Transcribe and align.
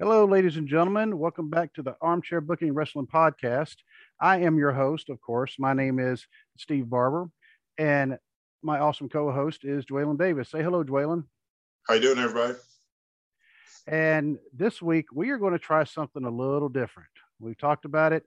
Hello, 0.00 0.24
ladies 0.26 0.56
and 0.56 0.68
gentlemen. 0.68 1.18
Welcome 1.18 1.50
back 1.50 1.74
to 1.74 1.82
the 1.82 1.96
Armchair 2.00 2.40
Booking 2.40 2.72
Wrestling 2.72 3.08
Podcast. 3.08 3.74
I 4.20 4.38
am 4.42 4.56
your 4.56 4.70
host, 4.70 5.08
of 5.08 5.20
course. 5.20 5.56
My 5.58 5.72
name 5.72 5.98
is 5.98 6.24
Steve 6.56 6.88
Barber, 6.88 7.28
and 7.78 8.16
my 8.62 8.78
awesome 8.78 9.08
co-host 9.08 9.64
is 9.64 9.84
Dwaylen 9.86 10.16
Davis. 10.16 10.50
Say 10.50 10.62
hello, 10.62 10.84
Dwaylen. 10.84 11.24
How 11.88 11.94
you 11.94 12.00
doing, 12.00 12.18
everybody? 12.20 12.54
And 13.88 14.38
this 14.52 14.80
week 14.80 15.06
we 15.12 15.30
are 15.30 15.36
going 15.36 15.54
to 15.54 15.58
try 15.58 15.82
something 15.82 16.24
a 16.24 16.30
little 16.30 16.68
different. 16.68 17.10
We've 17.40 17.58
talked 17.58 17.84
about 17.84 18.12
it, 18.12 18.22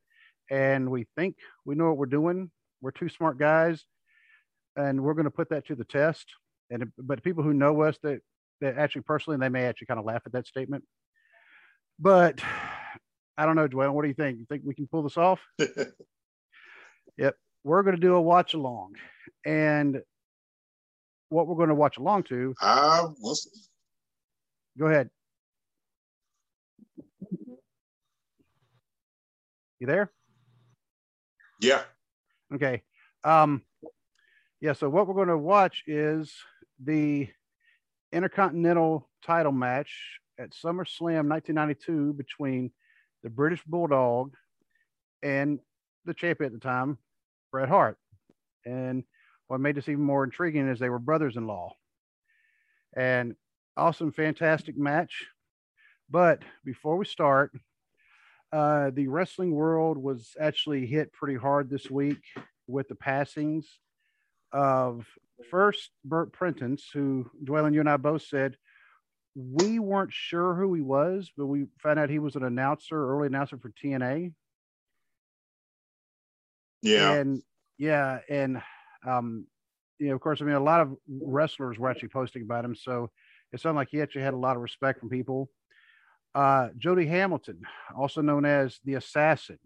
and 0.50 0.92
we 0.92 1.08
think 1.16 1.38
we 1.64 1.76
know 1.76 1.88
what 1.88 1.98
we're 1.98 2.06
doing. 2.08 2.52
We're 2.82 2.92
two 2.92 3.08
smart 3.08 3.40
guys, 3.40 3.86
and 4.76 5.02
we're 5.02 5.14
going 5.14 5.24
to 5.24 5.32
put 5.32 5.48
that 5.52 5.68
to 5.68 5.76
the 5.76 5.86
test. 5.86 6.26
And 6.70 6.92
but 6.98 7.24
people 7.24 7.46
who 7.46 7.54
know 7.54 7.82
us 7.84 7.98
that 8.04 8.20
that 8.60 8.78
actually 8.78 9.04
personally, 9.04 9.40
they 9.40 9.48
may 9.48 9.64
actually 9.68 9.88
kind 9.88 10.02
of 10.02 10.06
laugh 10.06 10.24
at 10.26 10.34
that 10.34 10.48
statement. 10.48 10.84
But 12.02 12.42
I 13.38 13.46
don't 13.46 13.56
know, 13.56 13.68
Dwayne. 13.68 13.94
What 13.94 14.02
do 14.02 14.08
you 14.08 14.16
think? 14.16 14.40
You 14.40 14.46
think 14.50 14.64
we 14.66 14.74
can 14.74 14.88
pull 14.88 15.04
this 15.04 15.18
off? 15.18 15.40
yep. 17.18 17.36
We're 17.64 17.84
going 17.84 17.96
to 17.96 18.02
do 18.02 18.16
a 18.16 18.22
watch 18.22 18.56
along, 18.56 18.96
and 19.46 20.02
what 21.30 21.46
we're 21.46 21.56
going 21.56 21.70
to 21.70 21.76
watch 21.76 21.98
along 21.98 22.24
to. 22.24 22.56
Uh, 22.60 23.10
we'll 23.20 23.36
see. 23.36 23.52
Go 24.80 24.88
ahead. 24.88 25.12
You 29.80 29.88
there? 29.88 30.12
Yeah. 31.60 31.82
Okay. 32.54 32.82
Um, 33.24 33.62
yeah. 34.60 34.74
So 34.74 34.90
what 34.90 35.08
we're 35.08 35.14
going 35.14 35.28
to 35.28 35.38
watch 35.38 35.84
is 35.86 36.34
the 36.84 37.30
Intercontinental 38.12 39.08
title 39.24 39.52
match 39.52 40.21
at 40.42 40.52
SummerSlam 40.52 41.30
1992 41.30 42.14
between 42.14 42.72
the 43.22 43.30
British 43.30 43.64
Bulldog 43.64 44.34
and 45.22 45.60
the 46.06 46.16
champion 46.16 46.48
at 46.48 46.60
the 46.60 46.68
time, 46.68 46.98
Bret 47.52 47.70
Hart. 47.70 47.98
And 48.66 49.04
what 49.48 49.60
made 49.60 49.76
this 49.76 49.88
even 49.88 50.04
more 50.04 50.24
intriguing 50.24 50.68
is 50.68 50.80
they 50.80 50.90
were 50.90 51.00
brothers 51.00 51.38
in 51.38 51.46
law. 51.46 51.76
And 52.96 53.36
awesome, 53.78 54.12
fantastic 54.12 54.76
match. 54.76 55.28
But 56.10 56.42
before 56.66 56.98
we 56.98 57.06
start, 57.06 57.52
uh, 58.52 58.90
the 58.94 59.08
wrestling 59.08 59.52
world 59.52 59.98
was 59.98 60.36
actually 60.40 60.88
hit 60.88 61.14
pretty 61.14 61.38
hard 61.38 61.70
this 61.70 61.90
week 61.90 62.22
with 62.68 62.88
the 62.88 62.96
passings 62.96 63.80
of 64.52 65.06
first 65.50 65.92
Bert 66.04 66.34
Prentice, 66.34 66.90
who 66.92 67.30
Dwaylen, 67.44 67.74
you 67.74 67.80
and 67.80 67.90
I 67.90 67.98
both 67.98 68.24
said 68.24 68.58
we 69.36 69.80
weren't 69.80 70.14
sure 70.14 70.56
who 70.56 70.74
he 70.74 70.82
was, 70.82 71.32
but 71.38 71.46
we 71.46 71.66
found 71.82 72.00
out 72.00 72.10
he 72.10 72.20
was 72.20 72.36
an 72.36 72.44
announcer, 72.44 73.10
early 73.10 73.28
announcer 73.28 73.58
for 73.58 73.70
TNA. 73.70 74.34
Yeah. 76.82 77.14
And 77.14 77.42
yeah, 77.78 78.20
and 78.30 78.62
um, 79.08 79.46
you 80.00 80.10
know, 80.10 80.16
of 80.16 80.22
course, 80.22 80.42
I 80.42 80.46
mean, 80.46 80.56
a 80.56 80.60
lot 80.60 80.82
of 80.82 80.96
wrestlers 81.08 81.80
were 81.80 81.90
actually 81.90 82.10
posting 82.10 82.42
about 82.42 82.66
him, 82.66 82.76
so 82.76 83.10
it 83.54 83.62
sounded 83.62 83.78
like 83.78 83.90
he 83.90 84.02
actually 84.02 84.24
had 84.24 84.34
a 84.34 84.38
lot 84.38 84.56
of 84.56 84.62
respect 84.62 85.00
from 85.00 85.10
people. 85.10 85.50
Uh, 86.34 86.70
Jody 86.78 87.06
Hamilton, 87.06 87.62
also 87.96 88.22
known 88.22 88.46
as 88.46 88.80
the 88.86 88.96
Assassin, 88.96 89.60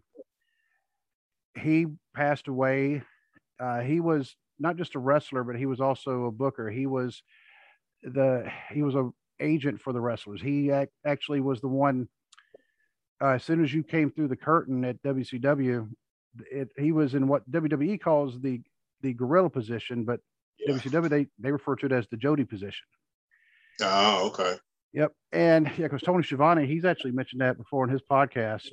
he 1.60 1.86
passed 2.14 2.48
away. 2.48 3.04
Uh, 3.60 3.82
he 3.82 4.00
was 4.00 4.36
not 4.60 4.78
just 4.78 4.96
a 4.96 5.00
wrestler, 5.00 5.44
but 5.44 5.56
he 5.56 5.66
was 5.66 5.80
also 5.80 6.26
a 6.26 6.32
booker. 6.32 6.70
He 6.70 6.86
was 6.86 7.24
the 8.04 8.50
he 8.72 8.82
was 8.82 8.96
a 8.96 9.10
agent 9.40 9.82
for 9.82 9.94
the 9.94 10.02
wrestlers. 10.02 10.42
He 10.42 10.70
ac- 10.70 10.92
actually 11.06 11.42
was 11.42 11.62
the 11.62 11.68
one. 11.68 12.08
Uh, 13.22 13.30
as 13.30 13.44
soon 13.44 13.64
as 13.64 13.74
you 13.74 13.84
came 13.84 14.12
through 14.12 14.28
the 14.28 14.36
curtain 14.36 14.84
at 14.84 15.02
WCW, 15.04 15.90
it, 16.52 16.70
he 16.78 16.92
was 16.92 17.16
in 17.16 17.28
what 17.28 17.50
WWE 17.52 18.00
calls 18.02 18.40
the 18.42 18.62
the 19.02 19.14
gorilla 19.14 19.50
position, 19.50 20.04
but 20.04 20.20
Yeah. 20.60 20.74
WCW 20.76 21.10
they 21.10 21.28
they 21.40 21.52
refer 21.52 21.76
to 21.78 21.86
it 21.86 21.92
as 21.92 22.08
the 22.08 22.18
Jody 22.18 22.44
position. 22.44 22.86
Oh, 23.82 24.28
okay. 24.28 24.56
Yep, 24.94 25.12
and 25.34 25.66
yeah, 25.78 25.88
because 25.88 26.02
Tony 26.02 26.24
Schiavone, 26.24 26.66
he's 26.66 26.86
actually 26.86 27.12
mentioned 27.12 27.42
that 27.42 27.58
before 27.58 27.84
in 27.84 27.90
his 27.90 28.02
podcast, 28.02 28.70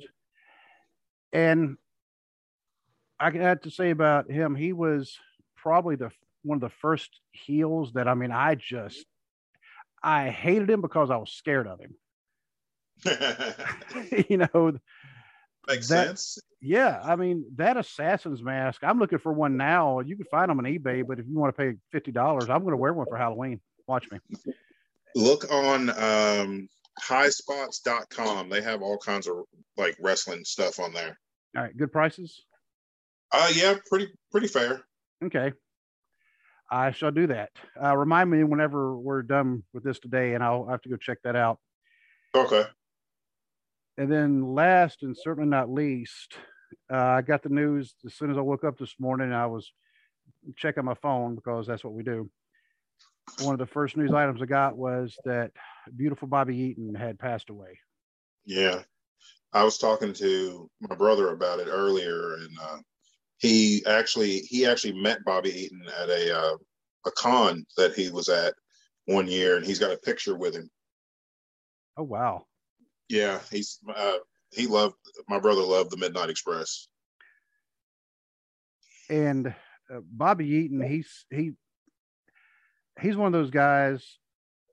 and 1.33 1.77
I 3.19 3.31
can 3.31 3.41
had 3.41 3.63
to 3.63 3.71
say 3.71 3.89
about 3.89 4.29
him, 4.31 4.55
he 4.55 4.73
was 4.73 5.17
probably 5.57 5.95
the 5.95 6.11
one 6.43 6.57
of 6.57 6.61
the 6.61 6.69
first 6.81 7.19
heels 7.31 7.93
that 7.93 8.07
I 8.07 8.13
mean, 8.13 8.31
I 8.31 8.55
just 8.55 9.05
I 10.03 10.29
hated 10.29 10.69
him 10.69 10.81
because 10.81 11.09
I 11.09 11.17
was 11.17 11.31
scared 11.31 11.67
of 11.67 11.79
him. 11.79 11.95
you 14.29 14.37
know, 14.37 14.73
Makes 15.67 15.87
That- 15.87 16.07
sense. 16.07 16.39
yeah, 16.61 16.99
I 17.03 17.15
mean 17.15 17.45
that 17.55 17.77
assassin's 17.77 18.43
mask. 18.43 18.83
I'm 18.83 18.99
looking 18.99 19.17
for 19.17 19.31
one 19.31 19.55
now. 19.57 19.99
You 20.01 20.15
can 20.17 20.25
find 20.25 20.49
them 20.49 20.59
on 20.59 20.65
eBay, 20.65 21.07
but 21.07 21.19
if 21.19 21.25
you 21.27 21.37
want 21.37 21.55
to 21.55 21.61
pay 21.61 21.77
fifty 21.91 22.11
dollars, 22.11 22.49
I'm 22.49 22.61
going 22.61 22.71
to 22.71 22.77
wear 22.77 22.93
one 22.93 23.07
for 23.07 23.17
Halloween. 23.17 23.61
Watch 23.87 24.09
me. 24.11 24.19
Look 25.15 25.49
on 25.51 25.89
um, 25.91 26.67
highspots.com. 27.01 28.49
They 28.49 28.61
have 28.61 28.81
all 28.81 28.97
kinds 28.97 29.27
of 29.27 29.37
like 29.77 29.95
wrestling 30.01 30.43
stuff 30.43 30.79
on 30.79 30.93
there. 30.93 31.17
All 31.55 31.63
right, 31.63 31.77
good 31.77 31.91
prices. 31.91 32.43
Uh, 33.31 33.51
yeah, 33.53 33.75
pretty 33.89 34.09
pretty 34.31 34.47
fair. 34.47 34.83
Okay. 35.23 35.53
I 36.73 36.89
shall 36.89 37.11
do 37.11 37.27
that. 37.27 37.51
Uh, 37.81 37.95
remind 37.95 38.31
me 38.31 38.43
whenever 38.43 38.97
we're 38.97 39.21
done 39.21 39.61
with 39.73 39.83
this 39.83 39.99
today, 39.99 40.33
and 40.33 40.43
I'll 40.43 40.65
have 40.65 40.81
to 40.81 40.89
go 40.89 40.95
check 40.95 41.19
that 41.23 41.35
out. 41.35 41.59
Okay. 42.33 42.63
And 43.99 44.11
then, 44.11 44.55
last 44.55 45.03
and 45.03 45.15
certainly 45.15 45.47
not 45.47 45.69
least, 45.69 46.33
uh, 46.91 46.97
I 46.97 47.21
got 47.21 47.43
the 47.43 47.49
news 47.49 47.93
as 48.07 48.15
soon 48.15 48.31
as 48.31 48.37
I 48.37 48.41
woke 48.41 48.63
up 48.63 48.79
this 48.79 48.95
morning. 48.99 49.31
I 49.31 49.45
was 49.45 49.71
checking 50.57 50.83
my 50.83 50.95
phone 50.95 51.35
because 51.35 51.67
that's 51.67 51.83
what 51.83 51.93
we 51.93 52.01
do. 52.01 52.27
One 53.43 53.53
of 53.53 53.59
the 53.59 53.67
first 53.67 53.95
news 53.95 54.11
items 54.11 54.41
I 54.41 54.45
got 54.45 54.75
was 54.75 55.15
that 55.25 55.51
beautiful 55.95 56.27
Bobby 56.27 56.57
Eaton 56.57 56.95
had 56.95 57.19
passed 57.19 57.51
away. 57.51 57.77
Yeah. 58.45 58.81
I 59.53 59.63
was 59.63 59.77
talking 59.77 60.11
to 60.13 60.71
my 60.81 60.95
brother 60.95 61.29
about 61.29 61.59
it 61.59 61.67
earlier, 61.69 62.33
and 62.33 62.49
uh, 62.59 62.77
he 63.43 63.83
actually 63.85 64.39
he 64.39 64.65
actually 64.65 64.93
met 64.93 65.25
Bobby 65.25 65.49
Eaton 65.49 65.83
at 66.01 66.09
a 66.09 66.35
uh, 66.35 66.55
a 67.05 67.11
con 67.11 67.65
that 67.75 67.93
he 67.93 68.09
was 68.09 68.29
at 68.29 68.53
one 69.05 69.27
year, 69.27 69.57
and 69.57 69.65
he's 69.65 69.79
got 69.79 69.91
a 69.91 69.97
picture 69.97 70.35
with 70.35 70.55
him. 70.55 70.71
Oh 71.97 72.03
wow! 72.03 72.45
Yeah, 73.09 73.41
he's 73.51 73.79
uh, 73.93 74.17
he 74.51 74.65
loved 74.65 74.95
my 75.27 75.39
brother 75.39 75.61
loved 75.61 75.91
the 75.91 75.97
Midnight 75.97 76.29
Express. 76.29 76.87
And 79.09 79.47
uh, 79.47 79.99
Bobby 80.09 80.47
Eaton, 80.47 80.81
he's 80.81 81.25
he 81.29 81.51
he's 83.01 83.17
one 83.17 83.27
of 83.27 83.33
those 83.33 83.51
guys 83.51 84.19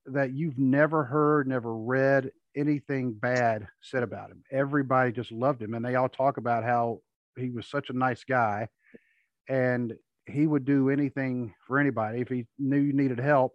that 0.07 0.33
you've 0.33 0.59
never 0.59 1.03
heard, 1.03 1.49
never 1.49 1.75
read 1.75 2.31
anything 2.57 3.15
bad 3.15 3.67
said 3.81 4.05
about 4.05 4.31
him. 4.31 4.45
Everybody 4.53 5.11
just 5.11 5.33
loved 5.33 5.61
him, 5.61 5.75
and 5.75 5.85
they 5.85 5.97
all 5.97 6.09
talk 6.09 6.37
about 6.37 6.63
how 6.63 7.01
he 7.37 7.51
was 7.51 7.67
such 7.67 7.91
a 7.91 7.95
nice 7.95 8.25
guy, 8.25 8.69
and 9.49 9.95
he 10.27 10.47
would 10.47 10.65
do 10.65 10.91
anything 10.91 11.55
for 11.67 11.79
anybody 11.79 12.21
if 12.21 12.29
he 12.29 12.47
knew 12.59 12.79
you 12.79 12.93
needed 12.93 13.19
help, 13.19 13.55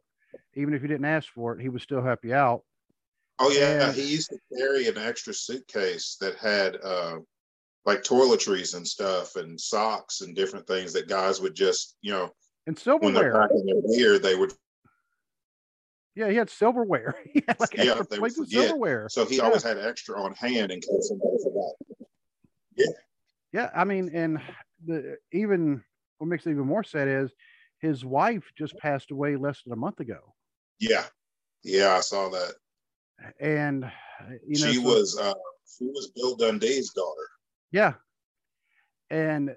even 0.55 0.73
if 0.73 0.81
you 0.81 0.87
didn't 0.87 1.05
ask 1.05 1.29
for 1.33 1.53
it, 1.53 1.61
he 1.61 1.69
would 1.69 1.81
still 1.81 2.01
help 2.01 2.19
you 2.23 2.33
out. 2.33 2.61
Oh 3.39 3.51
yeah, 3.51 3.87
And- 3.87 3.95
he 3.95 4.05
used 4.05 4.29
to 4.29 4.39
carry 4.57 4.87
an 4.87 4.97
extra 4.97 5.33
suitcase 5.33 6.17
that 6.21 6.35
had 6.37 6.77
uh, 6.83 7.19
like 7.85 8.03
toiletries 8.03 8.75
and 8.75 8.87
stuff, 8.87 9.35
and 9.35 9.59
socks 9.59 10.21
and 10.21 10.35
different 10.35 10.65
things 10.67 10.93
that 10.93 11.07
guys 11.07 11.41
would 11.41 11.55
just 11.55 11.97
you 12.01 12.11
know 12.11 12.31
And 12.67 12.77
silverware. 12.77 13.13
when 13.13 13.13
they're 13.13 13.31
packing 13.41 13.65
their 13.65 13.81
beer 13.97 14.19
they 14.19 14.35
would. 14.35 14.53
yeah, 16.15 16.29
he 16.29 16.35
had 16.37 16.49
silverware. 16.49 17.15
he 17.33 17.43
had 17.47 17.59
like 17.59 17.73
Yeah, 17.77 18.01
plates 18.03 18.39
of 18.39 18.47
silverware. 18.47 19.07
So 19.09 19.25
he 19.25 19.37
Yeah. 19.37 19.43
always 19.43 19.63
had 19.63 19.77
extra 19.77 20.19
on 20.21 20.33
hand 20.33 20.71
in 20.71 20.79
case 20.79 21.09
somebody 21.09 21.37
forgot. 21.43 21.73
Yeah, 22.75 22.87
I 23.55 23.83
mean, 23.83 24.09
and 24.13 24.39
the 24.85 25.17
even 25.31 25.83
what 26.17 26.27
makes 26.27 26.45
it 26.45 26.51
even 26.51 26.65
more 26.65 26.83
sad 26.83 27.07
is 27.07 27.31
his 27.79 28.03
wife 28.05 28.43
just 28.57 28.77
passed 28.77 29.11
away 29.11 29.35
less 29.35 29.61
than 29.63 29.73
a 29.73 29.77
month 29.77 29.99
ago, 29.99 30.33
Yeah, 30.79 31.05
yeah, 31.63 31.93
I 31.95 31.99
saw 32.01 32.29
that. 32.29 32.53
and 33.39 33.89
you 34.47 34.59
know 34.63 34.71
she 34.71 34.75
so- 34.75 34.81
was 34.83 35.17
uh, 35.19 35.33
she 35.77 35.85
was 35.85 36.11
Bill 36.15 36.35
Dundee's 36.35 36.91
daughter. 36.93 37.27
yeah, 37.71 37.93
and 39.09 39.55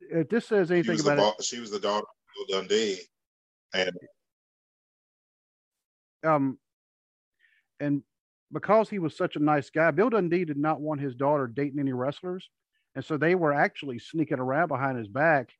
if 0.00 0.28
this 0.28 0.46
says 0.46 0.70
anything 0.70 0.92
was, 0.96 1.04
the, 1.04 1.12
about 1.14 1.34
it, 1.38 1.44
she 1.44 1.60
was 1.60 1.70
the 1.70 1.78
daughter 1.80 2.06
of 2.06 2.48
Bill 2.48 2.60
Dundee, 2.60 2.98
and 3.74 3.90
um, 6.24 6.58
and 7.80 8.02
because 8.52 8.88
he 8.88 8.98
was 8.98 9.16
such 9.16 9.36
a 9.36 9.40
nice 9.40 9.70
guy, 9.70 9.90
Bill 9.90 10.10
Dundee 10.10 10.44
did 10.44 10.56
not 10.58 10.80
want 10.80 11.00
his 11.00 11.14
daughter 11.14 11.46
dating 11.46 11.80
any 11.80 11.92
wrestlers, 11.92 12.48
and 12.94 13.04
so 13.04 13.16
they 13.16 13.34
were 13.34 13.52
actually 13.52 13.98
sneaking 13.98 14.38
around 14.38 14.68
behind 14.68 14.98
his 14.98 15.08
back. 15.08 15.50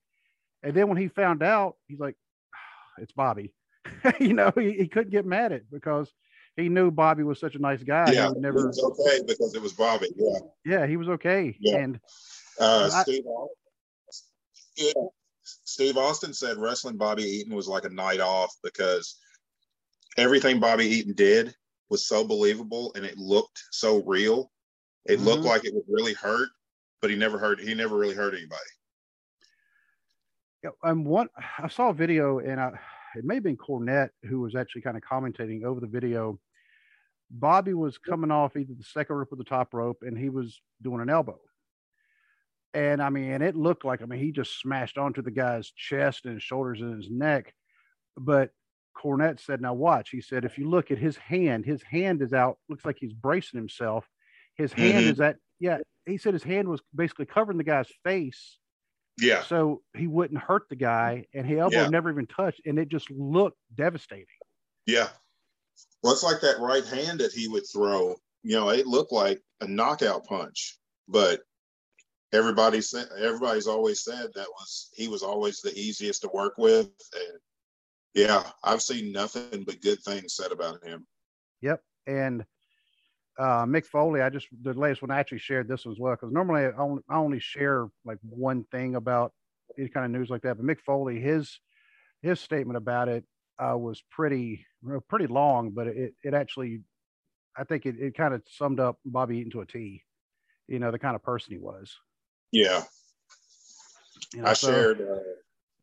And 0.63 0.75
then 0.75 0.89
when 0.89 0.97
he 0.97 1.09
found 1.09 1.43
out, 1.43 1.77
he's 1.87 1.99
like, 1.99 2.17
"It's 2.99 3.13
Bobby," 3.13 3.53
you 4.21 4.33
know, 4.35 4.53
he, 4.57 4.73
he 4.73 4.89
couldn't 4.89 5.11
get 5.13 5.27
mad 5.27 5.53
at 5.53 5.61
it 5.61 5.67
because 5.71 6.11
he 6.57 6.69
knew 6.69 6.91
Bobby 6.91 7.23
was 7.25 7.41
such 7.41 7.55
a 7.57 7.59
nice 7.59 7.83
guy. 7.83 8.13
Yeah, 8.13 8.31
he 8.35 8.41
never. 8.41 8.69
was 8.69 8.79
okay 8.83 9.21
because 9.27 9.55
it 9.55 9.63
was 9.63 9.73
Bobby. 9.73 10.09
Yeah, 10.17 10.39
Yeah, 10.65 10.87
he 10.87 10.97
was 10.97 11.09
okay. 11.09 11.57
Yeah. 11.61 11.77
And 11.79 12.01
uh, 12.61 12.91
I- 12.93 13.03
Steve. 13.03 13.25
Yeah, 14.77 14.93
Steve 15.43 15.97
Austin 15.97 16.33
said 16.33 16.57
wrestling 16.57 16.97
Bobby 16.97 17.23
Eaton 17.23 17.55
was 17.55 17.69
like 17.69 17.85
a 17.85 17.89
night 17.91 18.21
off 18.21 18.53
because 18.63 19.17
everything 20.17 20.59
Bobby 20.61 20.87
Eaton 20.87 21.15
did 21.15 21.55
was 21.91 22.07
so 22.09 22.25
believable 22.27 22.93
and 22.97 23.05
it 23.05 23.17
looked 23.19 23.63
so 23.71 24.03
real. 24.05 24.51
It 25.07 25.21
looked 25.21 25.43
Mhm. 25.43 25.49
like 25.49 25.65
it 25.65 25.75
would 25.75 25.85
really 25.89 26.15
hurt, 26.15 26.49
but 27.05 27.11
he 27.11 27.17
never 27.17 27.37
hurt. 27.37 27.61
He 27.61 27.75
never 27.75 27.99
really 27.99 28.15
hurt 28.15 28.33
anybody. 28.33 28.63
Yeah, 30.63 30.71
and 30.85 31.05
one 31.05 31.29
I 31.59 31.69
saw 31.69 31.91
a 31.91 31.93
video, 31.93 32.39
and 32.39 32.59
I, 32.59 32.69
it 33.15 33.27
may 33.27 33.35
have 33.35 33.43
been 33.43 33.59
Cornette 33.59 34.09
who 34.23 34.41
was 34.41 34.55
actually 34.55 34.81
kind 34.81 34.97
of 34.97 35.03
commentating 35.03 35.65
over 35.65 35.81
the 35.81 35.87
video. 35.87 36.41
Bobby 37.31 37.75
was 37.75 37.99
coming 37.99 38.31
off 38.31 38.57
either 38.57 38.73
the 38.73 38.83
second 38.83 39.17
rope 39.17 39.31
or 39.31 39.37
the 39.37 39.45
top 39.45 39.75
rope, 39.75 39.99
and 40.01 40.17
he 40.17 40.31
was 40.31 40.63
doing 40.81 41.03
an 41.03 41.11
elbow. 41.11 41.39
And 42.73 43.03
I 43.03 43.11
mean, 43.11 43.43
it 43.43 43.55
looked 43.55 43.85
like 43.85 44.01
I 44.01 44.07
mean 44.07 44.19
he 44.21 44.33
just 44.33 44.59
smashed 44.59 44.97
onto 44.97 45.21
the 45.21 45.31
guy's 45.31 45.71
chest 45.73 46.25
and 46.25 46.33
his 46.33 46.43
shoulders 46.43 46.81
and 46.81 46.97
his 46.97 47.11
neck. 47.11 47.53
But 48.17 48.49
Cornette 48.97 49.41
said, 49.41 49.61
"Now 49.61 49.75
watch." 49.75 50.09
He 50.09 50.23
said, 50.23 50.47
"If 50.47 50.57
you 50.57 50.71
look 50.71 50.91
at 50.91 50.97
his 50.97 51.19
hand, 51.19 51.67
his 51.67 51.83
hand 51.83 52.23
is 52.23 52.33
out. 52.33 52.57
Looks 52.71 52.87
like 52.87 52.97
he's 52.99 53.13
bracing 53.13 53.59
himself. 53.59 54.09
His 54.55 54.73
hand 54.73 55.05
Mhm. 55.05 55.11
is 55.11 55.21
at 55.21 55.37
yeah." 55.61 55.81
He 56.07 56.19
said 56.19 56.35
his 56.35 56.43
hand 56.43 56.69
was 56.69 56.81
basically 56.95 57.27
covering 57.27 57.59
the 57.59 57.65
guy's 57.65 57.89
face 58.05 58.59
Yeah, 59.19 59.43
so 59.43 59.83
he 59.97 60.07
wouldn't 60.07 60.41
hurt 60.41 60.69
the 60.69 60.77
guy, 60.77 61.27
and 61.35 61.47
his 61.47 61.59
elbow 61.59 61.83
Yeah. 61.83 61.89
never 61.89 62.11
even 62.11 62.27
touched, 62.27 62.61
and 62.67 62.79
it 62.79 62.89
just 62.89 63.11
looked 63.11 63.59
devastating. 63.75 64.27
yeah. 64.87 65.09
Well, 66.03 66.13
it's 66.13 66.23
like 66.23 66.41
that 66.43 66.61
right 66.61 66.85
hand 66.85 67.21
that 67.21 67.33
he 67.33 67.49
would 67.49 67.65
throw. 67.73 68.17
You 68.43 68.57
know, 68.57 68.69
it 68.71 68.87
looked 68.87 69.13
like 69.13 69.41
a 69.61 69.67
knockout 69.67 70.25
punch, 70.27 70.79
but 71.09 71.41
everybody 72.33 72.81
said 72.83 73.09
everybody's 73.19 73.67
always 73.67 74.05
said 74.05 74.29
that 74.35 74.49
was 74.49 74.91
he 74.95 75.09
was 75.09 75.23
always 75.23 75.61
the 75.61 75.73
easiest 75.79 76.23
to 76.23 76.29
work 76.35 76.59
with. 76.59 76.91
And 77.15 77.39
yeah, 78.15 78.51
I've 78.63 78.83
seen 78.83 79.13
nothing 79.13 79.65
but 79.65 79.81
good 79.81 80.03
things 80.03 80.35
said 80.35 80.53
about 80.53 80.85
him. 80.85 81.07
Yep, 81.63 81.83
and 82.07 82.45
uh, 83.39 83.65
Mick 83.65 83.85
Foley, 83.87 84.21
I 84.23 84.31
just 84.31 84.47
the 84.63 84.73
latest 84.75 85.03
one 85.03 85.11
I 85.11 85.19
actually 85.19 85.39
shared 85.39 85.69
this 85.69 85.87
as 85.87 85.99
well 85.99 86.15
because 86.15 86.33
normally 86.33 86.67
I 86.67 86.73
only, 86.79 87.03
I 87.09 87.17
only 87.17 87.41
share 87.41 87.89
like 88.05 88.19
one 88.23 88.65
thing 88.71 88.95
about 88.95 89.33
any 89.79 89.89
kind 89.89 90.07
of 90.07 90.13
news 90.13 90.31
like 90.31 90.43
that, 90.43 90.57
but 90.57 90.67
Mick 90.67 90.81
Foley, 90.81 91.21
his 91.21 91.59
his 92.23 92.41
statement 92.41 92.77
about 92.77 93.09
it 93.09 93.25
uh, 93.59 93.77
was 93.77 94.03
pretty 94.11 94.65
pretty 95.09 95.27
long, 95.27 95.71
but 95.71 95.87
it 95.89 96.15
it 96.23 96.35
actually 96.35 96.83
I 97.57 97.65
think 97.65 97.87
it, 97.87 97.97
it 97.99 98.17
kind 98.17 98.35
of 98.35 98.43
summed 98.49 98.81
up 98.81 98.99
Bobby 99.05 99.39
Eaton 99.39 99.53
to 99.53 99.61
a 99.63 99.67
T. 99.67 100.03
You 100.69 100.79
know 100.79 100.91
the 100.91 100.99
kind 100.99 101.15
of 101.17 101.23
person 101.23 101.53
he 101.53 101.59
was. 101.59 101.95
Yeah, 102.53 102.83
You 104.35 104.43
know, 104.43 104.49
I 104.49 104.53
so- 104.55 104.71
shared. 104.73 105.01
Uh, 105.01 105.19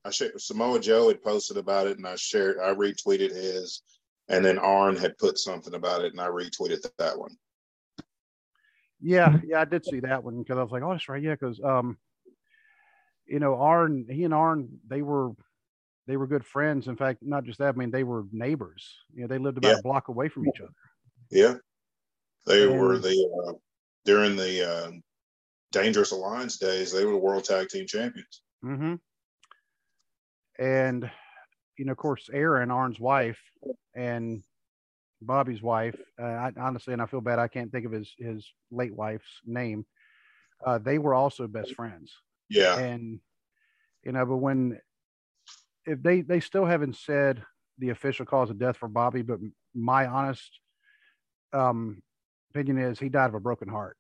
I 0.04 0.10
shared. 0.10 0.40
Samoa 0.42 0.80
Joe 0.80 1.10
had 1.10 1.22
posted 1.22 1.58
about 1.58 1.86
it, 1.86 1.98
and 1.98 2.08
I 2.08 2.16
shared. 2.16 2.58
I 2.60 2.74
retweeted 2.74 3.30
his, 3.36 3.84
and 4.32 4.44
then 4.44 4.58
Arn 4.58 4.96
had 4.96 5.18
put 5.18 5.38
something 5.38 5.74
about 5.76 6.04
it, 6.06 6.14
and 6.14 6.22
I 6.22 6.28
retweeted 6.28 6.88
that 6.98 7.20
one. 7.20 7.36
Yeah, 9.02 9.38
yeah, 9.46 9.62
I 9.62 9.66
did 9.66 9.86
see 9.86 10.00
that 10.00 10.24
one 10.24 10.40
because 10.40 10.58
I 10.58 10.64
was 10.64 10.72
like, 10.72 10.84
oh, 10.84 10.92
that's 10.92 11.10
right, 11.10 11.22
yeah, 11.22 11.36
because 11.36 11.60
um, 11.64 11.98
you 13.28 13.40
know, 13.40 13.56
Arn, 13.56 14.06
he 14.10 14.24
and 14.24 14.34
Arn, 14.34 14.70
they 14.88 15.02
were 15.02 15.32
they 16.08 16.18
were 16.18 16.28
good 16.28 16.46
friends. 16.46 16.88
In 16.88 16.96
fact, 16.96 17.20
not 17.22 17.44
just 17.44 17.60
that, 17.60 17.76
I 17.76 17.78
mean, 17.78 17.92
they 17.92 18.04
were 18.04 18.26
neighbors. 18.32 18.96
You 19.14 19.22
know, 19.22 19.28
they 19.28 19.38
lived 19.38 19.58
about 19.58 19.70
Yeah. 19.70 19.80
a 19.80 19.84
block 19.84 20.08
away 20.08 20.30
from 20.30 20.48
each 20.48 20.62
other. 20.62 20.72
Yeah, 21.30 21.56
they 22.46 22.68
were 22.68 22.98
the 22.98 23.30
uh, 23.48 23.54
during 24.06 24.36
the 24.36 24.70
uh, 24.70 24.92
Dangerous 25.72 26.12
Alliance 26.12 26.58
days. 26.58 26.92
They 26.92 27.06
were 27.06 27.12
the 27.12 27.18
World 27.18 27.44
Tag 27.44 27.68
Team 27.68 27.86
Champions. 27.86 28.42
Mm-hmm. 28.64 28.96
And 30.60 31.12
you 31.78 31.86
know, 31.86 31.92
of 31.92 31.98
course, 31.98 32.30
Aaron, 32.34 32.72
Arn's 32.72 33.00
wife, 33.00 33.40
and 33.96 34.44
Bobby's 35.22 35.62
wife. 35.62 36.00
Uh, 36.20 36.26
I, 36.26 36.52
honestly, 36.60 36.94
and 36.94 37.02
I 37.02 37.06
feel 37.06 37.22
bad, 37.22 37.40
I 37.40 37.48
can't 37.48 37.72
think 37.72 37.86
of 37.86 37.92
his 37.92 38.14
his 38.18 38.48
late 38.72 38.96
wife's 38.96 39.42
name. 39.46 39.86
Uh, 40.66 40.78
they 40.78 41.00
were 41.00 41.14
also 41.14 41.48
best 41.48 41.74
friends. 41.76 42.14
Yeah, 42.50 42.78
and 42.78 43.20
you 44.04 44.12
know 44.12 44.26
but 44.26 44.38
when 44.38 44.80
if 45.86 46.02
they 46.02 46.22
they 46.22 46.40
still 46.40 46.66
haven't 46.66 46.96
said 46.96 47.44
the 47.78 47.90
official 47.90 48.26
cause 48.26 48.50
of 48.50 48.60
death 48.60 48.78
for 48.78 48.88
bobby 48.88 49.22
but 49.22 49.40
my 49.74 50.06
honest 50.06 50.60
um 51.54 52.02
opinion 52.52 52.78
is 52.78 53.00
he 53.00 53.10
died 53.10 53.30
of 53.30 53.36
a 53.36 53.40
broken 53.40 53.68
heart 53.68 53.98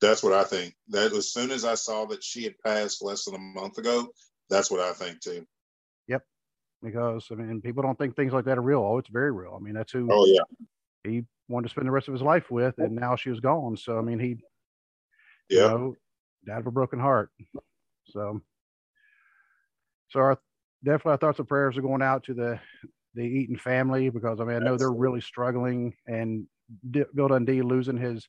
that's 0.00 0.22
what 0.22 0.32
I 0.32 0.44
think. 0.44 0.74
That 0.88 1.12
as 1.12 1.32
soon 1.32 1.50
as 1.50 1.64
I 1.64 1.74
saw 1.74 2.06
that 2.06 2.22
she 2.22 2.44
had 2.44 2.58
passed 2.64 3.02
less 3.02 3.24
than 3.24 3.34
a 3.34 3.38
month 3.38 3.78
ago, 3.78 4.08
that's 4.48 4.70
what 4.70 4.80
I 4.80 4.92
think 4.92 5.20
too. 5.20 5.46
Because 6.82 7.26
i 7.30 7.34
mean 7.34 7.60
people 7.60 7.82
don't 7.82 7.98
think 7.98 8.14
things 8.14 8.32
like 8.32 8.44
that 8.44 8.58
are 8.58 8.62
real 8.62 8.80
oh 8.80 8.98
it's 8.98 9.08
very 9.08 9.32
real 9.32 9.56
i 9.56 9.62
mean 9.62 9.74
that's 9.74 9.92
who 9.92 10.08
Oh 10.10 10.26
yeah, 10.26 10.42
he 11.04 11.24
wanted 11.48 11.68
to 11.68 11.70
spend 11.70 11.86
the 11.86 11.92
rest 11.92 12.08
of 12.08 12.14
his 12.14 12.22
life 12.22 12.50
with 12.50 12.78
and 12.78 12.94
now 12.94 13.16
she 13.16 13.30
was 13.30 13.40
gone 13.40 13.76
so 13.76 13.98
i 13.98 14.00
mean 14.00 14.18
he 14.18 14.36
you 15.50 15.56
yeah, 15.56 15.68
know, 15.68 15.96
died 16.46 16.60
of 16.60 16.66
a 16.66 16.70
broken 16.70 16.98
heart. 16.98 17.30
So, 18.10 18.40
so 20.08 20.20
our 20.20 20.38
definitely 20.84 21.12
our 21.12 21.16
thoughts 21.18 21.38
and 21.38 21.48
prayers 21.48 21.76
are 21.76 21.82
going 21.82 22.02
out 22.02 22.24
to 22.24 22.34
the 22.34 22.60
the 23.14 23.22
Eaton 23.22 23.56
family 23.56 24.10
because 24.10 24.40
I 24.40 24.44
mean 24.44 24.56
I 24.56 24.60
know 24.60 24.76
they're 24.76 24.90
really 24.90 25.20
struggling 25.20 25.94
and 26.06 26.46
D- 26.90 27.04
Bill 27.14 27.28
Dundee 27.28 27.62
losing 27.62 27.96
his 27.96 28.28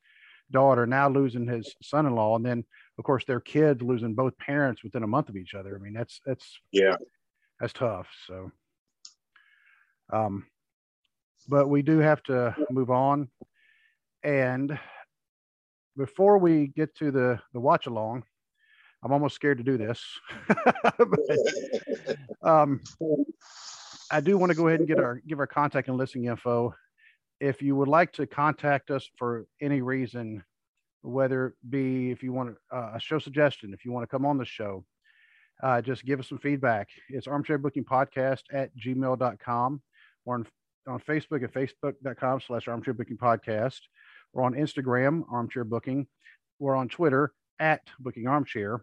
daughter, 0.51 0.87
now 0.87 1.09
losing 1.09 1.47
his 1.47 1.75
son-in-law, 1.83 2.37
and 2.37 2.45
then 2.45 2.63
of 2.97 3.03
course 3.03 3.25
their 3.25 3.39
kids 3.39 3.81
losing 3.81 4.15
both 4.15 4.37
parents 4.37 4.83
within 4.83 5.03
a 5.03 5.07
month 5.07 5.29
of 5.29 5.37
each 5.37 5.53
other. 5.53 5.75
I 5.75 5.83
mean 5.83 5.93
that's 5.93 6.21
that's 6.25 6.59
yeah. 6.71 6.95
That's 7.59 7.73
tough. 7.73 8.07
So, 8.27 8.51
um, 10.11 10.45
but 11.47 11.67
we 11.69 11.81
do 11.81 11.99
have 11.99 12.23
to 12.23 12.55
move 12.69 12.89
on. 12.89 13.29
And 14.23 14.77
before 15.97 16.37
we 16.37 16.67
get 16.67 16.95
to 16.95 17.11
the 17.11 17.39
the 17.53 17.59
watch 17.59 17.87
along, 17.87 18.23
I'm 19.03 19.11
almost 19.11 19.35
scared 19.35 19.57
to 19.57 19.63
do 19.63 19.77
this. 19.77 20.03
But, 20.97 22.49
um, 22.49 22.81
I 24.11 24.21
do 24.21 24.37
want 24.37 24.51
to 24.51 24.55
go 24.55 24.67
ahead 24.67 24.79
and 24.79 24.87
get 24.87 24.99
our 24.99 25.21
give 25.27 25.39
our 25.39 25.47
contact 25.47 25.87
and 25.87 25.97
listing 25.97 26.25
info. 26.25 26.73
If 27.39 27.61
you 27.61 27.75
would 27.75 27.87
like 27.87 28.11
to 28.13 28.27
contact 28.27 28.91
us 28.91 29.07
for 29.17 29.45
any 29.61 29.81
reason, 29.81 30.43
whether 31.01 31.47
it 31.47 31.53
be 31.69 32.11
if 32.11 32.23
you 32.23 32.33
want 32.33 32.57
uh, 32.73 32.91
a 32.95 32.99
show 32.99 33.19
suggestion, 33.19 33.73
if 33.73 33.85
you 33.85 33.91
want 33.91 34.03
to 34.03 34.07
come 34.07 34.25
on 34.25 34.37
the 34.37 34.45
show, 34.45 34.83
uh, 35.61 35.81
just 35.81 36.05
give 36.05 36.19
us 36.19 36.29
some 36.29 36.37
feedback. 36.37 36.89
It's 37.09 37.27
armchair 37.27 37.57
booking 37.57 37.83
podcast 37.83 38.43
at 38.51 38.75
gmail.com 38.77 39.81
or 40.25 40.35
on, 40.35 40.47
on 40.87 40.99
Facebook 41.01 41.43
at 41.43 41.53
facebook.com 41.53 42.41
slash 42.41 42.67
armchair 42.67 42.93
booking 42.93 43.17
podcast. 43.17 43.79
We're 44.33 44.43
on 44.43 44.53
Instagram, 44.53 45.23
armchair 45.31 45.63
booking. 45.63 46.07
We're 46.59 46.75
on 46.75 46.89
Twitter 46.89 47.33
at 47.59 47.81
booking 47.99 48.27
armchair. 48.27 48.81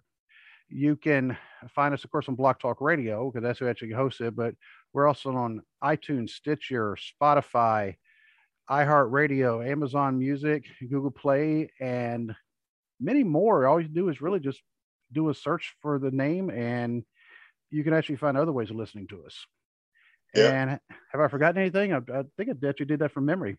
You 0.69 0.97
can 0.97 1.37
find 1.75 1.95
us, 1.95 2.05
of 2.05 2.11
course, 2.11 2.29
on 2.29 2.35
Blog 2.35 2.59
Talk 2.59 2.81
Radio 2.81 3.31
because 3.31 3.45
that's 3.45 3.61
who 3.61 3.69
actually 3.69 3.93
hosts 3.93 4.21
it. 4.21 4.35
But 4.35 4.55
we're 4.93 5.07
also 5.07 5.35
on 5.35 5.63
iTunes, 5.83 6.31
Stitcher, 6.31 6.97
Spotify, 6.97 7.97
iHeartRadio, 8.69 9.67
Amazon 9.67 10.19
Music, 10.19 10.65
Google 10.81 11.13
Play, 11.13 11.71
and 11.81 12.35
many 13.01 13.23
more. 13.23 13.67
All 13.67 13.81
you 13.81 13.89
do 13.89 14.09
is 14.09 14.21
really 14.21 14.41
just 14.41 14.61
do 15.13 15.29
a 15.31 15.35
search 15.35 15.75
for 15.81 15.99
the 15.99 16.11
name, 16.11 16.51
and 16.51 17.05
you 17.71 17.85
can 17.85 17.93
actually 17.95 18.17
find 18.17 18.37
other 18.37 18.53
ways 18.53 18.71
of 18.71 18.77
listening 18.77 19.07
to 19.09 19.25
us. 19.25 19.47
And 20.35 20.79
have 21.13 21.21
I 21.21 21.29
forgotten 21.29 21.61
anything? 21.61 21.93
I, 21.95 21.99
I 21.99 22.23
think 22.37 22.51
I 22.51 22.69
actually 22.69 22.87
did 22.87 22.99
that 22.99 23.13
from 23.13 23.25
memory. 23.25 23.57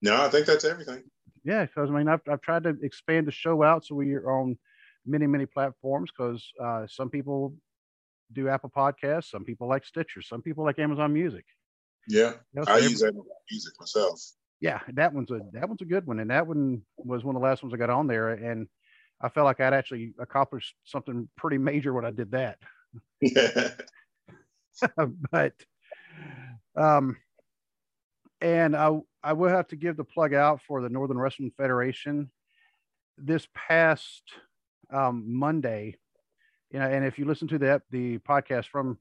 No, 0.00 0.22
I 0.22 0.28
think 0.30 0.46
that's 0.46 0.64
everything. 0.64 1.02
Yeah, 1.44 1.66
because 1.66 1.90
I 1.90 1.92
mean, 1.92 2.08
I've, 2.08 2.22
I've 2.30 2.40
tried 2.40 2.62
to 2.64 2.76
expand 2.82 3.26
the 3.26 3.32
show 3.32 3.62
out 3.62 3.84
so 3.84 3.94
we 3.94 4.14
are 4.14 4.30
on 4.30 4.58
many, 5.04 5.26
many 5.26 5.44
platforms 5.46 6.10
because 6.16 6.46
uh, 6.62 6.86
some 6.88 7.10
people 7.10 7.54
do 8.32 8.48
Apple 8.48 8.70
Podcasts, 8.74 9.30
some 9.30 9.44
people 9.44 9.68
like 9.68 9.84
Stitcher, 9.84 10.22
some 10.22 10.40
people 10.40 10.64
like 10.64 10.78
Amazon 10.78 11.12
Music. 11.12 11.44
Yeah, 12.08 12.32
You 12.54 12.62
know, 12.62 12.64
I 12.66 12.78
use 12.78 13.02
Amazon 13.02 13.24
Music 13.50 13.72
myself. 13.78 14.20
yeah, 14.60 14.80
that 14.94 15.12
one's 15.12 15.30
a 15.30 15.40
that 15.52 15.68
one's 15.68 15.82
a 15.82 15.84
good 15.86 16.06
one, 16.06 16.20
and 16.20 16.30
that 16.30 16.46
one 16.46 16.82
was 16.96 17.22
one 17.22 17.36
of 17.36 17.42
the 17.42 17.46
last 17.46 17.62
ones 17.62 17.74
I 17.74 17.76
got 17.76 17.90
on 17.90 18.06
there, 18.06 18.30
and 18.30 18.66
I 19.22 19.28
felt 19.28 19.44
like 19.44 19.60
I'd 19.60 19.72
actually 19.72 20.14
accomplished 20.18 20.74
something 20.84 21.28
pretty 21.36 21.58
major 21.58 21.92
when 21.92 22.04
I 22.04 22.10
did 22.10 22.32
that. 22.32 22.58
but 25.30 25.54
um 26.76 27.16
and 28.40 28.74
I 28.74 28.98
I 29.22 29.32
will 29.32 29.48
have 29.48 29.68
to 29.68 29.76
give 29.76 29.96
the 29.96 30.04
plug 30.04 30.34
out 30.34 30.60
for 30.66 30.82
the 30.82 30.88
Northern 30.88 31.18
Wrestling 31.18 31.52
Federation 31.56 32.30
this 33.16 33.46
past 33.54 34.22
um, 34.92 35.24
Monday. 35.26 35.96
You 36.72 36.80
know, 36.80 36.86
and 36.86 37.04
if 37.04 37.18
you 37.18 37.24
listen 37.24 37.48
to 37.48 37.58
the 37.58 37.82
the 37.90 38.18
podcast 38.18 38.66
from 38.66 38.98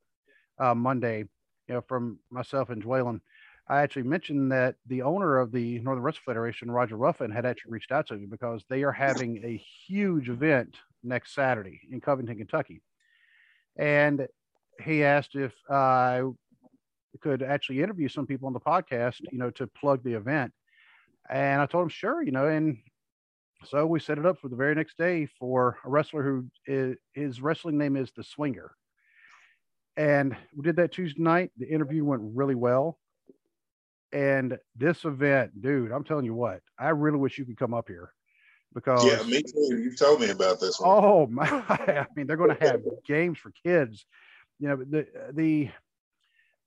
uh, 0.59 0.75
Monday, 0.75 1.25
you 1.67 1.75
know, 1.75 1.81
from 1.81 2.19
myself 2.29 2.69
and 2.69 2.83
Dwaylen, 2.83 3.21
I 3.71 3.83
actually 3.83 4.03
mentioned 4.03 4.51
that 4.51 4.75
the 4.85 5.01
owner 5.01 5.39
of 5.39 5.53
the 5.53 5.79
Northern 5.79 6.03
Wrestling 6.03 6.25
Federation, 6.25 6.69
Roger 6.69 6.97
Ruffin, 6.97 7.31
had 7.31 7.45
actually 7.45 7.71
reached 7.71 7.93
out 7.93 8.05
to 8.07 8.15
me 8.15 8.25
because 8.25 8.65
they 8.67 8.83
are 8.83 8.91
having 8.91 9.41
a 9.45 9.63
huge 9.87 10.27
event 10.27 10.75
next 11.03 11.33
Saturday 11.33 11.79
in 11.89 12.01
Covington, 12.01 12.37
Kentucky. 12.37 12.81
And 13.77 14.27
he 14.83 15.05
asked 15.05 15.35
if 15.35 15.53
I 15.69 16.23
could 17.21 17.41
actually 17.41 17.81
interview 17.81 18.09
some 18.09 18.27
people 18.27 18.47
on 18.47 18.53
the 18.53 18.59
podcast, 18.59 19.21
you 19.31 19.37
know, 19.37 19.51
to 19.51 19.67
plug 19.67 20.03
the 20.03 20.15
event. 20.15 20.51
And 21.29 21.61
I 21.61 21.65
told 21.65 21.83
him, 21.83 21.89
sure, 21.89 22.21
you 22.21 22.33
know, 22.33 22.49
and 22.49 22.77
so 23.63 23.87
we 23.87 24.01
set 24.01 24.17
it 24.17 24.25
up 24.25 24.37
for 24.37 24.49
the 24.49 24.57
very 24.57 24.75
next 24.75 24.97
day 24.97 25.27
for 25.39 25.77
a 25.85 25.89
wrestler 25.89 26.23
who 26.23 26.45
is, 26.65 26.97
his 27.13 27.39
wrestling 27.39 27.77
name 27.77 27.95
is 27.95 28.11
the 28.17 28.23
Swinger. 28.25 28.75
And 29.95 30.35
we 30.53 30.63
did 30.63 30.75
that 30.75 30.91
Tuesday 30.91 31.23
night. 31.23 31.51
The 31.57 31.69
interview 31.69 32.03
went 32.03 32.21
really 32.35 32.55
well. 32.55 32.97
And 34.13 34.57
this 34.75 35.05
event, 35.05 35.61
dude, 35.61 35.91
I'm 35.91 36.03
telling 36.03 36.25
you 36.25 36.33
what, 36.33 36.61
I 36.77 36.89
really 36.89 37.17
wish 37.17 37.37
you 37.37 37.45
could 37.45 37.57
come 37.57 37.73
up 37.73 37.87
here 37.87 38.11
because 38.73 39.05
yeah, 39.05 39.23
me 39.23 39.41
too. 39.41 39.77
You 39.81 39.95
told 39.95 40.21
me 40.21 40.29
about 40.29 40.59
this 40.59 40.79
one. 40.79 40.89
Oh 40.91 41.27
my! 41.31 41.47
I 41.47 42.05
mean, 42.15 42.27
they're 42.27 42.37
going 42.37 42.55
to 42.55 42.67
have 42.67 42.81
games 43.07 43.37
for 43.37 43.51
kids. 43.63 44.05
You 44.59 44.69
know, 44.69 44.75
the 44.77 45.07
the 45.33 45.69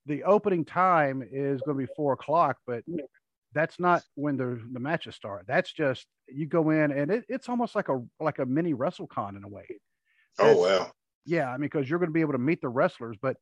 the 0.07 0.25
opening 0.25 0.65
time 0.65 1.23
is 1.23 1.61
going 1.63 1.79
to 1.79 1.87
be 1.87 1.93
four 1.97 2.13
o'clock, 2.13 2.59
but 2.67 2.85
that's 3.53 3.79
not 3.79 4.03
when 4.15 4.37
the 4.37 4.61
the 4.73 4.81
matches 4.81 5.15
start. 5.15 5.45
That's 5.47 5.73
just 5.73 6.07
you 6.29 6.47
go 6.47 6.71
in 6.71 6.93
and 6.93 7.11
it, 7.11 7.25
it's 7.29 7.49
almost 7.49 7.75
like 7.75 7.89
a 7.89 8.03
like 8.21 8.39
a 8.39 8.47
mini 8.47 8.75
WrestleCon 8.75 9.37
in 9.37 9.45
a 9.45 9.49
way. 9.49 9.67
oh 10.39 10.57
wow! 10.57 10.91
Yeah, 11.25 11.49
I 11.49 11.53
mean, 11.53 11.71
because 11.73 11.89
you're 11.89 11.99
going 11.99 12.11
to 12.11 12.15
be 12.15 12.21
able 12.21 12.33
to 12.33 12.39
meet 12.39 12.61
the 12.61 12.69
wrestlers, 12.69 13.17
but 13.21 13.37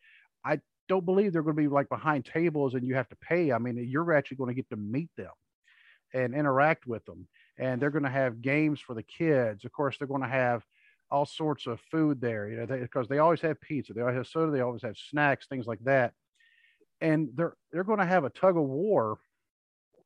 I 0.44 0.60
don't 0.88 1.04
believe 1.04 1.32
they're 1.32 1.42
going 1.42 1.56
to 1.56 1.62
be 1.62 1.68
like 1.68 1.88
behind 1.88 2.24
tables 2.24 2.74
and 2.74 2.86
you 2.86 2.94
have 2.94 3.08
to 3.08 3.16
pay. 3.16 3.52
I 3.52 3.58
mean, 3.58 3.76
you're 3.88 4.12
actually 4.12 4.38
going 4.38 4.48
to 4.48 4.54
get 4.54 4.68
to 4.70 4.76
meet 4.76 5.10
them 5.16 5.30
and 6.14 6.34
interact 6.34 6.86
with 6.86 7.04
them, 7.06 7.26
and 7.58 7.80
they're 7.80 7.90
going 7.90 8.04
to 8.04 8.10
have 8.10 8.42
games 8.42 8.80
for 8.80 8.94
the 8.94 9.02
kids. 9.02 9.64
Of 9.64 9.72
course, 9.72 9.96
they're 9.96 10.08
going 10.08 10.22
to 10.22 10.28
have 10.28 10.64
all 11.10 11.26
sorts 11.26 11.66
of 11.66 11.80
food 11.90 12.20
there, 12.20 12.48
you 12.48 12.56
know, 12.56 12.66
because 12.66 13.06
they, 13.08 13.16
they 13.16 13.20
always 13.20 13.40
have 13.42 13.60
pizza, 13.60 13.92
they 13.92 14.00
always 14.00 14.16
have 14.16 14.26
soda, 14.26 14.50
they 14.50 14.60
always 14.60 14.82
have 14.82 14.96
snacks, 14.96 15.46
things 15.46 15.66
like 15.66 15.82
that. 15.84 16.12
And 17.00 17.30
they're 17.34 17.54
they're 17.72 17.84
going 17.84 17.98
to 17.98 18.06
have 18.06 18.24
a 18.24 18.30
tug 18.30 18.56
of 18.56 18.64
war. 18.64 19.18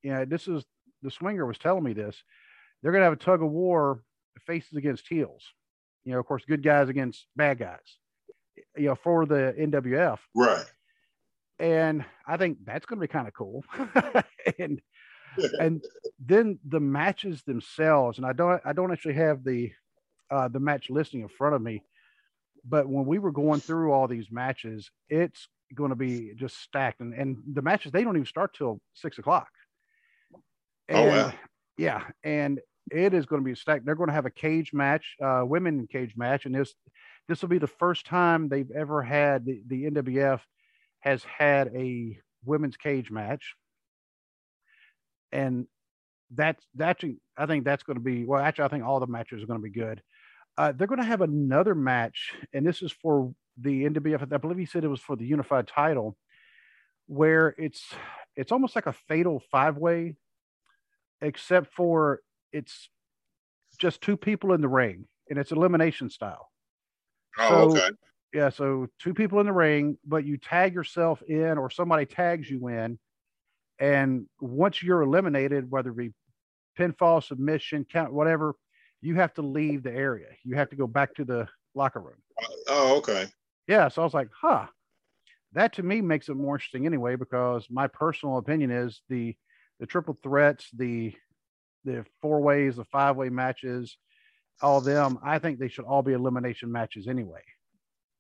You 0.03 0.13
know, 0.13 0.25
this 0.25 0.49
is 0.49 0.65
the 1.03 1.11
swinger 1.11 1.47
was 1.47 1.59
telling 1.59 1.85
me 1.85 1.93
this. 1.93 2.23
They're 2.83 2.93
going 2.93 3.03
to 3.03 3.07
have 3.07 3.13
a 3.13 3.17
tug 3.17 3.43
of 3.43 3.51
war, 3.51 4.03
faces 4.47 4.75
against 4.77 5.09
heels. 5.09 5.43
You 6.05 6.13
know, 6.13 6.21
of 6.21 6.27
course, 6.27 6.45
good 6.47 6.63
guys 6.63 6.89
against 6.89 7.27
bad 7.37 7.59
guys. 7.59 7.99
You 8.77 8.89
know, 8.89 8.95
for 8.95 9.27
the 9.27 9.55
NWF. 9.59 10.19
Right. 10.35 10.65
And 11.59 12.05
I 12.27 12.37
think 12.37 12.59
that's 12.65 12.85
going 12.85 13.01
to 13.01 13.07
be 13.07 13.13
kind 13.13 13.29
of 13.29 13.35
cool. 13.35 13.65
and 14.59 14.81
and 15.61 15.85
then 16.19 16.59
the 16.67 16.81
matches 16.81 17.43
themselves, 17.43 18.19
and 18.19 18.27
I 18.27 18.33
don't 18.33 18.61
I 18.65 18.73
don't 18.73 18.93
actually 18.93 19.15
have 19.15 19.45
the 19.45 19.73
uh, 20.31 20.49
the 20.49 20.61
match 20.61 20.91
listing 20.91 21.23
in 21.23 21.29
front 21.29 21.55
of 21.55 21.63
me, 21.63 21.83
but 22.65 22.89
when 22.89 23.07
we 23.07 23.19
were 23.19 23.33
going 23.33 23.61
through 23.61 23.93
all 23.93 24.09
these 24.09 24.31
matches, 24.31 24.91
it's 25.09 25.49
going 25.75 25.91
to 25.91 25.97
be 25.97 26.33
just 26.37 26.61
stacked, 26.61 27.01
and 27.01 27.15
and 27.15 27.39
the 27.53 27.63
matches 27.63 27.93
they 27.93 28.05
don't 28.05 28.17
even 28.17 28.27
start 28.27 28.55
till 28.55 28.81
six 28.95 29.19
o'clock. 29.19 29.49
And, 30.89 30.99
oh 30.99 31.07
wow! 31.07 31.33
Yeah, 31.77 32.03
and 32.25 32.61
it 32.91 33.15
is 33.15 33.27
going 33.27 33.43
to 33.43 33.47
be 33.47 33.55
stacked. 33.55 33.85
They're 33.85 33.95
going 33.95 34.09
to 34.09 34.15
have 34.15 34.27
a 34.27 34.31
cage 34.31 34.73
match, 34.73 35.17
uh, 35.23 35.43
women 35.45 35.87
cage 35.91 36.15
match, 36.17 36.47
and 36.47 36.55
this 36.55 36.75
this 37.29 37.43
will 37.43 37.49
be 37.49 37.59
the 37.59 37.67
first 37.67 38.07
time 38.07 38.49
they've 38.49 38.71
ever 38.71 39.03
had 39.03 39.45
the, 39.45 39.63
the 39.67 39.91
NWF 39.91 40.41
has 41.01 41.25
had 41.25 41.69
a 41.75 42.19
women's 42.45 42.77
cage 42.77 43.11
match 43.11 43.55
and 45.33 45.67
that's 46.35 46.65
that's 46.75 47.05
I 47.37 47.47
think 47.47 47.65
that's 47.65 47.83
going 47.83 47.97
to 47.97 48.03
be 48.03 48.25
well. 48.25 48.43
Actually, 48.43 48.65
I 48.65 48.69
think 48.69 48.85
all 48.85 49.01
the 49.01 49.07
matches 49.07 49.43
are 49.43 49.47
going 49.47 49.61
to 49.61 49.65
be 49.65 49.71
good. 49.71 50.03
Uh, 50.59 50.73
they're 50.73 50.87
going 50.87 51.01
to 51.01 51.05
have 51.05 51.21
another 51.21 51.75
match, 51.75 52.33
and 52.53 52.67
this 52.67 52.83
is 52.83 52.93
for 52.93 53.33
the 53.61 53.85
NWF. 53.85 54.33
I 54.33 54.37
believe 54.39 54.59
he 54.59 54.67
said 54.67 54.85
it 54.85 54.89
was 54.89 55.01
for 55.01 55.17
the 55.17 55.27
unified 55.27 55.69
title, 55.69 56.17
where 57.07 57.55
it's 57.59 57.85
it's 58.35 58.53
almost 58.53 58.75
like 58.75 58.87
a 58.87 58.93
fatal 58.93 59.43
five 59.51 59.77
way, 59.77 60.17
except 61.21 61.73
for 61.73 62.21
it's 62.53 62.89
just 63.79 64.01
two 64.01 64.17
people 64.17 64.53
in 64.53 64.63
the 64.63 64.69
ring, 64.69 65.07
and 65.29 65.39
it's 65.39 65.53
elimination 65.53 66.11
style. 66.11 66.49
Oh, 67.39 67.49
so, 67.49 67.79
okay. 67.79 67.91
Yeah, 68.33 68.49
so 68.51 68.89
two 68.99 69.15
people 69.15 69.41
in 69.41 69.47
the 69.47 69.53
ring, 69.53 69.99
but 70.05 70.25
you 70.25 70.37
tag 70.37 70.75
yourself 70.75 71.23
in, 71.23 71.59
or 71.59 71.71
somebody 71.71 72.07
tags 72.07 72.51
you 72.51 72.69
in, 72.69 72.99
and 73.79 74.27
once 74.41 74.83
you're 74.83 75.03
eliminated, 75.03 75.71
whether 75.71 75.91
it 75.91 75.97
be 75.97 76.13
pinfall, 76.79 77.23
submission, 77.23 77.87
count, 77.91 78.13
whatever, 78.13 78.55
you 79.01 79.15
have 79.15 79.33
to 79.35 79.43
leave 79.43 79.83
the 79.83 79.93
area. 79.93 80.29
You 80.45 80.57
have 80.57 80.71
to 80.71 80.77
go 80.77 80.87
back 80.87 81.15
to 81.15 81.25
the 81.25 81.49
locker 81.75 82.01
room. 82.01 82.23
Oh, 82.69 82.97
okay. 82.99 83.27
Yeah. 83.67 83.89
So 83.89 84.03
I 84.03 84.05
was 84.05 84.15
like, 84.15 84.31
huh. 84.39 84.67
That 85.53 85.73
to 85.75 85.83
me 85.83 86.03
makes 86.03 86.29
it 86.29 86.35
more 86.35 86.57
interesting 86.57 86.85
anyway, 86.85 87.17
because 87.17 87.67
my 87.71 87.87
personal 87.87 88.37
opinion 88.37 88.71
is 88.71 89.01
the 89.09 89.35
the 89.81 89.87
triple 89.87 90.19
threats, 90.23 90.69
the 90.75 91.15
the 91.85 92.05
four 92.21 92.41
ways, 92.43 92.77
the 92.77 92.85
five 92.85 93.17
way 93.17 93.31
matches, 93.31 93.97
all 94.63 94.81
them, 94.81 95.19
I 95.23 95.39
think 95.39 95.59
they 95.59 95.69
should 95.69 95.85
all 95.85 96.03
be 96.03 96.13
elimination 96.13 96.71
matches 96.73 97.09
anyway. 97.09 97.43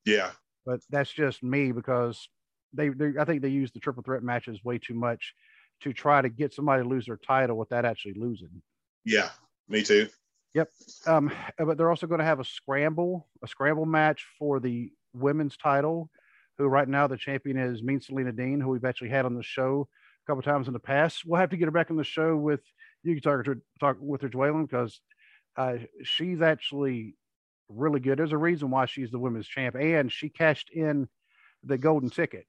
Yeah. 0.05 0.31
But 0.65 0.81
that's 0.91 1.13
just 1.13 1.43
me 1.43 1.73
because 1.73 2.29
they, 2.73 2.89
they 2.91 3.13
I 3.19 3.25
think 3.25 3.43
they 3.43 3.49
use 3.49 3.73
the 3.73 3.81
triple 3.81 4.03
threat 4.03 4.23
matches 4.23 4.65
way 4.65 4.79
too 4.79 4.95
much 4.95 5.35
to 5.83 5.93
try 5.93 6.23
to 6.23 6.29
get 6.29 6.55
somebody 6.55 6.83
to 6.83 6.89
lose 6.89 7.07
their 7.07 7.19
title 7.19 7.57
without 7.57 7.85
actually 7.85 8.15
losing. 8.15 8.63
Yeah, 9.05 9.31
me 9.69 9.83
too. 9.83 10.09
Yep. 10.55 10.71
Um, 11.07 11.31
but 11.59 11.77
they're 11.77 11.91
also 11.91 12.07
going 12.07 12.21
to 12.21 12.25
have 12.25 12.41
a 12.41 12.45
scramble, 12.45 13.29
a 13.43 13.47
scramble 13.47 13.85
match 13.85 14.25
for 14.39 14.59
the 14.59 14.91
women's 15.13 15.57
title. 15.57 16.11
Who 16.59 16.67
right 16.67 16.89
now 16.89 17.07
the 17.07 17.19
champion 17.19 17.59
is 17.59 17.83
Mean 17.83 18.01
Selena 18.01 18.33
Dean, 18.33 18.61
who 18.61 18.71
we've 18.71 18.87
actually 18.87 19.11
had 19.11 19.27
on 19.27 19.35
the 19.35 19.43
show 19.43 19.89
a 20.25 20.31
couple 20.31 20.43
times 20.43 20.69
in 20.69 20.73
the 20.73 20.81
past. 20.81 21.23
We'll 21.27 21.39
have 21.39 21.51
to 21.51 21.57
get 21.59 21.67
her 21.67 21.71
back 21.71 21.91
on 21.91 21.99
the 21.99 22.05
show 22.05 22.35
with 22.35 22.61
you 23.03 23.15
can 23.15 23.23
talk 23.23 23.45
to 23.45 23.61
talk 23.79 23.99
with 24.01 24.23
her, 24.23 24.29
Dwaylen, 24.31 24.69
because 24.69 24.99
uh, 25.57 25.77
she's 26.03 26.43
actually 26.43 27.17
really 27.69 28.01
good. 28.01 28.19
There's 28.19 28.33
a 28.33 28.39
reason 28.39 28.71
why 28.71 28.87
she's 28.87 29.11
the 29.11 29.19
women's 29.19 29.47
champ, 29.47 29.75
and 29.75 30.11
she 30.11 30.29
cashed 30.29 30.71
in 30.71 31.09
the 31.65 31.79
golden 31.79 32.11
ticket 32.11 32.47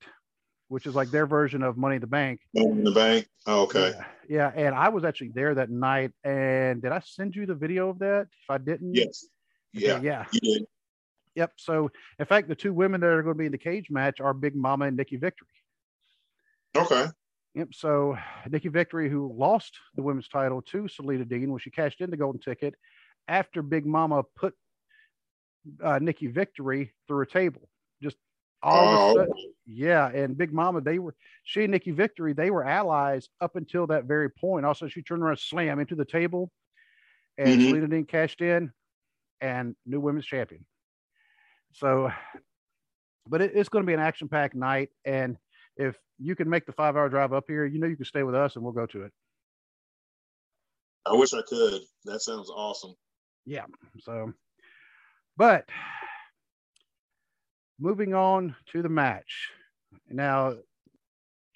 which 0.69 0.85
is 0.85 0.95
like 0.95 1.09
their 1.11 1.25
version 1.25 1.63
of 1.63 1.77
Money 1.77 1.95
in 1.95 2.01
the 2.01 2.07
Bank. 2.07 2.41
Money 2.53 2.71
in 2.71 2.83
the 2.83 2.91
Bank. 2.91 3.27
Oh, 3.45 3.63
okay. 3.63 3.93
Yeah. 4.27 4.51
yeah. 4.55 4.65
And 4.67 4.75
I 4.75 4.89
was 4.89 5.03
actually 5.03 5.31
there 5.33 5.55
that 5.55 5.69
night. 5.69 6.11
And 6.23 6.81
did 6.81 6.91
I 6.91 6.99
send 6.99 7.35
you 7.35 7.45
the 7.45 7.55
video 7.55 7.89
of 7.89 7.99
that? 7.99 8.27
If 8.43 8.49
I 8.49 8.57
didn't, 8.57 8.93
yes. 8.93 9.25
Yeah. 9.73 10.01
Yeah. 10.01 10.25
You 10.31 10.39
did. 10.39 10.67
Yep. 11.35 11.53
So, 11.57 11.91
in 12.19 12.25
fact, 12.25 12.47
the 12.47 12.55
two 12.55 12.73
women 12.73 13.01
that 13.01 13.07
are 13.07 13.21
going 13.21 13.35
to 13.35 13.39
be 13.39 13.45
in 13.45 13.51
the 13.51 13.57
cage 13.57 13.89
match 13.89 14.19
are 14.19 14.33
Big 14.33 14.55
Mama 14.55 14.85
and 14.85 14.97
Nikki 14.97 15.17
Victory. 15.17 15.47
Okay. 16.75 17.05
Yep. 17.53 17.69
So, 17.73 18.17
Nikki 18.49 18.69
Victory, 18.69 19.09
who 19.09 19.33
lost 19.37 19.77
the 19.95 20.01
women's 20.01 20.27
title 20.27 20.61
to 20.63 20.87
Selena 20.87 21.25
Dean 21.25 21.51
when 21.51 21.59
she 21.59 21.69
cashed 21.69 22.01
in 22.01 22.09
the 22.09 22.17
golden 22.17 22.41
ticket 22.41 22.73
after 23.27 23.61
Big 23.61 23.85
Mama 23.85 24.23
put 24.35 24.53
uh, 25.83 25.99
Nikki 25.99 26.27
Victory 26.27 26.93
through 27.07 27.21
a 27.21 27.25
table 27.25 27.69
Just 28.01 28.17
all 28.63 28.73
oh. 28.73 28.87
of 28.87 28.97
a 28.97 28.99
oh. 28.99 29.15
sudden, 29.15 29.33
yeah. 29.65 30.09
And 30.09 30.37
Big 30.37 30.53
Mama, 30.53 30.81
they 30.81 30.99
were 30.99 31.15
she 31.43 31.63
and 31.63 31.71
Nikki 31.71 31.91
Victory, 31.91 32.33
they 32.33 32.49
were 32.51 32.65
allies 32.65 33.29
up 33.41 33.55
until 33.55 33.87
that 33.87 34.05
very 34.05 34.29
point. 34.29 34.65
Also, 34.65 34.87
she 34.87 35.01
turned 35.01 35.23
around, 35.23 35.39
slam 35.39 35.79
into 35.79 35.95
the 35.95 36.05
table, 36.05 36.51
and 37.37 37.49
mm-hmm. 37.49 37.69
Selena 37.69 37.87
Dean 37.87 38.05
cashed 38.05 38.41
in, 38.41 38.71
and 39.41 39.75
new 39.85 39.99
women's 39.99 40.25
champion. 40.25 40.65
So, 41.73 42.11
but 43.27 43.41
it, 43.41 43.51
it's 43.53 43.69
going 43.69 43.83
to 43.83 43.87
be 43.87 43.93
an 43.93 43.99
action-packed 43.99 44.55
night, 44.55 44.89
and 45.05 45.37
if 45.75 45.95
you 46.17 46.35
can 46.35 46.49
make 46.49 46.65
the 46.65 46.71
five-hour 46.71 47.09
drive 47.09 47.33
up 47.33 47.45
here, 47.47 47.65
you 47.65 47.79
know 47.79 47.87
you 47.87 47.95
can 47.95 48.05
stay 48.05 48.23
with 48.23 48.35
us, 48.35 48.55
and 48.55 48.63
we'll 48.63 48.73
go 48.73 48.87
to 48.87 49.03
it. 49.03 49.11
I 51.05 51.13
wish 51.13 51.33
I 51.33 51.41
could. 51.47 51.81
That 52.05 52.21
sounds 52.21 52.49
awesome. 52.49 52.95
Yeah. 53.47 53.65
So, 54.01 54.33
but 55.37 55.69
moving 57.79 58.13
on 58.13 58.55
to 58.73 58.81
the 58.81 58.89
match. 58.89 59.49
Now, 60.09 60.55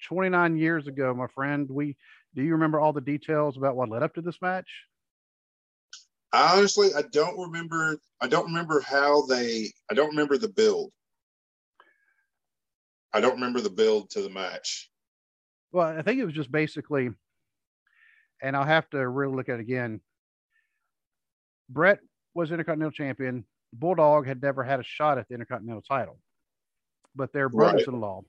29 0.08 0.56
years 0.56 0.86
ago, 0.86 1.14
my 1.14 1.26
friend, 1.34 1.68
we 1.70 1.96
do 2.34 2.42
you 2.42 2.52
remember 2.52 2.80
all 2.80 2.94
the 2.94 3.02
details 3.02 3.58
about 3.58 3.76
what 3.76 3.90
led 3.90 4.02
up 4.02 4.14
to 4.14 4.22
this 4.22 4.40
match? 4.40 4.68
Honestly, 6.32 6.88
I 6.96 7.02
don't 7.12 7.38
remember. 7.38 7.98
I 8.22 8.26
don't 8.26 8.46
remember 8.46 8.80
how 8.80 9.26
they. 9.26 9.70
I 9.90 9.94
don't 9.94 10.08
remember 10.08 10.38
the 10.38 10.48
build. 10.48 10.92
I 13.12 13.20
don't 13.20 13.34
remember 13.34 13.60
the 13.60 13.68
build 13.68 14.08
to 14.10 14.22
the 14.22 14.30
match. 14.30 14.90
Well, 15.72 15.86
I 15.86 16.00
think 16.00 16.18
it 16.18 16.24
was 16.24 16.32
just 16.32 16.50
basically, 16.50 17.10
and 18.40 18.56
I'll 18.56 18.64
have 18.64 18.88
to 18.90 19.06
really 19.06 19.36
look 19.36 19.50
at 19.50 19.56
it 19.58 19.60
again. 19.60 20.00
Bret 21.72 22.00
was 22.34 22.50
Intercontinental 22.50 22.92
Champion. 22.92 23.44
Bulldog 23.72 24.26
had 24.26 24.42
never 24.42 24.62
had 24.62 24.80
a 24.80 24.84
shot 24.84 25.18
at 25.18 25.28
the 25.28 25.34
Intercontinental 25.34 25.82
title, 25.82 26.18
but 27.14 27.32
they're 27.32 27.48
brothers-in-law. 27.48 28.22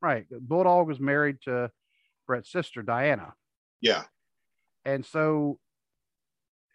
Right. 0.00 0.26
right. 0.30 0.40
Bulldog 0.40 0.86
was 0.86 1.00
married 1.00 1.38
to 1.44 1.70
Bret's 2.26 2.50
sister, 2.50 2.82
Diana. 2.82 3.34
Yeah. 3.80 4.04
And 4.84 5.04
so 5.04 5.58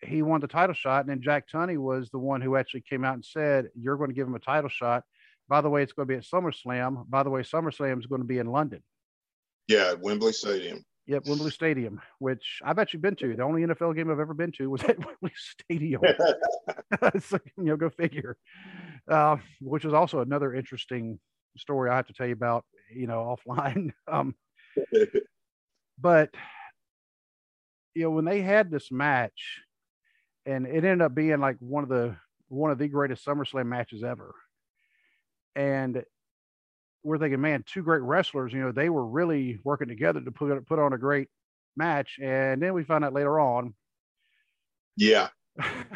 he 0.02 0.22
won 0.22 0.42
the 0.42 0.48
title 0.48 0.74
shot. 0.74 1.02
And 1.02 1.10
then 1.10 1.22
Jack 1.22 1.48
Tunney 1.50 1.78
was 1.78 2.10
the 2.10 2.20
one 2.20 2.42
who 2.42 2.56
actually 2.56 2.82
came 2.82 3.04
out 3.04 3.16
and 3.16 3.26
said, 3.26 3.70
You're 3.76 3.98
going 3.98 4.10
to 4.10 4.16
give 4.16 4.28
him 4.28 4.36
a 4.36 4.40
title 4.40 4.70
shot. 4.70 5.04
By 5.50 5.62
the 5.62 5.70
way, 5.70 5.82
it's 5.82 5.94
going 5.94 6.08
to 6.08 6.14
be 6.14 6.18
at 6.18 6.24
SummerSlam. 6.24 7.10
By 7.10 7.24
the 7.24 7.30
way, 7.30 7.42
SummerSlam 7.42 8.00
is 8.00 8.06
going 8.06 8.22
to 8.22 8.28
be 8.28 8.40
in 8.40 8.48
London. 8.48 8.84
Yeah, 9.68 9.94
Wembley 9.94 10.34
Stadium. 10.34 10.84
Yep, 11.08 11.26
Wembley 11.26 11.52
Stadium, 11.52 12.02
which 12.20 12.60
I've 12.66 12.80
actually 12.80 13.00
been 13.00 13.16
to. 13.16 13.34
The 13.34 13.44
only 13.44 13.62
NFL 13.62 13.96
game 13.96 14.12
I've 14.12 14.20
ever 14.20 14.34
been 14.34 14.52
to 14.54 14.70
was 14.70 14.84
at 14.86 15.00
Wembley 15.00 15.32
Stadium. 15.36 16.02
so, 17.20 17.40
you 17.58 17.64
know, 17.64 17.78
go 17.78 17.90
figure. 17.90 18.38
Uh, 19.08 19.38
which 19.62 19.86
is 19.86 19.94
also 19.94 20.20
another 20.20 20.54
interesting 20.54 21.18
story 21.58 21.90
I 21.90 21.96
have 21.96 22.08
to 22.08 22.14
tell 22.14 22.28
you 22.28 22.34
about, 22.34 22.66
you 22.94 23.08
know, 23.08 23.38
offline. 23.48 23.94
Um, 24.08 24.36
but 25.98 26.30
you 27.96 28.04
know, 28.04 28.12
when 28.12 28.26
they 28.26 28.42
had 28.42 28.70
this 28.70 28.92
match, 28.92 29.62
and 30.46 30.68
it 30.68 30.76
ended 30.76 31.02
up 31.02 31.16
being 31.16 31.40
like 31.40 31.58
one 31.60 31.84
of 31.84 31.90
the 31.90 32.16
one 32.48 32.72
of 32.72 32.78
the 32.78 32.88
greatest 32.88 33.26
SummerSlam 33.26 33.66
matches 33.66 34.04
ever. 34.04 34.36
And 35.56 36.04
we're 37.08 37.18
thinking, 37.18 37.40
man, 37.40 37.64
two 37.66 37.82
great 37.84 38.02
wrestlers, 38.02 38.52
you 38.52 38.60
know, 38.60 38.74
they 38.74 38.90
were 38.90 39.06
really 39.06 39.60
working 39.64 39.88
together 39.88 40.20
to 40.20 40.32
put 40.32 40.66
put 40.68 40.78
on 40.78 40.92
a 40.92 40.98
great 40.98 41.30
match. 41.78 42.20
And 42.22 42.62
then 42.62 42.74
we 42.74 42.84
found 42.84 43.06
out 43.06 43.14
later 43.14 43.40
on. 43.40 43.74
Yeah. 44.98 45.30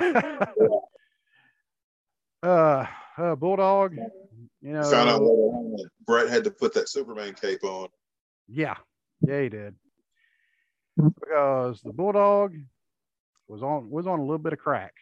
uh, 2.41 2.85
uh, 3.17 3.35
Bulldog, 3.35 3.97
you 4.61 4.71
know, 4.71 4.83
found 4.83 5.09
out 5.09 5.21
later 5.21 5.33
on 5.33 5.73
that 5.73 5.89
Bret 6.05 6.29
had 6.29 6.45
to 6.45 6.51
put 6.51 6.73
that 6.75 6.87
Superman 6.87 7.33
cape 7.33 7.63
on. 7.63 7.89
Yeah, 8.47 8.77
yeah, 9.21 9.41
he 9.41 9.49
did. 9.49 9.75
Because 10.95 11.81
the 11.83 11.91
Bulldog 11.91 12.55
was 13.49 13.61
on 13.61 13.89
was 13.89 14.07
on 14.07 14.19
a 14.19 14.23
little 14.23 14.37
bit 14.37 14.53
of 14.53 14.59
crack. 14.59 14.93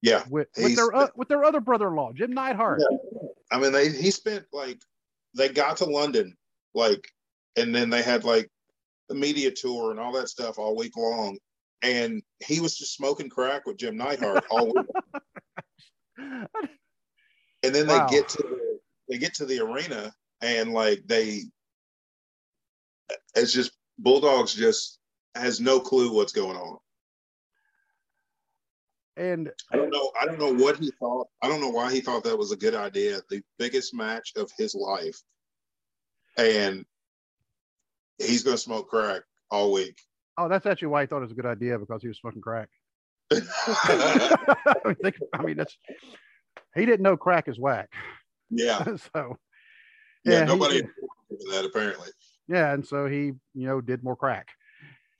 Yeah, 0.00 0.22
with, 0.30 0.48
with 0.56 0.76
their 0.76 0.94
uh, 0.94 1.08
with 1.14 1.28
their 1.28 1.44
other 1.44 1.60
brother-in-law, 1.60 2.12
Jim 2.14 2.32
Neidhart. 2.32 2.80
Yeah. 2.80 3.27
I 3.50 3.58
mean, 3.58 3.72
they 3.72 3.90
he 3.90 4.10
spent 4.10 4.44
like 4.52 4.80
they 5.36 5.48
got 5.48 5.78
to 5.78 5.84
London, 5.84 6.36
like, 6.74 7.04
and 7.56 7.74
then 7.74 7.90
they 7.90 8.02
had 8.02 8.24
like 8.24 8.48
the 9.08 9.14
media 9.14 9.50
tour 9.50 9.90
and 9.90 10.00
all 10.00 10.12
that 10.12 10.28
stuff 10.28 10.58
all 10.58 10.76
week 10.76 10.96
long, 10.96 11.38
and 11.82 12.22
he 12.44 12.60
was 12.60 12.76
just 12.76 12.94
smoking 12.94 13.28
crack 13.28 13.66
with 13.66 13.78
Jim 13.78 13.96
Neidhart 13.96 14.44
all 14.50 14.66
week. 14.66 14.86
and 16.18 17.74
then 17.74 17.86
wow. 17.86 18.06
they 18.06 18.16
get 18.16 18.28
to 18.28 18.42
the, 18.42 18.78
they 19.08 19.18
get 19.18 19.34
to 19.34 19.46
the 19.46 19.60
arena 19.60 20.12
and 20.42 20.72
like 20.72 21.02
they 21.06 21.42
it's 23.34 23.52
just 23.52 23.72
bulldogs 23.98 24.54
just 24.54 24.98
has 25.34 25.60
no 25.60 25.80
clue 25.80 26.12
what's 26.12 26.32
going 26.32 26.56
on 26.56 26.78
and 29.18 29.50
I 29.72 29.76
don't 29.76 29.90
know. 29.90 30.12
I 30.20 30.24
don't 30.24 30.38
know 30.38 30.54
what 30.54 30.78
he 30.78 30.92
thought. 30.98 31.26
I 31.42 31.48
don't 31.48 31.60
know 31.60 31.70
why 31.70 31.92
he 31.92 32.00
thought 32.00 32.24
that 32.24 32.38
was 32.38 32.52
a 32.52 32.56
good 32.56 32.74
idea. 32.74 33.20
The 33.28 33.42
biggest 33.58 33.92
match 33.92 34.32
of 34.36 34.50
his 34.56 34.74
life, 34.74 35.20
and 36.36 36.84
he's 38.18 38.42
going 38.42 38.56
to 38.56 38.62
smoke 38.62 38.88
crack 38.88 39.22
all 39.50 39.72
week. 39.72 39.98
Oh, 40.38 40.48
that's 40.48 40.66
actually 40.66 40.88
why 40.88 41.02
he 41.02 41.06
thought 41.06 41.18
it 41.18 41.22
was 41.22 41.32
a 41.32 41.34
good 41.34 41.46
idea 41.46 41.78
because 41.78 42.00
he 42.00 42.08
was 42.08 42.18
smoking 42.18 42.40
crack. 42.40 42.68
I, 43.32 44.94
mean, 45.02 45.12
I 45.34 45.42
mean, 45.42 45.56
that's 45.56 45.76
he 46.74 46.86
didn't 46.86 47.02
know 47.02 47.16
crack 47.16 47.48
is 47.48 47.58
whack. 47.58 47.90
Yeah. 48.50 48.84
so 49.14 49.36
yeah, 50.24 50.40
yeah 50.40 50.44
nobody 50.44 50.76
he, 50.76 51.50
that 51.50 51.64
apparently. 51.64 52.08
Yeah, 52.46 52.72
and 52.72 52.86
so 52.86 53.06
he, 53.06 53.32
you 53.54 53.66
know, 53.66 53.80
did 53.80 54.02
more 54.02 54.16
crack. 54.16 54.48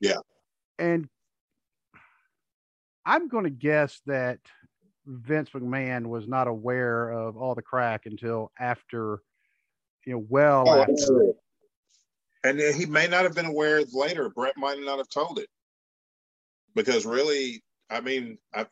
Yeah. 0.01 0.19
And 0.79 1.09
I'm 3.09 3.29
going 3.29 3.45
to 3.45 3.51
guess 3.51 4.03
that 4.05 4.39
Vince 5.07 5.49
McMahon 5.55 6.09
was 6.09 6.29
not 6.29 6.47
aware 6.47 7.09
of 7.09 7.39
all 7.39 7.55
the 7.55 7.63
crack 7.63 8.05
until 8.05 8.53
after, 8.61 9.23
you 10.05 10.13
know, 10.13 10.27
well 10.29 10.65
oh, 10.69 10.83
after. 10.83 11.33
And 12.45 12.61
he 12.61 12.85
may 12.85 13.09
not 13.09 13.25
have 13.25 13.35
been 13.35 13.47
aware 13.47 13.83
later. 13.95 14.29
Bret 14.29 14.59
might 14.59 14.79
not 14.81 14.99
have 14.99 15.09
told 15.09 15.39
it 15.39 15.49
because 16.75 17.07
really, 17.07 17.63
I 17.89 18.03
mean, 18.03 18.37
I, 18.55 18.67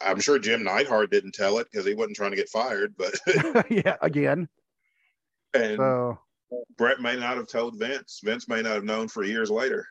I'm 0.00 0.20
sure 0.20 0.38
Jim 0.38 0.62
Neidhart 0.62 1.10
didn't 1.10 1.34
tell 1.34 1.58
it 1.58 1.66
because 1.70 1.84
he 1.84 1.94
wasn't 1.94 2.16
trying 2.16 2.30
to 2.30 2.36
get 2.36 2.48
fired. 2.48 2.94
But 2.96 3.18
yeah, 3.70 3.96
again. 4.02 4.48
And 5.52 5.78
so 5.78 6.20
Bret 6.78 7.00
may 7.00 7.16
not 7.16 7.38
have 7.38 7.48
told 7.48 7.76
Vince. 7.76 8.20
Vince 8.22 8.46
may 8.46 8.62
not 8.62 8.74
have 8.74 8.84
known 8.84 9.08
for 9.08 9.24
years 9.24 9.50
later. 9.50 9.84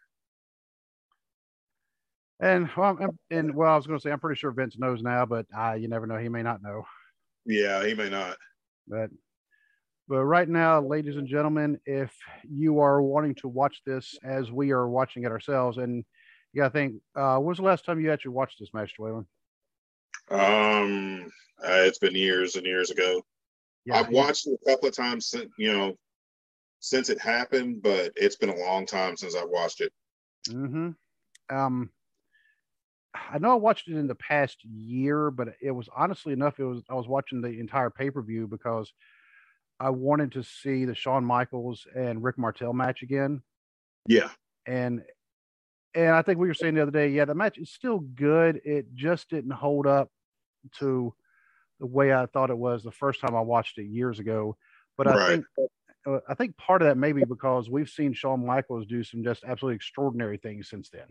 And 2.39 2.69
well, 2.76 2.98
and 3.32 3.56
well, 3.56 3.71
I 3.71 3.76
was 3.78 3.88
going 3.88 3.98
to 3.98 4.04
say 4.04 4.12
I'm 4.12 4.19
pretty 4.19 4.38
sure 4.38 4.52
Vince 4.52 4.78
knows 4.78 5.02
now, 5.02 5.26
but 5.26 5.45
uh, 5.58 5.74
you 5.74 5.88
never 5.88 6.06
know. 6.06 6.17
He 6.17 6.30
may 6.30 6.43
not 6.43 6.62
know. 6.62 6.84
Yeah, 7.45 7.86
he 7.86 7.93
may 7.93 8.10
not. 8.10 8.38
But 8.88 9.10
but 10.08 10.24
right 10.24 10.48
now, 10.48 10.82
ladies 10.82 11.15
and 11.15 11.28
gentlemen, 11.28 11.80
if 11.86 12.13
you 12.43 12.80
are 12.80 13.02
wanting 13.02 13.36
to 13.36 13.48
watch 13.48 13.82
this 13.86 14.15
as 14.24 14.52
we 14.52 14.71
are 14.71 14.88
watching 14.88 15.24
it 15.24 15.32
ourselves, 15.32 15.78
and 15.78 16.04
you 16.54 16.62
got 16.62 16.67
to 16.67 16.74
think, 16.74 16.95
uh, 17.15 17.39
was 17.41 17.58
the 17.58 17.63
last 17.63 17.86
time 17.86 18.00
you 18.00 18.12
actually 18.12 18.32
watched 18.32 18.60
this 18.60 18.74
match, 18.74 18.93
Dwayne? 19.00 19.26
Um, 20.30 21.32
uh, 21.63 21.84
it's 21.84 22.00
been 22.00 22.15
years 22.15 22.56
and 22.56 22.65
years 22.65 22.91
ago. 22.91 23.21
Yeah, 23.86 24.00
I've 24.00 24.10
watched 24.10 24.48
it 24.48 24.60
a 24.62 24.71
couple 24.71 24.89
of 24.89 24.95
times 24.95 25.28
since 25.28 25.52
you 25.58 25.71
know 25.71 25.95
since 26.80 27.10
it 27.10 27.19
happened, 27.19 27.82
but 27.82 28.12
it's 28.15 28.36
been 28.36 28.50
a 28.50 28.58
long 28.58 28.86
time 28.86 29.15
since 29.15 29.36
I've 29.36 29.50
watched 29.50 29.82
it. 29.82 29.93
Hmm. 30.50 30.89
Um. 31.50 31.89
I 33.32 33.38
know 33.38 33.51
I 33.51 33.56
watched 33.56 33.88
it 33.88 33.95
in 33.95 34.08
the 34.08 34.15
past 34.15 34.63
year, 34.63 35.32
but 35.32 35.49
it 35.62 35.71
was 35.71 35.89
honestly 35.95 36.34
enough. 36.34 36.60
It 36.60 36.65
was 36.65 36.82
I 36.89 36.95
was 36.95 37.08
watching 37.08 37.41
the 37.41 37.60
entire 37.60 37.89
pay 37.89 38.10
per 38.10 38.21
view 38.21 38.47
because 38.47 38.91
I 39.80 39.89
wanted 39.89 40.32
to 40.34 40.43
see 40.43 40.86
the 40.86 40.95
Shawn 40.95 41.25
Michaels 41.25 41.86
and 41.95 42.23
Rick 42.23 42.38
Martel 42.38 42.73
match 42.73 43.01
again. 43.01 43.41
Yeah, 44.08 44.30
and 44.65 45.04
and 45.93 46.15
I 46.15 46.21
think 46.21 46.39
we 46.39 46.47
were 46.47 46.54
saying 46.54 46.75
the 46.75 46.82
other 46.82 46.91
day, 46.91 47.10
yeah, 47.10 47.25
the 47.25 47.36
match 47.36 47.58
is 47.58 47.71
still 47.71 47.99
good. 47.99 48.62
It 48.65 48.93
just 48.93 49.30
didn't 49.30 49.51
hold 49.51 49.88
up 49.88 50.10
to 50.80 51.13
the 51.80 51.86
way 51.86 52.13
I 52.13 52.25
thought 52.25 52.49
it 52.49 52.58
was 52.58 52.84
the 52.84 52.91
first 52.91 53.21
time 53.21 53.36
I 53.36 53.41
watched 53.41 53.78
it 53.78 53.86
years 53.86 54.19
ago. 54.19 54.58
But 54.97 55.08
right. 55.08 55.17
I 55.17 55.28
think 55.28 55.45
uh, 56.08 56.19
I 56.28 56.34
think 56.34 56.58
part 56.58 56.82
of 56.82 56.88
that 56.88 56.97
maybe 56.97 57.23
because 57.23 57.69
we've 57.69 57.89
seen 57.89 58.13
Shawn 58.13 58.45
Michaels 58.45 58.86
do 58.86 59.04
some 59.04 59.23
just 59.23 59.43
absolutely 59.43 59.75
extraordinary 59.75 60.38
things 60.38 60.69
since 60.69 60.89
then 60.89 61.08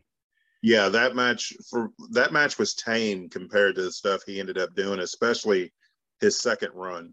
yeah, 0.64 0.88
that 0.88 1.14
match 1.14 1.53
for 1.68 1.90
that 2.12 2.33
match 2.33 2.59
was 2.59 2.72
tame 2.72 3.29
compared 3.29 3.74
to 3.74 3.83
the 3.83 3.92
stuff 3.92 4.22
he 4.24 4.40
ended 4.40 4.57
up 4.57 4.74
doing, 4.74 4.98
especially 4.98 5.74
his 6.22 6.40
second 6.40 6.70
run 6.72 7.12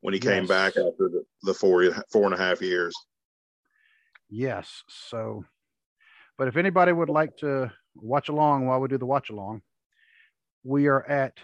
when 0.00 0.14
he 0.14 0.20
yes. 0.20 0.32
came 0.32 0.46
back 0.46 0.78
after 0.78 1.10
the, 1.10 1.22
the 1.42 1.52
four 1.52 1.90
four 2.10 2.24
and 2.24 2.32
a 2.32 2.38
half 2.38 2.62
years. 2.62 2.94
Yes. 4.30 4.82
So, 4.88 5.44
but 6.38 6.48
if 6.48 6.56
anybody 6.56 6.90
would 6.90 7.10
like 7.10 7.36
to 7.38 7.70
watch 7.94 8.30
along 8.30 8.64
while 8.64 8.80
we 8.80 8.88
do 8.88 8.96
the 8.96 9.04
watch 9.04 9.28
along, 9.28 9.60
we 10.64 10.86
are 10.86 11.04
at 11.04 11.34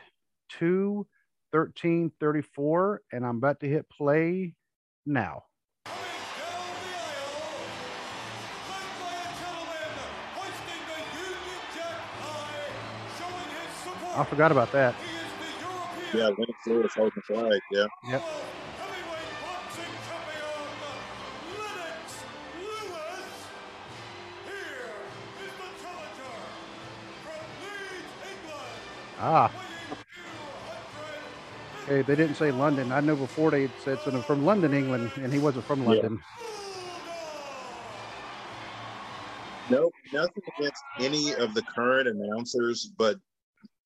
two 0.49 1.07
thirteen 1.53 2.13
thirty 2.19 2.41
four, 2.41 3.03
and 3.13 3.27
I'm 3.27 3.37
about 3.37 3.61
to 3.61 3.69
hit 3.69 3.91
play 3.91 4.55
now. 5.05 5.45
I 14.15 14.25
forgot 14.25 14.53
about 14.53 14.73
that. 14.73 14.95
Yeah, 16.15 16.25
Lennox 16.25 16.67
Lewis 16.67 16.93
holding 16.95 17.13
the 17.17 17.23
flag. 17.23 17.61
Yeah. 17.71 17.87
Yep. 18.11 18.23
Ah. 29.19 29.51
Okay, 31.85 32.03
they 32.03 32.15
didn't 32.15 32.37
say 32.37 32.51
London. 32.53 32.93
I 32.93 33.01
know 33.01 33.17
before 33.17 33.51
they 33.51 33.69
said 33.83 34.01
something 34.01 34.23
from 34.23 34.45
London, 34.45 34.75
England, 34.75 35.11
and 35.17 35.33
he 35.33 35.39
wasn't 35.39 35.65
from 35.65 35.85
London. 35.85 36.21
Yeah. 36.21 36.43
Nope, 39.71 39.95
nothing 40.13 40.43
against 40.59 40.83
any 41.01 41.35
of 41.35 41.55
the 41.55 41.63
current 41.63 42.09
announcers, 42.09 42.91
but 42.99 43.17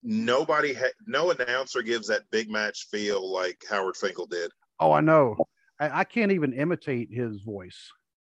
nobody, 0.02 0.74
ha- 0.74 0.92
no 1.06 1.30
announcer 1.30 1.82
gives 1.82 2.08
that 2.08 2.30
big 2.30 2.50
match 2.50 2.86
feel 2.90 3.32
like 3.32 3.64
Howard 3.68 3.96
Finkel 3.96 4.26
did. 4.26 4.50
Oh, 4.80 4.92
I 4.92 5.00
know. 5.00 5.36
I, 5.80 6.00
I 6.00 6.04
can't 6.04 6.32
even 6.32 6.52
imitate 6.52 7.08
his 7.12 7.40
voice. 7.42 7.90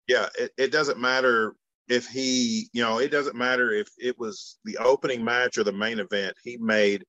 Yeah, 0.08 0.28
it, 0.38 0.52
it 0.58 0.72
doesn't 0.72 1.00
matter 1.00 1.56
if 1.88 2.08
he, 2.08 2.69
you 2.74 2.82
know, 2.82 3.00
it 3.00 3.10
doesn't 3.10 3.36
matter 3.36 3.72
if 3.72 3.89
it 3.98 4.17
was 4.17 4.58
the 4.65 4.78
opening 4.78 5.24
match 5.24 5.58
or 5.58 5.63
the 5.63 5.72
main 5.72 6.00
event. 6.00 6.36
He 6.43 6.58
made 6.58 7.04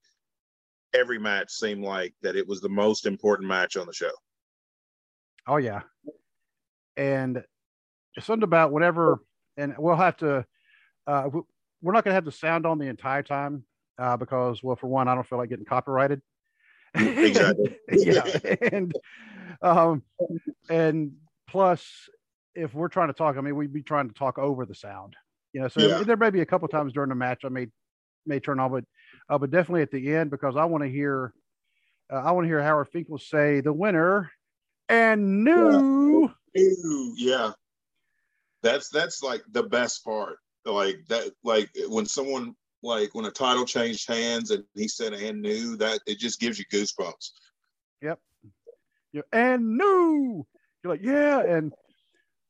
every 0.92 1.18
match 1.18 1.50
seem 1.50 1.82
like 1.82 2.14
that 2.22 2.36
it 2.36 2.46
was 2.46 2.60
the 2.60 2.68
most 2.68 3.06
important 3.06 3.48
match 3.48 3.76
on 3.76 3.86
the 3.86 3.92
show. 3.92 4.10
Oh 5.46 5.56
yeah, 5.56 5.80
and 6.96 7.42
something 8.20 8.44
about 8.44 8.72
whenever, 8.72 9.24
and 9.56 9.74
we'll 9.78 9.96
have 9.96 10.16
to. 10.18 10.44
Uh, 11.06 11.28
we're 11.82 11.92
not 11.92 12.04
going 12.04 12.12
to 12.12 12.16
have 12.16 12.26
the 12.26 12.32
sound 12.32 12.66
on 12.66 12.78
the 12.78 12.86
entire 12.86 13.22
time 13.22 13.64
uh, 14.00 14.16
because, 14.16 14.62
well, 14.62 14.76
for 14.76 14.86
one, 14.86 15.06
I 15.08 15.14
don't 15.14 15.26
feel 15.26 15.38
like 15.38 15.50
getting 15.50 15.64
copyrighted. 15.66 16.22
Exactly. 16.94 17.76
yeah, 17.92 18.24
and 18.72 18.92
um, 19.62 20.02
and 20.68 21.12
plus, 21.46 22.08
if 22.54 22.74
we're 22.74 22.88
trying 22.88 23.08
to 23.08 23.14
talk, 23.14 23.36
I 23.36 23.40
mean, 23.42 23.54
we'd 23.54 23.72
be 23.72 23.82
trying 23.82 24.08
to 24.08 24.14
talk 24.14 24.38
over 24.38 24.64
the 24.64 24.74
sound. 24.74 25.14
You 25.52 25.60
know, 25.60 25.68
so 25.68 25.80
Yeah. 25.86 26.02
there 26.02 26.16
may 26.16 26.30
be 26.30 26.40
a 26.40 26.46
couple 26.46 26.66
times 26.68 26.92
during 26.92 27.10
the 27.10 27.14
match 27.14 27.44
I 27.44 27.48
may 27.48 27.68
may 28.26 28.40
turn 28.40 28.58
on, 28.58 28.72
but 28.72 28.84
uh, 29.28 29.38
but 29.38 29.50
definitely 29.50 29.82
at 29.82 29.90
the 29.90 30.14
end 30.14 30.30
because 30.30 30.56
I 30.56 30.64
want 30.64 30.82
to 30.82 30.90
hear 30.90 31.32
uh, 32.12 32.16
I 32.16 32.32
want 32.32 32.44
to 32.44 32.48
hear 32.48 32.62
Howard 32.62 32.88
Finkel 32.88 33.18
say 33.18 33.60
the 33.60 33.72
winner 33.72 34.32
and 34.88 35.44
new. 35.44 36.32
Ooh, 36.58 37.14
yeah. 37.16 37.52
That's 38.62 38.88
that's 38.88 39.22
like 39.22 39.42
the 39.52 39.62
best 39.62 40.04
part. 40.04 40.38
Like 40.64 40.98
that, 41.08 41.30
like 41.44 41.70
when 41.88 42.04
someone 42.06 42.54
like 42.82 43.14
when 43.14 43.26
a 43.26 43.30
title 43.30 43.64
changed 43.64 44.08
hands 44.08 44.50
and 44.50 44.64
he 44.74 44.88
said 44.88 45.12
and 45.12 45.40
new, 45.40 45.76
that 45.76 46.00
it 46.06 46.18
just 46.18 46.40
gives 46.40 46.58
you 46.58 46.64
goosebumps. 46.66 47.30
you 49.12 49.20
know, 49.20 49.38
and 49.38 49.76
new. 49.76 50.46
You're 50.82 50.92
like, 50.92 51.02
yeah. 51.02 51.40
And, 51.40 51.72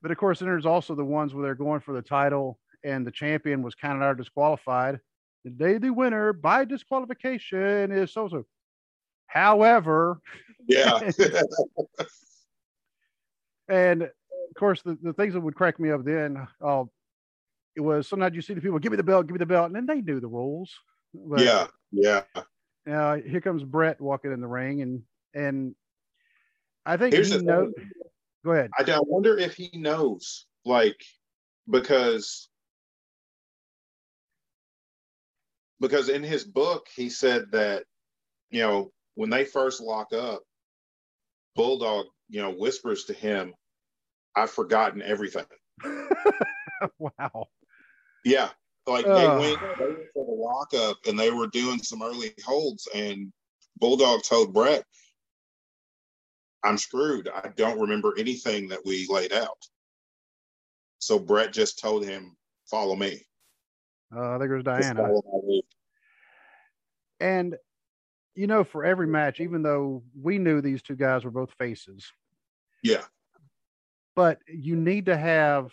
but 0.02 0.10
of 0.10 0.16
course, 0.18 0.38
then 0.38 0.48
there's 0.48 0.66
also 0.66 0.94
the 0.94 1.04
ones 1.04 1.34
where 1.34 1.42
they're 1.42 1.54
going 1.54 1.80
for 1.80 1.94
the 1.94 2.02
title 2.02 2.58
and 2.84 3.06
the 3.06 3.10
champion 3.10 3.62
was 3.62 3.74
counted 3.74 4.04
out 4.04 4.12
or 4.12 4.14
disqualified. 4.14 5.00
The 5.44 5.50
day 5.50 5.78
the 5.78 5.90
winner 5.90 6.32
by 6.32 6.64
disqualification 6.64 7.92
is 7.92 8.12
so 8.12 8.28
so. 8.28 8.44
However, 9.26 10.20
Yeah. 10.66 10.98
and 13.68 14.02
of 14.02 14.10
course, 14.58 14.82
the, 14.82 14.98
the 15.02 15.12
things 15.12 15.34
that 15.34 15.40
would 15.40 15.54
crack 15.54 15.78
me 15.78 15.90
up 15.90 16.04
then, 16.04 16.46
uh, 16.60 16.84
it 17.76 17.80
was 17.80 18.09
sometimes 18.09 18.35
you 18.35 18.42
see 18.42 18.54
the 18.54 18.61
people 18.61 18.78
give 18.78 18.92
me 18.92 18.96
the 18.96 19.02
belt, 19.02 19.26
give 19.26 19.35
me 19.35 19.38
the 19.38 19.46
belt, 19.46 19.66
and 19.66 19.76
then 19.76 19.87
they 19.87 20.00
knew 20.00 20.20
the 20.20 20.28
rules. 20.28 20.74
But, 21.14 21.40
yeah. 21.40 21.66
Yeah. 21.92 22.22
uh, 22.88 23.16
here 23.16 23.40
comes 23.40 23.64
Bret 23.64 24.00
walking 24.00 24.33
in 24.33 24.40
the 24.40 24.46
ring, 24.46 24.83
and 24.83 25.02
and 25.35 25.74
I 26.87 26.96
think 26.96 27.14
Here's 27.14 27.30
he 27.30 27.37
the 27.37 27.42
know. 27.42 27.72
thing. 27.76 27.90
Go 28.44 28.52
ahead. 28.52 28.70
I, 28.78 28.90
I 28.90 29.00
wonder 29.02 29.37
if 29.37 29.54
he 29.54 29.70
knows, 29.74 30.46
like, 30.64 31.04
because 31.68 32.48
because 35.80 36.09
in 36.09 36.22
his 36.22 36.44
book 36.44 36.87
he 36.94 37.09
said 37.11 37.50
that 37.52 37.85
you 38.50 38.62
know 38.62 38.92
when 39.14 39.30
they 39.30 39.44
first 39.44 39.80
lock 39.80 40.12
up, 40.12 40.42
Bulldog 41.54 42.06
you 42.28 42.40
know 42.40 42.52
whispers 42.52 43.04
to 43.04 43.12
him, 43.12 43.54
"I've 44.37 44.50
forgotten 44.50 45.02
everything." 45.02 45.46
wow. 46.98 47.48
Yeah, 48.24 48.50
like 48.87 49.04
they 49.04 49.28
went, 49.28 49.61
they 49.61 49.87
went 49.87 50.09
for 50.12 50.26
the 50.26 50.33
lockup 50.33 50.98
and 51.06 51.18
they 51.18 51.30
were 51.30 51.46
doing 51.48 51.78
some 51.78 52.02
early 52.02 52.33
holds, 52.44 52.88
and 52.94 53.33
Bulldog 53.78 54.22
told 54.24 54.52
Bret, 54.52 54.85
"I'm 56.62 56.76
screwed. 56.76 57.28
I 57.28 57.48
don't 57.56 57.80
remember 57.80 58.14
anything 58.18 58.68
that 58.68 58.85
we 58.85 59.06
laid 59.09 59.33
out." 59.33 59.66
So 60.98 61.18
Bret 61.18 61.52
just 61.52 61.78
told 61.78 62.04
him, 62.04 62.37
"Follow 62.70 62.96
me." 62.96 63.26
Uh, 64.14 64.38
there 64.38 64.48
goes 64.48 64.64
Diana. 64.64 65.02
follow 65.02 65.22
my 65.24 65.48
lead. 65.48 65.64
And 67.20 67.56
you 68.35 68.46
know, 68.46 68.64
for 68.64 68.85
every 68.85 69.06
match, 69.06 69.40
even 69.40 69.62
though 69.62 70.02
we 70.14 70.38
knew 70.38 70.61
these 70.61 70.83
two 70.83 70.96
guys 70.96 71.24
were 71.24 71.30
both 71.30 71.52
faces, 71.59 72.12
Yeah, 72.83 73.04
but 74.14 74.40
you 74.46 74.76
need 74.76 75.06
to 75.06 75.16
have 75.16 75.72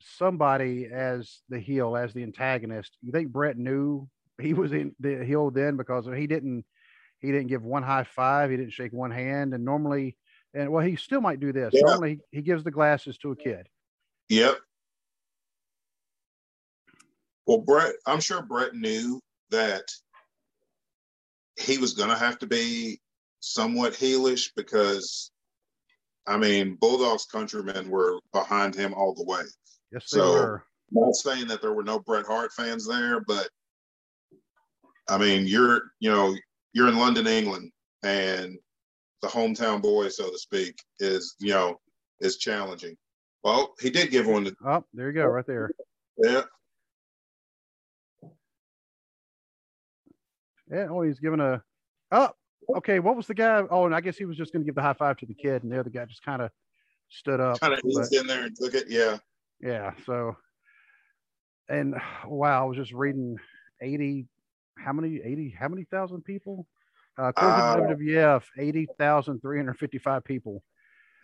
somebody 0.00 0.88
as 0.92 1.40
the 1.48 1.58
heel, 1.58 1.96
as 1.96 2.12
the 2.12 2.22
antagonist. 2.22 2.96
You 3.02 3.12
think 3.12 3.28
Bret 3.28 3.56
knew 3.56 4.08
he 4.40 4.54
was 4.54 4.72
in 4.72 4.94
the 5.00 5.24
heel 5.24 5.50
then 5.50 5.76
because 5.76 6.06
he 6.06 6.26
didn't 6.26 6.64
he 7.20 7.32
didn't 7.32 7.48
give 7.48 7.64
one 7.64 7.82
high 7.82 8.04
five, 8.04 8.50
he 8.50 8.56
didn't 8.56 8.72
shake 8.72 8.92
one 8.92 9.10
hand, 9.10 9.52
and 9.52 9.64
normally, 9.64 10.16
and 10.54 10.70
well, 10.70 10.84
he 10.84 10.96
still 10.96 11.20
might 11.20 11.40
do 11.40 11.52
this. 11.52 11.74
Yeah. 11.74 11.82
Normally, 11.82 12.20
he 12.30 12.42
gives 12.42 12.62
the 12.62 12.70
glasses 12.70 13.18
to 13.18 13.32
a 13.32 13.36
kid. 13.36 13.68
yep. 14.28 14.58
Well, 17.46 17.58
Bret, 17.58 17.94
I'm 18.06 18.20
sure 18.20 18.42
Bret 18.42 18.74
knew 18.74 19.20
that 19.50 19.84
he 21.58 21.78
was 21.78 21.94
going 21.94 22.10
to 22.10 22.16
have 22.16 22.38
to 22.40 22.46
be 22.46 23.00
somewhat 23.40 23.94
heelish 23.94 24.50
because, 24.54 25.30
I 26.26 26.36
mean, 26.36 26.76
Bulldog's 26.78 27.24
countrymen 27.24 27.88
were 27.88 28.20
behind 28.32 28.74
him 28.74 28.92
all 28.92 29.14
the 29.14 29.24
way. 29.24 29.42
Yes, 29.92 30.10
they 30.10 30.18
So- 30.18 30.32
were. 30.32 30.64
not 30.90 31.14
saying 31.14 31.46
that 31.48 31.60
there 31.60 31.72
were 31.74 31.82
no 31.82 31.98
Bret 31.98 32.26
Hart 32.26 32.52
fans 32.52 32.86
there, 32.86 33.20
but 33.20 33.48
I 35.08 35.18
mean, 35.18 35.46
you're 35.46 35.92
you 36.00 36.10
know 36.10 36.34
you're 36.72 36.88
in 36.88 36.98
London, 36.98 37.26
England, 37.26 37.72
and 38.02 38.58
the 39.22 39.28
hometown 39.28 39.80
boy, 39.82 40.08
so 40.08 40.30
to 40.30 40.38
speak, 40.38 40.82
is 41.00 41.34
you 41.40 41.50
know 41.50 41.78
is 42.20 42.36
challenging. 42.38 42.96
Well, 43.42 43.74
he 43.80 43.90
did 43.90 44.10
give 44.10 44.26
one 44.26 44.44
to 44.44 44.56
Oh, 44.66 44.84
there 44.92 45.08
you 45.08 45.14
go, 45.14 45.26
right 45.26 45.46
there. 45.46 45.70
yeah, 46.18 46.42
Yeah. 50.70 50.86
Oh, 50.90 51.02
he's 51.02 51.18
giving 51.20 51.40
a. 51.40 51.62
Oh, 52.10 52.30
okay. 52.76 52.98
What 52.98 53.16
was 53.16 53.26
the 53.26 53.34
guy? 53.34 53.62
Oh, 53.70 53.86
and 53.86 53.94
I 53.94 54.00
guess 54.00 54.16
he 54.18 54.24
was 54.26 54.36
just 54.36 54.52
going 54.52 54.62
to 54.62 54.66
give 54.66 54.74
the 54.74 54.82
high 54.82 54.92
five 54.94 55.16
to 55.18 55.26
the 55.26 55.34
kid, 55.34 55.62
and 55.62 55.72
the 55.72 55.80
other 55.80 55.90
guy 55.90 56.04
just 56.04 56.22
kind 56.22 56.42
of 56.42 56.50
stood 57.08 57.40
up. 57.40 57.60
kind 57.60 57.72
of 57.74 57.80
eased 57.86 58.12
in 58.14 58.26
there 58.26 58.44
and 58.44 58.56
took 58.56 58.74
it. 58.74 58.86
Yeah, 58.88 59.18
Yeah. 59.60 59.92
So, 60.06 60.36
and 61.68 61.94
wow, 62.26 62.62
I 62.62 62.68
was 62.68 62.76
just 62.76 62.92
reading 62.92 63.36
80, 63.80 64.26
how 64.76 64.92
many, 64.92 65.20
80, 65.22 65.56
how 65.58 65.68
many 65.68 65.84
thousand 65.84 66.24
people? 66.24 66.66
Uh, 67.18 67.32
according 67.36 67.88
to 67.88 68.04
WWF, 68.04 68.42
80,355 68.56 70.24
people. 70.24 70.62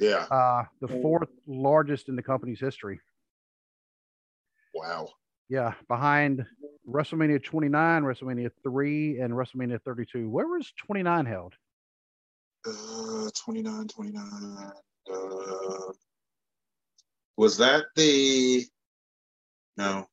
yeah. 0.01 0.27
Uh, 0.29 0.65
the 0.81 0.89
fourth 0.89 1.29
largest 1.47 2.09
in 2.09 2.17
the 2.17 2.23
company's 2.23 2.59
history. 2.59 2.99
Wow. 4.75 5.09
Yeah. 5.49 5.75
Behind 5.87 6.45
WrestleMania 6.89 7.43
29, 7.43 8.03
WrestleMania 8.03 8.51
3, 8.65 9.21
and 9.21 9.33
WrestleMania 9.33 9.81
32. 9.83 10.29
Where 10.29 10.49
was 10.49 10.73
29 10.79 11.27
held? 11.27 11.55
Uh, 12.67 13.31
29, 13.45 13.87
29. 13.87 14.73
Uh, 15.13 15.93
was 17.37 17.59
that 17.59 17.85
the? 17.97 18.65
No. 19.77 20.07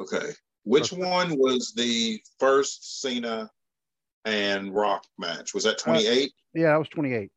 Okay. 0.00 0.30
Which 0.64 0.92
one 0.92 1.38
was 1.38 1.72
the 1.74 2.20
first 2.38 3.00
Cena 3.00 3.50
and 4.24 4.74
Rock 4.74 5.04
match? 5.18 5.54
Was 5.54 5.64
that 5.64 5.78
28? 5.78 6.30
Yeah, 6.54 6.72
that 6.72 6.78
was 6.78 6.88
28. 6.90 7.30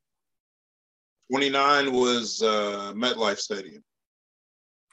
29 1.31 1.93
was 1.93 2.41
uh, 2.41 2.91
MetLife 2.93 3.37
Stadium. 3.37 3.83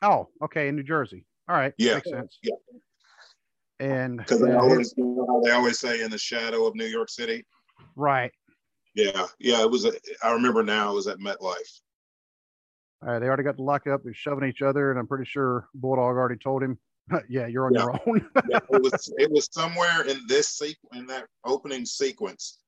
Oh, 0.03 0.29
okay. 0.43 0.69
In 0.69 0.77
New 0.77 0.85
Jersey. 0.85 1.25
All 1.49 1.57
right. 1.57 1.75
Yeah. 1.79 1.95
Makes 1.95 2.11
sense. 2.11 2.39
Yeah. 2.43 2.55
And 3.81 4.19
Because 4.19 4.41
they 4.41 4.49
yeah, 4.49 4.59
always, 4.59 4.95
you 4.97 5.05
know 5.05 5.27
how 5.27 5.41
they 5.41 5.51
always 5.51 5.81
say 5.81 6.03
in 6.03 6.11
the 6.11 6.19
shadow 6.19 6.67
of 6.67 6.75
New 6.77 6.87
York 6.87 7.11
City. 7.11 7.45
right. 7.97 8.33
Yeah, 8.95 9.27
yeah. 9.39 9.63
It 9.63 9.71
was. 9.71 9.85
A, 9.85 9.93
I 10.25 10.33
remember 10.33 10.65
now. 10.65 10.91
It 10.91 10.95
was 10.95 11.07
at 11.07 11.19
MetLife. 11.19 11.81
All 13.03 13.13
right, 13.13 13.19
they 13.21 13.27
already 13.27 13.45
got 13.45 13.57
the 13.57 13.63
lock 13.63 13.87
up. 13.87 14.03
They're 14.03 14.15
shoving 14.15 14.49
each 14.49 14.63
other, 14.63 14.91
and 14.91 14.99
I'm 14.99 15.07
pretty 15.07 15.25
sure 15.25 15.69
Bulldog 15.75 16.17
already 16.17 16.39
told 16.39 16.63
him, 16.63 16.79
"Yeah, 17.29 17.47
you're 17.47 17.67
on 17.67 17.75
your 17.75 17.93
own." 17.93 18.27
Yeah, 18.51 18.59
it 18.71 18.83
was. 18.83 19.13
It 19.19 19.31
was 19.31 19.49
somewhere 19.53 20.03
in 20.07 20.21
this 20.27 20.49
sequence, 20.49 20.97
in 20.97 21.07
that 21.07 21.27
opening 21.45 21.87
sequence 21.87 22.59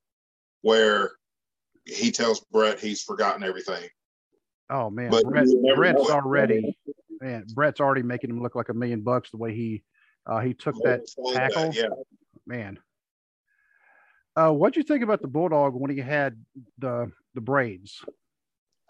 where 0.62 1.12
he 1.84 2.10
tells 2.12 2.40
Bret 2.52 2.78
he's 2.78 3.02
forgotten 3.02 3.42
everything. 3.42 3.88
oh 4.68 4.90
man, 4.90 5.10
But 5.10 5.24
Bret, 5.24 5.48
Bret's 5.74 6.10
already 6.10 6.76
man, 7.20 7.44
Bret's 7.54 7.80
already 7.80 8.02
making 8.02 8.30
him 8.30 8.42
look 8.42 8.54
like 8.54 8.68
a 8.68 8.74
million 8.74 9.00
bucks 9.00 9.30
the 9.30 9.36
way 9.36 9.54
he 9.54 9.82
uh, 10.26 10.40
he 10.40 10.54
took 10.54 10.76
that 10.84 11.00
tackle. 11.32 11.72
yeah. 11.72 11.88
man. 12.46 12.78
Uh, 14.36 14.52
what'd 14.52 14.76
you 14.76 14.82
think 14.82 15.02
about 15.02 15.22
the 15.22 15.28
Bulldog 15.28 15.74
when 15.74 15.90
he 15.90 15.98
had 15.98 16.40
the 16.78 17.10
the 17.34 17.40
braids? 17.40 18.04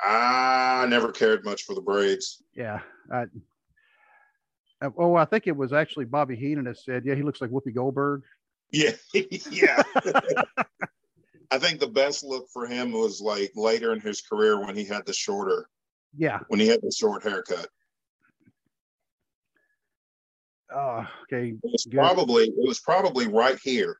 I 0.04 0.86
never 0.88 1.12
cared 1.12 1.44
much 1.44 1.64
for 1.64 1.74
the 1.74 1.80
braids. 1.80 2.42
Yeah. 2.54 2.80
I, 3.12 3.24
uh, 4.82 4.90
oh, 4.96 5.14
I 5.14 5.24
think 5.26 5.46
it 5.46 5.56
was 5.56 5.72
actually 5.72 6.06
Bobby 6.06 6.36
Heenan 6.36 6.64
that 6.64 6.78
said, 6.78 7.04
"Yeah, 7.04 7.14
he 7.14 7.22
looks 7.22 7.40
like 7.40 7.50
Whoopi 7.50 7.74
Goldberg." 7.74 8.22
Yeah, 8.72 8.92
yeah. 9.50 9.82
I 11.50 11.58
think 11.58 11.80
the 11.80 11.88
best 11.88 12.24
look 12.24 12.48
for 12.52 12.66
him 12.66 12.92
was 12.92 13.20
like 13.20 13.50
later 13.56 13.92
in 13.92 14.00
his 14.00 14.20
career 14.22 14.60
when 14.64 14.76
he 14.76 14.84
had 14.84 15.04
the 15.04 15.12
shorter, 15.12 15.68
Yeah. 16.16 16.38
when 16.48 16.60
he 16.60 16.68
had 16.68 16.80
the 16.80 16.92
short 16.92 17.22
haircut. 17.24 17.66
Uh, 20.72 21.04
okay. 21.24 21.48
It 21.50 21.58
was 21.64 21.84
Good. 21.84 21.96
probably 21.98 22.44
it 22.44 22.54
was 22.68 22.78
probably 22.80 23.26
right 23.26 23.58
here 23.62 23.96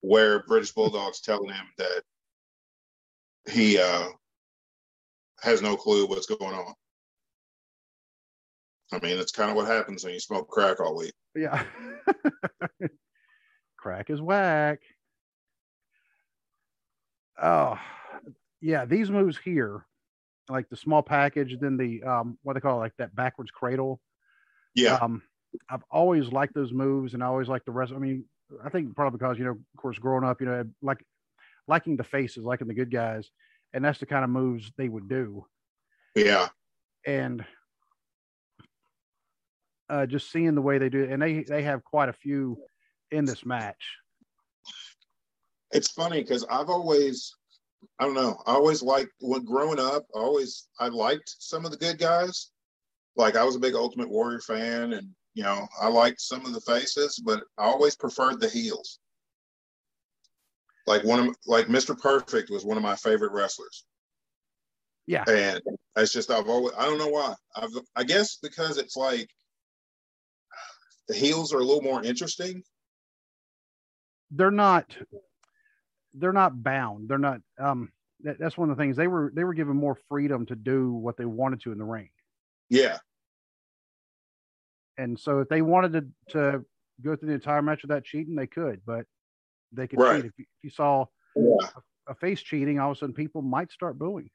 where 0.00 0.42
British 0.44 0.72
Bulldogs 0.72 1.20
telling 1.20 1.50
him 1.50 1.66
that 1.78 2.02
he 3.50 3.78
uh 3.78 4.08
has 5.44 5.62
no 5.62 5.76
clue 5.76 6.06
what's 6.06 6.26
going 6.26 6.54
on. 6.54 6.74
I 8.92 8.98
mean, 9.00 9.18
it's 9.18 9.32
kind 9.32 9.50
of 9.50 9.56
what 9.56 9.66
happens 9.66 10.04
when 10.04 10.14
you 10.14 10.20
smoke 10.20 10.48
crack 10.48 10.80
all 10.80 10.96
week. 10.96 11.12
Yeah. 11.34 11.64
crack 13.76 14.10
is 14.10 14.20
whack. 14.20 14.80
Oh, 17.40 17.78
yeah. 18.60 18.84
These 18.84 19.10
moves 19.10 19.38
here, 19.42 19.84
like 20.48 20.68
the 20.68 20.76
small 20.76 21.02
package, 21.02 21.56
then 21.60 21.76
the 21.76 22.02
um, 22.02 22.38
what 22.42 22.54
they 22.54 22.60
call 22.60 22.78
it, 22.78 22.80
like 22.80 22.96
that 22.98 23.14
backwards 23.14 23.50
cradle. 23.50 24.00
Yeah. 24.74 24.94
Um, 24.96 25.22
I've 25.68 25.84
always 25.90 26.28
liked 26.28 26.54
those 26.54 26.72
moves, 26.72 27.14
and 27.14 27.22
I 27.22 27.26
always 27.26 27.48
like 27.48 27.64
the 27.64 27.72
rest. 27.72 27.92
I 27.92 27.98
mean, 27.98 28.24
I 28.64 28.68
think 28.68 28.94
probably 28.94 29.18
because 29.18 29.38
you 29.38 29.44
know, 29.44 29.52
of 29.52 29.76
course, 29.76 29.98
growing 29.98 30.24
up, 30.24 30.40
you 30.40 30.46
know, 30.46 30.64
like 30.82 31.04
liking 31.66 31.96
the 31.96 32.04
faces, 32.04 32.44
liking 32.44 32.68
the 32.68 32.74
good 32.74 32.90
guys, 32.90 33.30
and 33.74 33.84
that's 33.84 33.98
the 33.98 34.06
kind 34.06 34.24
of 34.24 34.30
moves 34.30 34.72
they 34.78 34.88
would 34.88 35.08
do. 35.08 35.44
Yeah. 36.14 36.48
And 37.06 37.44
uh, 39.90 40.06
just 40.06 40.30
seeing 40.30 40.54
the 40.54 40.62
way 40.62 40.78
they 40.78 40.88
do 40.88 41.02
it, 41.02 41.10
and 41.10 41.20
they 41.20 41.42
they 41.42 41.62
have 41.62 41.84
quite 41.84 42.08
a 42.08 42.14
few 42.14 42.56
in 43.10 43.26
this 43.26 43.44
match. 43.44 43.98
It's 45.72 45.90
funny 45.90 46.22
because 46.22 46.46
I've 46.48 46.70
always, 46.70 47.34
I 47.98 48.04
don't 48.04 48.14
know, 48.14 48.38
I 48.46 48.52
always 48.52 48.82
liked 48.82 49.12
when 49.20 49.44
growing 49.44 49.80
up. 49.80 50.06
I 50.14 50.20
always 50.20 50.68
I 50.80 50.88
liked 50.88 51.34
some 51.38 51.66
of 51.66 51.72
the 51.72 51.76
good 51.76 51.98
guys. 51.98 52.52
Like 53.16 53.36
I 53.36 53.44
was 53.44 53.56
a 53.56 53.60
big 53.60 53.74
Ultimate 53.74 54.08
Warrior 54.08 54.40
fan, 54.40 54.94
and 54.94 55.08
you 55.34 55.42
know 55.42 55.66
I 55.80 55.88
liked 55.88 56.20
some 56.20 56.46
of 56.46 56.54
the 56.54 56.60
faces, 56.60 57.20
but 57.22 57.42
I 57.58 57.64
always 57.64 57.96
preferred 57.96 58.40
the 58.40 58.48
heels. 58.48 59.00
Like 60.86 61.04
one 61.04 61.28
of 61.28 61.36
like 61.46 61.66
Mr. 61.66 61.98
Perfect 61.98 62.50
was 62.50 62.64
one 62.64 62.76
of 62.76 62.82
my 62.82 62.96
favorite 62.96 63.32
wrestlers. 63.32 63.84
Yeah, 65.06 65.24
and 65.28 65.60
it's 65.96 66.12
just 66.12 66.30
I've 66.30 66.48
always 66.48 66.74
I 66.78 66.84
don't 66.84 66.98
know 66.98 67.08
why 67.08 67.34
I've 67.56 67.70
I 67.96 68.04
guess 68.04 68.36
because 68.36 68.78
it's 68.78 68.96
like 68.96 69.28
the 71.08 71.14
heels 71.14 71.52
are 71.52 71.58
a 71.58 71.64
little 71.64 71.82
more 71.82 72.02
interesting. 72.02 72.62
They're 74.30 74.50
not 74.50 74.96
they're 76.14 76.32
not 76.32 76.62
bound. 76.62 77.08
They're 77.08 77.18
not 77.18 77.40
um 77.58 77.90
that, 78.20 78.38
that's 78.38 78.56
one 78.56 78.70
of 78.70 78.76
the 78.76 78.82
things 78.82 78.96
they 78.96 79.08
were 79.08 79.32
they 79.34 79.44
were 79.44 79.54
given 79.54 79.76
more 79.76 79.98
freedom 80.08 80.46
to 80.46 80.56
do 80.56 80.92
what 80.92 81.16
they 81.16 81.26
wanted 81.26 81.60
to 81.62 81.72
in 81.72 81.78
the 81.78 81.84
ring. 81.84 82.10
Yeah. 82.68 82.98
And 84.96 85.18
so 85.18 85.40
if 85.40 85.48
they 85.48 85.62
wanted 85.62 85.92
to 85.92 86.32
to 86.32 86.64
go 87.02 87.16
through 87.16 87.28
the 87.28 87.34
entire 87.34 87.62
match 87.62 87.82
without 87.82 88.04
cheating, 88.04 88.34
they 88.36 88.46
could, 88.46 88.80
but 88.86 89.06
they 89.74 89.86
could 89.86 89.98
Right. 89.98 90.22
cheat. 90.22 90.26
If 90.26 90.38
you, 90.38 90.44
if 90.58 90.64
you 90.64 90.70
saw 90.70 91.06
Yeah. 91.36 91.68
a, 92.06 92.12
a 92.12 92.14
face 92.14 92.40
cheating, 92.40 92.78
all 92.78 92.90
of 92.90 92.96
a 92.96 92.98
sudden 93.00 93.14
people 93.14 93.42
might 93.42 93.72
start 93.72 93.98
booing. 93.98 94.30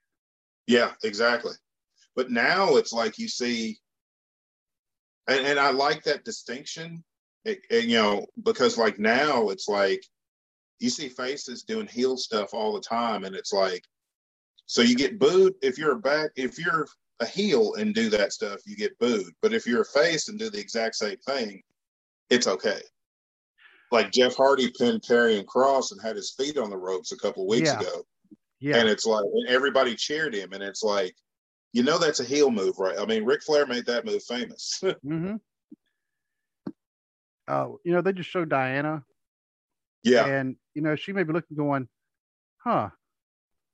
Yeah, 0.67 0.93
exactly. 1.03 1.53
But 2.15 2.31
now 2.31 2.75
it's 2.75 2.93
like 2.93 3.17
you 3.17 3.27
see, 3.27 3.79
and, 5.27 5.45
and 5.45 5.59
I 5.59 5.71
like 5.71 6.03
that 6.03 6.25
distinction, 6.25 7.03
it, 7.45 7.61
it, 7.69 7.85
you 7.85 7.97
know, 7.97 8.25
because 8.43 8.77
like 8.77 8.99
now 8.99 9.49
it's 9.49 9.67
like 9.67 10.03
you 10.79 10.89
see 10.89 11.09
faces 11.09 11.63
doing 11.63 11.87
heel 11.87 12.17
stuff 12.17 12.53
all 12.53 12.73
the 12.73 12.81
time, 12.81 13.23
and 13.23 13.35
it's 13.35 13.53
like, 13.53 13.83
so 14.65 14.81
you 14.81 14.95
get 14.95 15.19
booed 15.19 15.55
if 15.61 15.77
you're 15.77 15.93
a 15.93 15.99
back, 15.99 16.31
if 16.35 16.59
you're 16.59 16.87
a 17.19 17.25
heel 17.25 17.73
and 17.75 17.93
do 17.95 18.09
that 18.09 18.33
stuff, 18.33 18.59
you 18.65 18.75
get 18.75 18.97
booed. 18.99 19.33
But 19.41 19.53
if 19.53 19.65
you're 19.65 19.81
a 19.81 19.85
face 19.85 20.29
and 20.29 20.37
do 20.37 20.49
the 20.49 20.59
exact 20.59 20.95
same 20.95 21.17
thing, 21.25 21.61
it's 22.29 22.47
okay. 22.47 22.81
Like 23.91 24.11
Jeff 24.11 24.35
Hardy 24.35 24.71
pinned 24.77 25.01
Karrion 25.01 25.45
Kross 25.45 25.91
and 25.91 26.01
had 26.01 26.15
his 26.15 26.31
feet 26.31 26.57
on 26.57 26.69
the 26.69 26.77
ropes 26.77 27.11
a 27.11 27.17
couple 27.17 27.43
of 27.43 27.49
weeks 27.49 27.69
Yeah. 27.69 27.79
ago. 27.79 28.03
Yeah. 28.59 28.77
And 28.77 28.89
it's 28.89 29.05
like 29.05 29.23
and 29.23 29.47
everybody 29.47 29.95
cheered 29.95 30.33
him, 30.33 30.53
and 30.53 30.61
it's 30.61 30.83
like, 30.83 31.15
you 31.71 31.81
know, 31.83 31.97
that's 31.97 32.19
a 32.19 32.25
heel 32.25 32.51
move, 32.51 32.77
right? 32.77 32.99
I 32.99 33.05
mean, 33.05 33.23
Ric 33.23 33.41
Flair 33.43 33.65
made 33.65 33.85
that 33.85 34.05
move 34.05 34.23
famous. 34.23 34.79
mm-hmm. 34.83 35.35
Uh, 37.47 37.69
you 37.83 37.93
know, 37.93 38.01
they 38.01 38.13
just 38.13 38.29
showed 38.29 38.49
Diana 38.49 39.03
yeah, 40.03 40.25
and 40.25 40.55
you 40.73 40.81
know, 40.81 40.95
she 40.95 41.13
may 41.13 41.23
be 41.23 41.33
looking 41.33 41.57
going, 41.57 41.87
huh, 42.57 42.89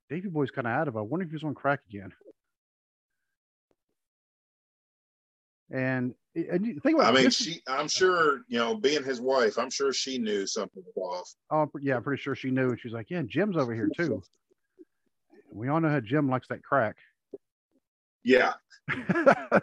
Davy 0.10 0.28
Boy's 0.30 0.52
kind 0.52 0.68
of 0.68 0.74
out 0.74 0.88
of 0.88 0.96
it. 0.96 1.00
I 1.00 1.02
wonder 1.02 1.26
if 1.26 1.32
he's 1.32 1.44
on 1.44 1.54
crack 1.54 1.82
again. 1.90 2.12
And 5.72 6.14
and 6.36 6.66
you 6.66 6.80
think 6.80 6.98
about 7.00 7.14
I 7.14 7.18
mean, 7.18 7.28
is- 7.28 7.36
she. 7.36 7.62
I'm 7.68 7.88
sure, 7.88 8.42
you 8.48 8.60
know, 8.60 8.76
being 8.76 9.04
his 9.04 9.22
wife, 9.22 9.58
I'm 9.58 9.70
sure 9.70 9.94
she 9.94 10.18
knew 10.18 10.46
something 10.46 10.84
was 10.96 11.34
off. 11.52 11.70
oh, 11.76 11.80
yeah, 11.80 11.96
I'm 11.96 12.04
pretty 12.04 12.22
sure 12.22 12.36
she 12.36 12.52
knew. 12.52 12.70
And 12.70 12.80
she's 12.80 12.92
like, 12.92 13.10
yeah, 13.10 13.22
Jim's 13.26 13.58
over 13.58 13.74
here 13.74 13.90
too. 13.96 14.22
We 15.52 15.70
all 15.70 15.80
know 15.80 15.90
how 15.90 16.02
Jim 16.02 16.30
likes 16.30 16.48
that 16.50 16.64
crack. 16.64 16.98
Yeah, 18.24 18.54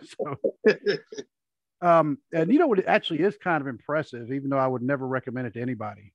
so, 0.05 0.37
um, 1.83 2.19
and 2.33 2.53
you 2.53 2.59
know 2.59 2.67
what? 2.67 2.79
It 2.79 2.87
actually 2.87 3.21
is 3.21 3.37
kind 3.37 3.61
of 3.61 3.67
impressive, 3.67 4.33
even 4.33 4.51
though 4.51 4.59
I 4.59 4.67
would 4.67 4.83
never 4.83 5.07
recommend 5.07 5.47
it 5.49 5.55
to 5.55 5.61
anybody. 5.61 6.12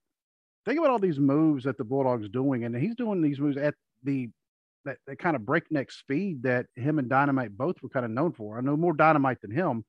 Think 0.65 0.79
about 0.79 0.91
all 0.91 0.99
these 0.99 1.19
moves 1.19 1.63
that 1.65 1.77
the 1.77 1.83
Bulldog's 1.83 2.29
doing, 2.29 2.63
and 2.63 2.75
he's 2.75 2.95
doing 2.95 3.21
these 3.21 3.39
moves 3.39 3.57
at 3.57 3.75
the 4.03 4.29
that, 4.87 4.97
that 5.05 5.19
kind 5.19 5.35
of 5.35 5.45
breakneck 5.45 5.91
speed 5.91 6.43
that 6.43 6.65
him 6.75 6.99
and 6.99 7.09
Dynamite 7.09 7.57
both 7.57 7.81
were 7.81 7.89
kind 7.89 8.05
of 8.05 8.11
known 8.11 8.31
for. 8.31 8.57
I 8.57 8.61
know 8.61 8.77
more 8.77 8.93
Dynamite 8.93 9.41
than 9.41 9.51
him, 9.51 9.85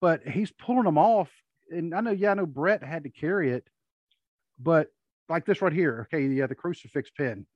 but 0.00 0.26
he's 0.26 0.50
pulling 0.50 0.84
them 0.84 0.98
off. 0.98 1.30
And 1.70 1.94
I 1.94 2.00
know, 2.00 2.10
yeah, 2.10 2.30
I 2.30 2.34
know 2.34 2.46
Bret 2.46 2.82
had 2.82 3.04
to 3.04 3.10
carry 3.10 3.52
it, 3.52 3.66
but 4.58 4.88
like 5.28 5.44
this 5.44 5.62
right 5.62 5.72
here, 5.72 6.08
okay, 6.12 6.26
yeah, 6.26 6.44
uh, 6.44 6.46
the 6.46 6.54
crucifix 6.54 7.10
pin. 7.10 7.46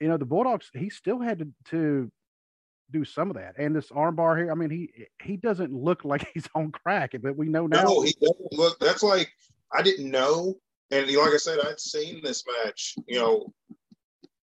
You 0.00 0.08
know, 0.08 0.16
the 0.16 0.24
Bulldogs, 0.24 0.70
he 0.72 0.90
still 0.90 1.20
had 1.20 1.40
to, 1.40 1.48
to 1.70 2.10
do 2.90 3.04
some 3.04 3.30
of 3.30 3.36
that. 3.36 3.54
And 3.58 3.74
this 3.74 3.90
armbar 3.90 4.36
here, 4.38 4.50
I 4.50 4.54
mean, 4.54 4.70
he 4.70 4.90
he 5.22 5.36
doesn't 5.36 5.72
look 5.72 6.04
like 6.04 6.26
he's 6.34 6.48
on 6.54 6.72
crack, 6.72 7.12
but 7.22 7.36
we 7.36 7.48
know 7.48 7.66
now. 7.66 7.84
no, 7.84 8.02
he 8.02 8.14
doesn't 8.20 8.52
look. 8.52 8.78
That's 8.78 9.02
like 9.02 9.30
I 9.72 9.82
didn't 9.82 10.10
know, 10.10 10.56
and 10.90 11.06
like 11.06 11.34
I 11.34 11.36
said, 11.36 11.58
I'd 11.60 11.80
seen 11.80 12.20
this 12.22 12.44
match, 12.64 12.94
you 13.06 13.18
know, 13.18 13.52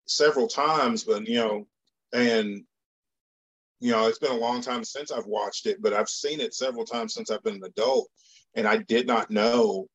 several 0.05 0.47
times, 0.47 1.03
but 1.03 1.27
you 1.27 1.35
know, 1.35 1.67
and 2.13 2.63
you 3.79 3.91
know, 3.91 4.07
it's 4.07 4.19
been 4.19 4.31
a 4.31 4.35
long 4.35 4.61
time 4.61 4.83
since 4.83 5.11
I've 5.11 5.25
watched 5.25 5.65
it, 5.65 5.81
but 5.81 5.93
I've 5.93 6.09
seen 6.09 6.39
it 6.39 6.53
several 6.53 6.85
times 6.85 7.13
since 7.13 7.29
I've 7.29 7.43
been 7.43 7.55
an 7.55 7.63
adult, 7.65 8.09
and 8.55 8.65
I 8.67 8.77
did 8.77 9.07
not 9.07 9.29
know 9.29 9.87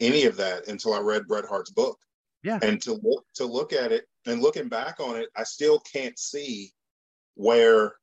any 0.00 0.26
of 0.26 0.36
that 0.36 0.68
until 0.68 0.94
I 0.94 1.00
read 1.00 1.26
Bret 1.26 1.44
Hart's 1.44 1.70
book. 1.70 1.98
Yeah. 2.42 2.58
And 2.62 2.80
to 2.82 2.92
look 3.02 3.24
to 3.36 3.46
look 3.46 3.72
at 3.72 3.90
it 3.90 4.04
and 4.26 4.42
looking 4.42 4.68
back 4.68 5.00
on 5.00 5.16
it, 5.16 5.28
I 5.34 5.44
still 5.44 5.80
can't 5.80 6.18
see 6.18 6.72
where, 7.34 7.94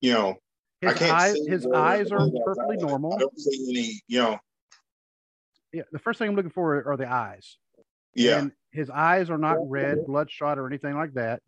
you 0.00 0.12
know, 0.12 0.36
I 0.82 0.90
his 0.90 0.98
can't 0.98 1.12
eyes, 1.12 1.34
see 1.34 1.46
his 1.48 1.66
eyes 1.66 2.12
are 2.12 2.30
perfectly 2.44 2.76
normal. 2.76 3.14
I 3.14 3.18
don't 3.18 3.38
see 3.38 3.66
any, 3.70 4.00
you 4.06 4.22
know, 4.22 4.38
Yeah, 5.72 5.82
the 5.92 5.98
first 5.98 6.18
thing 6.18 6.28
I'm 6.28 6.36
looking 6.36 6.50
for 6.50 6.86
are 6.88 6.96
the 6.96 7.10
eyes. 7.10 7.58
yeah, 8.14 8.38
And 8.38 8.52
his 8.76 8.90
eyes 8.90 9.30
are 9.30 9.38
not 9.38 9.56
red, 9.68 10.06
bloodshot, 10.06 10.58
or 10.58 10.66
anything 10.66 10.94
like 10.94 11.14
that. 11.14 11.40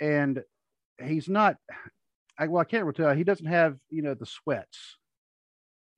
And 0.00 0.42
he's 1.02 1.28
not. 1.28 1.56
I, 2.38 2.46
well, 2.46 2.60
I 2.60 2.64
can't 2.64 2.84
really 2.84 2.94
tell. 2.94 3.14
He 3.14 3.24
doesn't 3.24 3.46
have, 3.46 3.76
you 3.90 4.02
know, 4.02 4.14
the 4.14 4.26
sweats. 4.26 4.96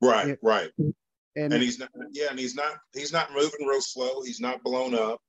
right, 0.03 0.29
Yeah. 0.29 0.35
right. 0.43 0.71
And, 0.79 1.53
And 1.53 1.63
he's 1.63 1.79
not, 1.79 1.91
yeah, 2.13 2.29
and 2.31 2.39
he's 2.39 2.55
not, 2.55 2.77
he's 2.95 3.13
not 3.13 3.33
moving 3.33 3.67
real 3.67 3.81
slow. 3.81 4.23
He's 4.23 4.41
not 4.41 4.63
blown 4.63 4.95
up. 4.95 5.21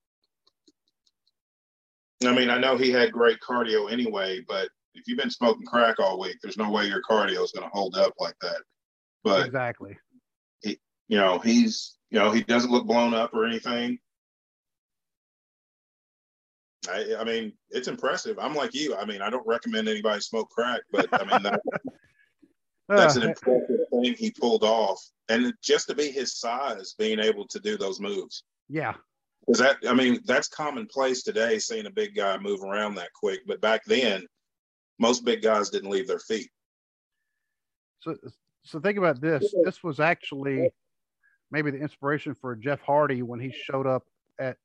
I 2.25 2.33
mean, 2.33 2.49
I 2.49 2.57
know 2.57 2.77
he 2.77 2.91
had 2.91 3.11
great 3.11 3.39
cardio 3.39 3.91
anyway, 3.91 4.43
but 4.47 4.69
if 4.95 5.07
you've 5.07 5.19
been 5.19 5.29
smoking 5.29 5.65
crack 5.65 5.99
all 5.99 6.19
week, 6.19 6.37
there's 6.41 6.57
no 6.57 6.71
way 6.71 6.87
your 6.87 7.01
cardio 7.09 7.43
is 7.43 7.51
going 7.51 7.69
to 7.69 7.73
hold 7.73 7.95
up 7.97 8.13
like 8.19 8.35
that. 8.41 8.61
But 9.23 9.45
exactly. 9.45 9.97
you 10.63 10.77
know, 11.17 11.39
he's, 11.39 11.96
you 12.11 12.19
know, 12.19 12.31
he 12.31 12.41
doesn't 12.43 12.71
look 12.71 12.85
blown 12.85 13.13
up 13.13 13.33
or 13.33 13.45
anything. 13.45 13.99
I, 16.89 17.15
I 17.19 17.23
mean, 17.23 17.53
it's 17.69 17.87
impressive. 17.89 18.37
I'm 18.39 18.55
like 18.55 18.73
you. 18.73 18.95
I 18.95 19.05
mean, 19.05 19.21
I 19.21 19.29
don't 19.29 19.45
recommend 19.45 19.89
anybody 19.89 20.21
smoke 20.21 20.49
crack, 20.49 20.81
but 20.91 21.07
I 21.11 21.25
mean, 21.25 21.43
that, 21.43 21.61
that's 22.87 23.17
Uh, 23.17 23.21
an 23.21 23.27
impressive 23.29 23.79
thing 23.91 24.13
he 24.17 24.31
pulled 24.31 24.63
off. 24.63 25.01
And 25.29 25.53
just 25.61 25.87
to 25.87 25.95
be 25.95 26.09
his 26.11 26.37
size, 26.39 26.95
being 26.97 27.19
able 27.19 27.45
to 27.47 27.59
do 27.59 27.77
those 27.77 27.99
moves. 27.99 28.43
yeah. 28.69 28.93
Because 29.45 29.59
that, 29.59 29.77
I 29.87 29.93
mean, 29.93 30.19
that's 30.25 30.49
commonplace 30.49 31.23
today, 31.23 31.57
seeing 31.57 31.85
a 31.85 31.89
big 31.91 32.13
guy 32.15 32.37
move 32.37 32.63
around 32.63 32.95
that 32.95 33.13
quick. 33.13 33.41
But 33.47 33.61
back 33.61 33.85
then, 33.85 34.25
most 34.99 35.23
big 35.23 35.41
guys 35.41 35.69
didn't 35.69 35.89
leave 35.89 36.05
their 36.07 36.19
feet. 36.19 36.49
So, 38.01 38.17
so 38.63 38.79
think 38.81 38.97
about 38.97 39.21
this. 39.21 39.53
This 39.63 39.81
was 39.83 40.01
actually 40.01 40.69
maybe 41.51 41.71
the 41.71 41.77
inspiration 41.77 42.35
for 42.35 42.55
Jeff 42.55 42.81
Hardy 42.81 43.21
when 43.21 43.39
he 43.39 43.51
showed 43.51 43.87
up 43.87 44.03
at 44.39 44.57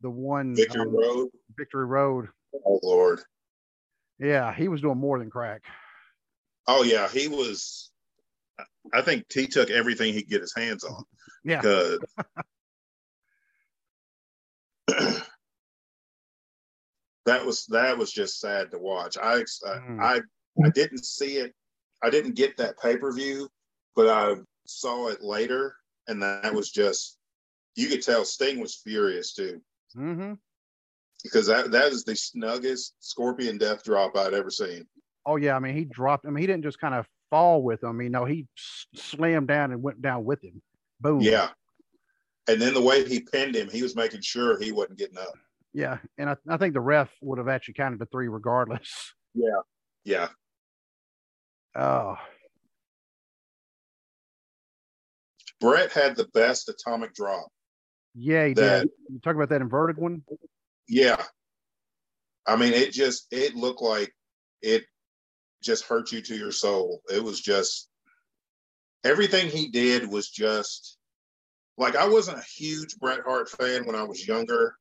the 0.00 0.10
one 0.10 0.54
Victory 0.54 0.82
um, 0.82 0.96
Road, 0.96 1.28
Victory 1.56 1.86
Road. 1.86 2.28
oh 2.66 2.80
Lord, 2.82 3.20
Yeah, 4.18 4.52
he 4.54 4.68
was 4.68 4.80
doing 4.80 4.98
more 4.98 5.18
than 5.18 5.30
crack. 5.30 5.62
oh 6.66 6.82
yeah, 6.82 7.08
he 7.08 7.28
was. 7.28 7.90
I 8.92 9.02
think 9.02 9.24
he 9.32 9.46
took 9.46 9.70
everything 9.70 10.12
he 10.14 10.22
could 10.22 10.30
get 10.30 10.40
his 10.40 10.54
hands 10.56 10.84
on. 10.84 11.04
Yeah. 11.44 11.60
Because 11.60 11.98
that 17.26 17.46
was 17.46 17.64
that 17.66 17.96
was 17.96 18.12
just 18.12 18.40
sad 18.40 18.70
to 18.72 18.78
watch. 18.78 19.16
I 19.16 19.44
Mm. 19.64 20.02
I 20.02 20.20
I 20.64 20.70
didn't 20.70 21.04
see 21.04 21.36
it. 21.36 21.54
I 22.02 22.10
didn't 22.10 22.34
get 22.34 22.56
that 22.56 22.78
pay 22.80 22.96
per 22.96 23.12
view, 23.12 23.48
but 23.94 24.08
I 24.08 24.34
saw 24.66 25.08
it 25.08 25.22
later, 25.22 25.76
and 26.08 26.22
that 26.22 26.52
was 26.52 26.70
just 26.70 27.18
you 27.76 27.86
could 27.88 28.02
tell 28.02 28.24
Sting 28.24 28.60
was 28.60 28.74
furious 28.74 29.32
too 29.32 29.60
hmm 29.94 30.34
because 31.22 31.46
that 31.46 31.70
that 31.70 31.92
is 31.92 32.04
the 32.04 32.12
snuggest 32.12 32.92
Scorpion 33.00 33.58
Death 33.58 33.84
drop 33.84 34.16
I'd 34.16 34.34
ever 34.34 34.50
seen. 34.50 34.86
Oh 35.26 35.36
yeah, 35.36 35.56
I 35.56 35.58
mean 35.58 35.74
he 35.74 35.84
dropped. 35.84 36.26
I 36.26 36.30
mean 36.30 36.40
he 36.40 36.46
didn't 36.46 36.62
just 36.62 36.78
kind 36.78 36.94
of 36.94 37.06
fall 37.28 37.62
with 37.62 37.82
him. 37.82 38.00
You 38.00 38.08
know, 38.08 38.24
he 38.24 38.46
slammed 38.94 39.48
down 39.48 39.72
and 39.72 39.82
went 39.82 40.00
down 40.00 40.24
with 40.24 40.42
him. 40.42 40.62
Boom. 41.00 41.20
Yeah, 41.20 41.48
and 42.46 42.62
then 42.62 42.72
the 42.72 42.80
way 42.80 43.06
he 43.06 43.20
pinned 43.20 43.56
him, 43.56 43.68
he 43.68 43.82
was 43.82 43.96
making 43.96 44.20
sure 44.22 44.60
he 44.60 44.70
wasn't 44.70 44.98
getting 44.98 45.18
up. 45.18 45.34
Yeah, 45.72 45.98
and 46.18 46.30
I, 46.30 46.36
I 46.48 46.56
think 46.56 46.74
the 46.74 46.80
ref 46.80 47.10
would 47.20 47.38
have 47.38 47.48
actually 47.48 47.74
counted 47.74 47.98
to 47.98 48.06
three 48.06 48.28
regardless. 48.28 49.12
Yeah. 49.34 49.60
Yeah, 50.04 50.28
Oh, 51.74 52.16
Bret 55.60 55.92
had 55.92 56.16
the 56.16 56.26
best 56.34 56.68
atomic 56.68 57.14
drop. 57.14 57.48
yeah, 58.14 58.46
he 58.48 58.54
That- 58.54 58.82
did. 58.82 58.90
You 59.10 59.18
talk 59.20 59.34
about 59.36 59.48
that 59.50 59.60
inverted 59.60 59.96
one? 59.98 60.22
Yeah. 60.88 61.24
I 62.46 62.56
mean, 62.56 62.72
it 62.72 62.92
just 62.92 63.26
it 63.30 63.54
looked 63.54 63.82
like 63.82 64.12
it 64.62 64.84
just 65.62 65.84
hurt 65.84 66.12
you 66.12 66.22
to 66.22 66.36
your 66.36 66.52
soul. 66.52 67.02
It 67.12 67.22
was 67.22 67.40
just 67.40 67.88
everything 69.04 69.48
he 69.50 69.68
did 69.68 70.08
was 70.08 70.30
just 70.30 70.96
like 71.76 71.94
I 71.94 72.08
wasn't 72.08 72.38
a 72.38 72.42
huge 72.42 72.96
Bret 72.98 73.20
Hart 73.24 73.48
fan 73.50 73.84
when 73.86 73.94
I 73.96 74.02
was 74.02 74.26
younger, 74.26 74.76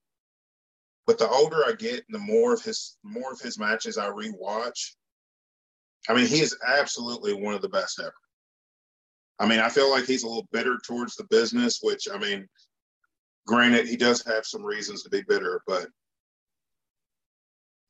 but 1.06 1.18
the 1.20 1.28
older 1.30 1.64
I 1.66 1.74
get 1.74 2.06
and 2.08 2.16
the 2.16 2.20
more 2.20 2.54
of 2.54 2.62
his 2.64 2.98
more 3.04 3.34
of 3.34 3.40
his 3.42 3.60
matches 3.60 3.98
I 3.98 4.10
rewatch, 4.10 4.96
I 6.10 6.14
mean, 6.14 6.28
he 6.28 6.40
is 6.40 6.58
absolutely 6.66 7.34
one 7.34 7.54
of 7.54 7.62
the 7.62 7.70
best 7.70 8.00
ever. 8.00 8.14
I 9.40 9.48
mean, 9.48 9.60
I 9.60 9.70
feel 9.70 9.92
like 9.92 10.06
he's 10.06 10.24
a 10.24 10.28
little 10.28 10.48
bitter 10.52 10.80
towards 10.84 11.16
the 11.16 11.26
business, 11.26 11.80
which 11.82 12.08
I 12.12 12.18
mean, 12.18 12.48
granted, 13.46 13.88
he 13.88 13.96
does 13.96 14.26
have 14.26 14.46
some 14.46 14.64
reasons 14.64 15.04
to 15.04 15.10
be 15.10 15.22
bitter, 15.28 15.62
but 15.68 15.88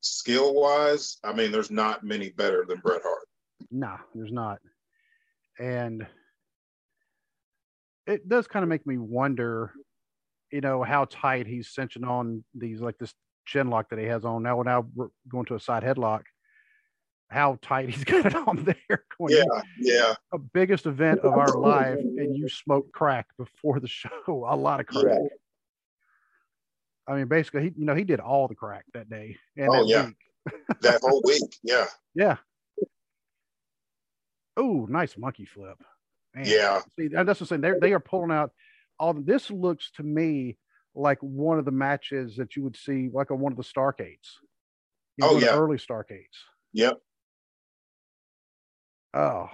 skill 0.00 0.54
wise, 0.54 1.18
I 1.24 1.32
mean, 1.32 1.50
there's 1.50 1.70
not 1.70 2.04
many 2.04 2.30
better 2.30 2.64
than 2.66 2.78
Bret 2.78 3.02
Hart. 3.02 3.26
No, 3.70 3.96
there's 4.14 4.32
not. 4.32 4.58
And 5.58 6.06
it 8.06 8.28
does 8.28 8.46
kind 8.46 8.62
of 8.62 8.68
make 8.68 8.86
me 8.86 8.98
wonder, 8.98 9.72
you 10.52 10.60
know, 10.60 10.82
how 10.82 11.06
tight 11.06 11.46
he's 11.46 11.70
cinching 11.70 12.04
on 12.04 12.44
these 12.54 12.80
like 12.80 12.98
this 12.98 13.12
chin 13.46 13.68
lock 13.68 13.90
that 13.90 13.98
he 13.98 14.06
has 14.06 14.24
on. 14.24 14.42
Now 14.42 14.56
we're 14.56 14.64
now 14.64 14.86
going 15.28 15.46
to 15.46 15.56
a 15.56 15.60
side 15.60 15.82
headlock. 15.82 16.22
How 17.30 17.58
tight 17.60 17.90
he's 17.90 18.04
got 18.12 18.26
it 18.26 18.34
on 18.34 18.64
there. 18.64 19.04
Going, 19.18 19.34
Yeah, 19.36 19.62
yeah, 19.78 20.14
a 20.32 20.38
biggest 20.38 20.86
event 20.86 21.20
of 21.20 21.34
our 21.34 21.58
life, 21.58 21.98
and 21.98 22.34
you 22.36 22.48
smoke 22.48 22.90
crack 22.92 23.26
before 23.36 23.80
the 23.80 23.88
show. 23.88 24.10
A 24.28 24.56
lot 24.56 24.80
of 24.80 24.86
crack. 24.86 25.18
Yeah. 25.20 25.28
I 27.06 27.16
mean, 27.16 27.26
basically, 27.28 27.62
he 27.64 27.72
you 27.76 27.84
know 27.84 27.94
he 27.94 28.04
did 28.04 28.20
all 28.20 28.48
the 28.48 28.54
crack 28.54 28.84
that 28.94 29.08
day 29.10 29.36
and 29.56 29.68
Oh, 29.68 29.72
that 29.72 29.86
yeah. 29.86 30.06
week. 30.06 30.16
that 30.80 31.00
whole 31.02 31.22
week. 31.24 31.42
Yeah, 31.62 31.86
Yeah. 32.14 32.36
Oh, 34.56 34.86
nice 34.88 35.16
monkey 35.16 35.44
flip. 35.44 35.78
Man. 36.34 36.44
yeah, 36.46 36.80
See, 36.98 37.08
that's 37.08 37.26
what 37.26 37.40
I'm 37.40 37.46
saying. 37.46 37.60
They 37.60 37.72
they 37.80 37.92
are 37.92 38.00
pulling 38.00 38.30
out 38.30 38.50
all. 38.98 39.14
This 39.14 39.50
looks 39.50 39.90
to 39.92 40.02
me 40.02 40.56
like 40.94 41.18
one 41.20 41.58
of 41.58 41.64
the 41.64 41.70
matches 41.70 42.36
that 42.36 42.56
you 42.56 42.62
would 42.64 42.76
see, 42.76 43.08
like 43.12 43.30
on 43.30 43.38
one 43.38 43.52
of 43.52 43.56
the 43.58 43.64
Starcades. 43.64 44.28
You 45.16 45.24
know, 45.24 45.30
Oh, 45.30 45.40
the 45.40 45.46
yeah. 45.46 45.56
early 45.56 45.76
Starcades. 45.78 46.26
yep. 46.72 46.98
Oh. 49.14 49.48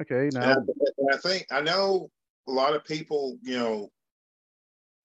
Okay, 0.00 0.30
now 0.32 0.52
And, 0.52 0.70
I 1.12 1.16
think 1.16 1.46
I 1.50 1.60
know 1.60 2.08
a 2.46 2.52
lot 2.52 2.74
of 2.74 2.84
people, 2.84 3.36
you 3.42 3.58
know, 3.58 3.90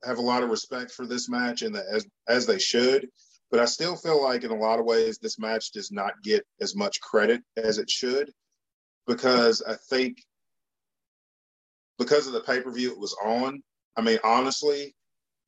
have 0.03 0.17
a 0.17 0.21
lot 0.21 0.43
of 0.43 0.49
respect 0.49 0.91
for 0.91 1.07
this 1.07 1.29
match, 1.29 1.61
and 1.61 1.75
that 1.75 1.85
as 1.91 2.05
as 2.27 2.45
they 2.45 2.59
should. 2.59 3.09
But 3.49 3.59
I 3.59 3.65
still 3.65 3.95
feel 3.95 4.21
like 4.21 4.43
in 4.43 4.51
a 4.51 4.55
lot 4.55 4.79
of 4.79 4.85
ways 4.85 5.17
this 5.17 5.39
match 5.39 5.71
does 5.71 5.91
not 5.91 6.13
get 6.23 6.45
as 6.61 6.75
much 6.75 7.01
credit 7.01 7.41
as 7.57 7.77
it 7.77 7.89
should, 7.89 8.31
because 9.07 9.61
I 9.61 9.75
think 9.89 10.17
because 11.97 12.27
of 12.27 12.33
the 12.33 12.41
pay 12.41 12.61
per 12.61 12.71
view 12.71 12.91
it 12.91 12.99
was 12.99 13.15
on. 13.23 13.63
I 13.97 14.01
mean, 14.01 14.19
honestly, 14.23 14.95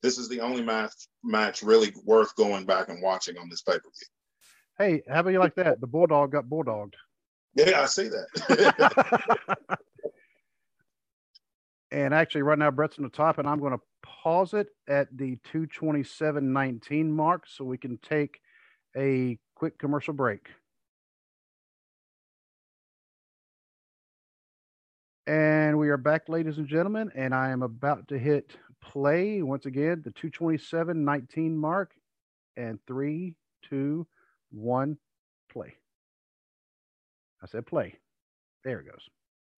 this 0.06 0.20
is 0.20 0.30
the 0.30 0.40
only 0.40 0.62
match 0.62 0.94
match 1.24 1.64
really 1.64 1.92
worth 2.06 2.36
going 2.36 2.64
back 2.66 2.90
and 2.90 3.02
watching 3.02 3.38
on 3.38 3.50
this 3.50 3.64
pay 3.64 3.74
per 3.74 3.80
view. 3.80 4.08
hey, 4.78 5.02
how 5.12 5.22
about 5.22 5.32
you 5.32 5.40
like 5.40 5.56
that? 5.56 5.82
The 5.82 5.88
bulldog 5.88 6.32
got 6.32 6.46
bulldogged. 6.46 6.94
Yeah, 7.56 7.82
I 7.82 7.86
see 7.86 8.10
that. 8.10 9.80
and 11.92 12.14
actually, 12.14 12.44
right 12.44 12.60
now, 12.60 12.70
Bret's 12.70 13.00
on 13.00 13.04
the 13.04 13.10
top, 13.10 13.40
and 13.40 13.48
I'm 13.48 13.60
going 13.60 13.74
to 13.74 13.82
pause 14.04 14.54
it 14.54 14.68
at 14.88 15.08
the 15.16 15.38
227.19 15.52 17.08
mark 17.08 17.46
so 17.48 17.66
we 17.66 17.78
can 17.78 17.98
take 17.98 18.40
a 18.96 19.40
quick 19.56 19.80
commercial 19.80 20.14
break. 20.14 20.50
And 25.28 25.80
we 25.80 25.90
are 25.90 25.98
back, 25.98 26.30
ladies 26.30 26.60
and 26.60 26.68
gentlemen, 26.68 27.12
and 27.16 27.34
I 27.34 27.50
am 27.50 27.64
about 27.64 28.10
to 28.10 28.20
hit 28.20 28.56
play 28.92 29.42
once 29.42 29.66
again, 29.66 30.02
the 30.04 30.12
227 30.12 31.04
19 31.04 31.58
mark, 31.58 31.94
and 32.58 32.80
three, 32.88 33.36
two, 33.68 34.08
one, 34.52 34.98
play. 35.52 35.76
I 37.42 37.48
said 37.48 37.66
play. 37.66 37.96
There 38.64 38.80
it 38.80 38.88
goes. 38.88 39.10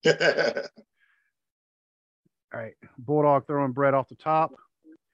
All 2.53 2.59
right. 2.59 2.73
Bulldog 2.97 3.47
throwing 3.47 3.71
Bret 3.71 3.93
off 3.93 4.09
the 4.09 4.15
top. 4.15 4.53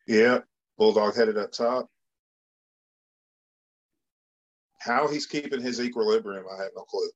yeah, 0.08 0.40
Bulldog 0.78 1.16
headed 1.16 1.38
up 1.38 1.52
top. 1.52 1.90
How 4.80 5.08
he's 5.08 5.26
keeping 5.26 5.62
his 5.62 5.80
equilibrium, 5.80 6.46
I 6.52 6.62
have 6.62 6.72
no 6.76 6.84
clue. 6.84 7.10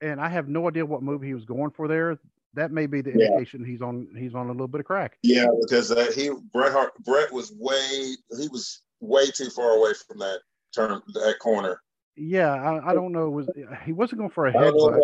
And 0.00 0.20
I 0.20 0.28
have 0.28 0.48
no 0.48 0.68
idea 0.68 0.84
what 0.84 1.02
move 1.02 1.22
he 1.22 1.34
was 1.34 1.44
going 1.44 1.70
for 1.70 1.86
there. 1.86 2.18
That 2.54 2.70
may 2.70 2.86
be 2.86 3.00
the 3.00 3.10
Yeah. 3.10 3.26
indication 3.26 3.64
he's 3.64 3.82
on 3.82 4.08
he's 4.16 4.34
on 4.34 4.46
a 4.46 4.52
little 4.52 4.68
bit 4.68 4.80
of 4.80 4.86
crack. 4.86 5.18
Yeah, 5.22 5.46
because 5.60 5.90
uh, 5.90 6.10
he 6.14 6.30
Bret 6.52 6.72
Hart, 6.72 6.92
Bret 7.04 7.32
was 7.32 7.52
way 7.58 8.14
he 8.38 8.48
was 8.48 8.82
way 9.00 9.26
too 9.30 9.50
far 9.50 9.76
away 9.76 9.92
from 10.06 10.18
that 10.18 10.40
turn 10.74 11.00
that 11.14 11.38
corner. 11.40 11.80
Yeah, 12.16 12.52
I, 12.52 12.90
I 12.90 12.94
don't 12.94 13.12
know. 13.12 13.28
Was 13.28 13.50
he 13.84 13.92
wasn't 13.92 14.18
going 14.18 14.30
for 14.30 14.46
a 14.46 14.52
headbutt? 14.52 15.00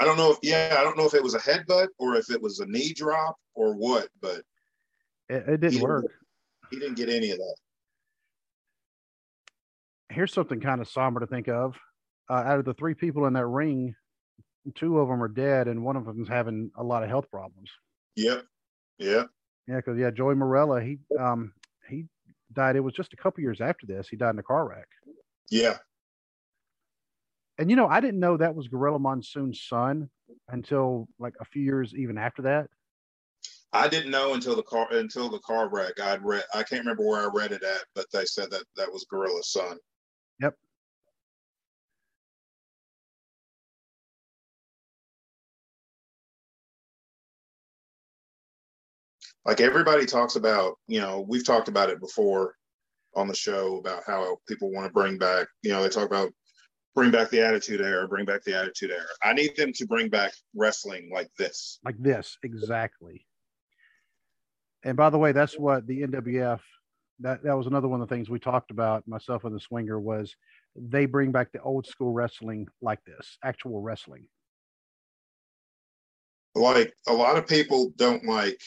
I 0.00 0.04
don't 0.04 0.16
know 0.16 0.32
if 0.32 0.38
yeah, 0.42 0.76
I 0.78 0.84
don't 0.84 0.98
know 0.98 1.06
if 1.06 1.14
it 1.14 1.22
was 1.22 1.34
a 1.34 1.38
headbutt 1.38 1.88
or 1.98 2.16
if 2.16 2.30
it 2.30 2.40
was 2.40 2.60
a 2.60 2.66
knee 2.66 2.92
drop 2.92 3.36
or 3.54 3.74
what, 3.74 4.08
but 4.20 4.42
It, 5.28 5.48
it 5.48 5.60
didn't 5.60 5.78
he 5.78 5.82
work. 5.82 6.06
He 6.70 6.78
didn't 6.78 6.96
get 6.96 7.08
any 7.08 7.30
of 7.30 7.38
that. 7.38 7.56
Here's 10.10 10.32
something 10.32 10.60
kind 10.60 10.80
of 10.80 10.88
somber 10.88 11.20
to 11.20 11.26
think 11.26 11.48
of. 11.48 11.76
Uh, 12.28 12.34
out 12.34 12.58
of 12.58 12.64
the 12.64 12.74
three 12.74 12.94
people 12.94 13.26
in 13.26 13.34
that 13.34 13.46
ring, 13.46 13.94
two 14.74 14.98
of 14.98 15.08
them 15.08 15.22
are 15.22 15.28
dead, 15.28 15.68
and 15.68 15.84
one 15.84 15.96
of 15.96 16.04
them's 16.04 16.28
having 16.28 16.70
a 16.76 16.82
lot 16.82 17.02
of 17.02 17.08
health 17.08 17.30
problems. 17.30 17.70
Yep. 18.16 18.44
Yep. 18.98 19.28
Yeah, 19.66 19.76
because 19.76 19.98
yeah, 19.98 20.10
Joey 20.10 20.34
Marella, 20.34 20.84
he 20.84 20.98
um 21.18 21.52
he 21.88 22.06
died. 22.52 22.76
It 22.76 22.80
was 22.80 22.94
just 22.94 23.12
a 23.12 23.16
couple 23.16 23.42
years 23.42 23.60
after 23.60 23.86
this. 23.86 24.08
He 24.08 24.16
died 24.16 24.30
in 24.30 24.38
a 24.38 24.42
car 24.42 24.68
wreck. 24.68 24.88
Yeah. 25.50 25.78
And 27.58 27.70
you 27.70 27.76
know, 27.76 27.86
I 27.86 28.00
didn't 28.00 28.20
know 28.20 28.36
that 28.36 28.54
was 28.54 28.68
Gorilla 28.68 28.98
Monsoon's 28.98 29.62
son 29.62 30.10
until 30.48 31.08
like 31.18 31.34
a 31.40 31.44
few 31.44 31.62
years 31.62 31.94
even 31.94 32.18
after 32.18 32.42
that. 32.42 32.68
I 33.72 33.88
didn't 33.88 34.10
know 34.10 34.34
until 34.34 34.54
the 34.54 34.62
car 34.62 34.88
until 34.92 35.28
the 35.28 35.40
car 35.40 35.68
wreck. 35.68 35.98
I'd 36.00 36.24
read 36.24 36.44
I 36.54 36.62
can't 36.62 36.82
remember 36.82 37.06
where 37.06 37.22
I 37.22 37.30
read 37.32 37.52
it 37.52 37.62
at, 37.62 37.84
but 37.94 38.06
they 38.12 38.24
said 38.24 38.50
that 38.50 38.64
that 38.76 38.92
was 38.92 39.04
Gorilla's 39.10 39.50
son. 39.50 39.78
Yep. 40.40 40.56
Like 49.44 49.60
everybody 49.60 50.06
talks 50.06 50.36
about, 50.36 50.78
you 50.86 51.00
know, 51.00 51.24
we've 51.28 51.46
talked 51.46 51.68
about 51.68 51.90
it 51.90 52.00
before 52.00 52.54
on 53.14 53.28
the 53.28 53.34
show 53.34 53.78
about 53.78 54.02
how 54.06 54.38
people 54.48 54.72
want 54.72 54.86
to 54.86 54.92
bring 54.92 55.18
back, 55.18 55.46
you 55.62 55.70
know, 55.70 55.82
they 55.82 55.88
talk 55.88 56.06
about 56.06 56.32
bring 56.94 57.10
back 57.10 57.30
the 57.30 57.44
attitude 57.44 57.80
era, 57.80 58.08
bring 58.08 58.24
back 58.24 58.42
the 58.44 58.56
attitude 58.56 58.90
era. 58.90 59.04
I 59.22 59.32
need 59.32 59.56
them 59.56 59.72
to 59.74 59.86
bring 59.86 60.08
back 60.08 60.32
wrestling 60.54 61.10
like 61.12 61.30
this. 61.38 61.78
Like 61.84 61.98
this, 61.98 62.38
exactly. 62.42 63.26
And 64.84 64.96
by 64.96 65.10
the 65.10 65.18
way, 65.18 65.32
that's 65.32 65.58
what 65.58 65.86
the 65.86 66.02
NWF 66.02 66.60
that 67.20 67.42
that 67.44 67.56
was 67.56 67.66
another 67.66 67.88
one 67.88 68.00
of 68.00 68.08
the 68.08 68.14
things 68.14 68.28
we 68.28 68.38
talked 68.38 68.70
about, 68.70 69.06
myself 69.06 69.44
and 69.44 69.54
the 69.54 69.60
swinger, 69.60 70.00
was 70.00 70.34
they 70.76 71.06
bring 71.06 71.32
back 71.32 71.52
the 71.52 71.62
old 71.62 71.86
school 71.86 72.12
wrestling 72.12 72.66
like 72.82 72.98
this, 73.04 73.38
actual 73.44 73.80
wrestling. 73.80 74.26
Like 76.54 76.92
a 77.06 77.12
lot 77.12 77.36
of 77.36 77.46
people 77.46 77.92
don't 77.96 78.24
like 78.24 78.60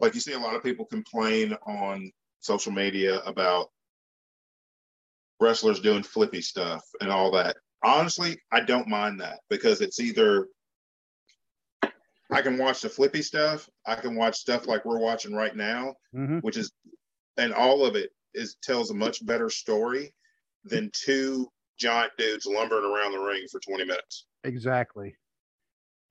like 0.00 0.14
you 0.14 0.20
see 0.20 0.32
a 0.32 0.38
lot 0.38 0.54
of 0.54 0.62
people 0.62 0.84
complain 0.84 1.54
on 1.66 2.10
social 2.40 2.72
media 2.72 3.20
about 3.20 3.70
wrestlers 5.40 5.80
doing 5.80 6.02
flippy 6.02 6.40
stuff 6.40 6.82
and 7.00 7.10
all 7.10 7.30
that. 7.32 7.56
Honestly, 7.84 8.38
I 8.52 8.60
don't 8.60 8.88
mind 8.88 9.20
that 9.20 9.40
because 9.50 9.80
it's 9.80 10.00
either 10.00 10.48
I 12.30 12.42
can 12.42 12.58
watch 12.58 12.80
the 12.80 12.88
flippy 12.88 13.22
stuff, 13.22 13.68
I 13.86 13.94
can 13.94 14.16
watch 14.16 14.36
stuff 14.36 14.66
like 14.66 14.84
we're 14.84 14.98
watching 14.98 15.34
right 15.34 15.54
now, 15.54 15.94
Mhm. 16.14 16.42
which 16.42 16.56
is 16.56 16.72
and 17.38 17.52
all 17.52 17.84
of 17.84 17.96
it 17.96 18.12
is 18.34 18.56
tells 18.62 18.90
a 18.90 18.94
much 18.94 19.24
better 19.24 19.50
story 19.50 20.14
than 20.64 20.90
two 20.94 21.46
giant 21.78 22.12
dudes 22.16 22.46
lumbering 22.46 22.84
around 22.84 23.12
the 23.12 23.18
ring 23.18 23.46
for 23.50 23.60
20 23.60 23.84
minutes. 23.84 24.26
Exactly. 24.44 25.14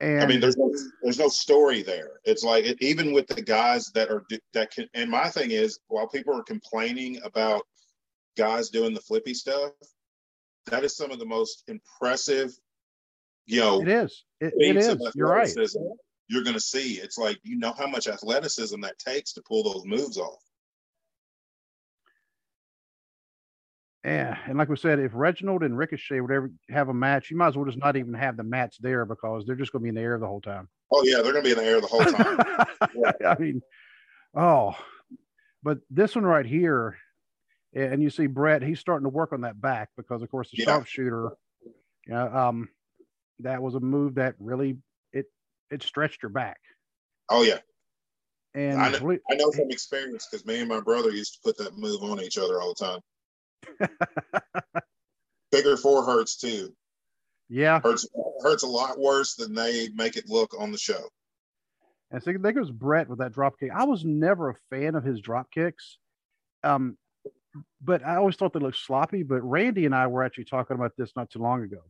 And 0.01 0.21
I 0.21 0.25
mean, 0.25 0.41
there's 0.41 0.57
no 0.57 0.73
there's 1.03 1.19
no 1.19 1.29
story 1.29 1.81
there. 1.81 2.19
It's 2.25 2.43
like 2.43 2.65
it, 2.65 2.77
even 2.81 3.13
with 3.13 3.27
the 3.27 3.41
guys 3.41 3.91
that 3.93 4.09
are 4.09 4.23
that 4.53 4.71
can. 4.71 4.87
And 4.93 5.09
my 5.09 5.29
thing 5.29 5.51
is, 5.51 5.79
while 5.87 6.07
people 6.07 6.37
are 6.37 6.43
complaining 6.43 7.19
about 7.23 7.63
guys 8.37 8.69
doing 8.69 8.93
the 8.93 8.99
flippy 8.99 9.33
stuff, 9.33 9.71
that 10.67 10.83
is 10.83 10.97
some 10.97 11.11
of 11.11 11.19
the 11.19 11.25
most 11.25 11.63
impressive, 11.67 12.51
you 13.45 13.61
know, 13.61 13.81
it 13.81 13.87
is. 13.87 14.25
It, 14.41 14.53
it 14.57 14.77
is. 14.77 14.97
You're 15.15 15.29
right. 15.29 15.49
You're 16.27 16.43
going 16.43 16.55
to 16.55 16.59
see. 16.59 16.95
It's 16.95 17.17
like 17.17 17.39
you 17.43 17.57
know 17.57 17.73
how 17.77 17.87
much 17.87 18.07
athleticism 18.07 18.81
that 18.81 18.99
takes 18.99 19.31
to 19.33 19.43
pull 19.47 19.63
those 19.63 19.85
moves 19.85 20.17
off. 20.17 20.41
Yeah, 24.05 24.37
and 24.45 24.55
like 24.55 24.69
we 24.69 24.75
said, 24.75 24.99
if 24.99 25.11
Reginald 25.15 25.63
and 25.63 25.75
Ricochet 25.75 26.19
would 26.21 26.29
ever 26.29 26.51
have 26.69 26.89
a 26.89 26.93
match, 26.93 27.31
you 27.31 27.37
might 27.37 27.47
as 27.47 27.55
well 27.57 27.65
just 27.65 27.79
not 27.79 27.95
even 27.95 28.13
have 28.13 28.37
the 28.37 28.43
mats 28.43 28.77
there 28.79 29.03
because 29.03 29.45
they're 29.45 29.55
just 29.55 29.71
going 29.71 29.81
to 29.81 29.83
be 29.83 29.89
in 29.89 29.95
the 29.95 30.01
air 30.01 30.19
the 30.19 30.27
whole 30.27 30.41
time. 30.41 30.69
Oh 30.91 31.01
yeah, 31.03 31.23
they're 31.23 31.31
going 31.33 31.43
to 31.43 31.49
be 31.49 31.51
in 31.51 31.57
the 31.57 31.63
air 31.65 31.81
the 31.81 31.87
whole 31.87 32.05
time. 32.05 33.15
I 33.25 33.35
mean, 33.39 33.63
oh, 34.35 34.75
but 35.63 35.79
this 35.89 36.13
one 36.13 36.23
right 36.23 36.45
here, 36.45 36.99
and 37.73 38.03
you 38.03 38.11
see 38.11 38.27
Bret, 38.27 38.61
he's 38.61 38.79
starting 38.79 39.05
to 39.05 39.09
work 39.09 39.33
on 39.33 39.41
that 39.41 39.59
back 39.59 39.89
because, 39.97 40.21
of 40.21 40.29
course, 40.29 40.51
the 40.51 40.57
Yeah. 40.59 40.65
sharpshooter, 40.65 41.31
yeah, 42.07 42.47
um, 42.47 42.69
that 43.39 43.59
was 43.59 43.73
a 43.73 43.79
move 43.79 44.15
that 44.15 44.35
really 44.37 44.77
it 45.13 45.25
it 45.71 45.81
stretched 45.81 46.21
your 46.21 46.29
back. 46.29 46.59
oh 47.29 47.41
yeah, 47.41 47.57
And 48.53 48.79
I 48.79 48.89
know- 48.91 49.17
I 49.31 49.35
know 49.35 49.51
from 49.51 49.71
experience 49.71 50.27
because 50.29 50.45
me 50.45 50.59
and 50.59 50.69
my 50.69 50.79
brother 50.79 51.09
used 51.09 51.33
to 51.33 51.39
put 51.43 51.57
that 51.57 51.75
move 51.75 52.03
on 52.03 52.21
each 52.21 52.37
other 52.37 52.61
all 52.61 52.75
the 52.77 52.85
time. 52.85 52.99
Figure 55.51 55.77
four 55.77 56.03
hurts 56.05 56.35
too. 56.37 56.73
yeah, 57.49 57.79
Hurts 57.81 58.07
hurts 58.41 58.63
a 58.63 58.67
lot 58.67 58.99
worse 58.99 59.35
than 59.35 59.53
they 59.53 59.89
make 59.95 60.17
it 60.17 60.29
look 60.29 60.53
on 60.59 60.71
the 60.71 60.77
show. 60.77 61.09
And 62.11 62.21
so 62.21 62.33
there 62.39 62.51
goes 62.51 62.71
Bret 62.71 63.09
with 63.09 63.19
that 63.19 63.33
drop 63.33 63.59
kick. 63.59 63.71
I 63.73 63.83
was 63.85 64.05
never 64.05 64.49
a 64.49 64.55
fan 64.69 64.95
of 64.95 65.03
his 65.03 65.19
drop 65.21 65.51
kicks. 65.51 65.97
Um, 66.63 66.97
but 67.81 68.05
I 68.05 68.17
always 68.17 68.35
thought 68.35 68.53
they 68.53 68.59
looked 68.59 68.77
sloppy. 68.77 69.23
But 69.23 69.41
Randy 69.41 69.85
and 69.85 69.95
I 69.95 70.07
were 70.07 70.23
actually 70.23 70.45
talking 70.45 70.75
about 70.75 70.93
this 70.97 71.11
not 71.15 71.29
too 71.29 71.39
long 71.39 71.63
ago. 71.63 71.81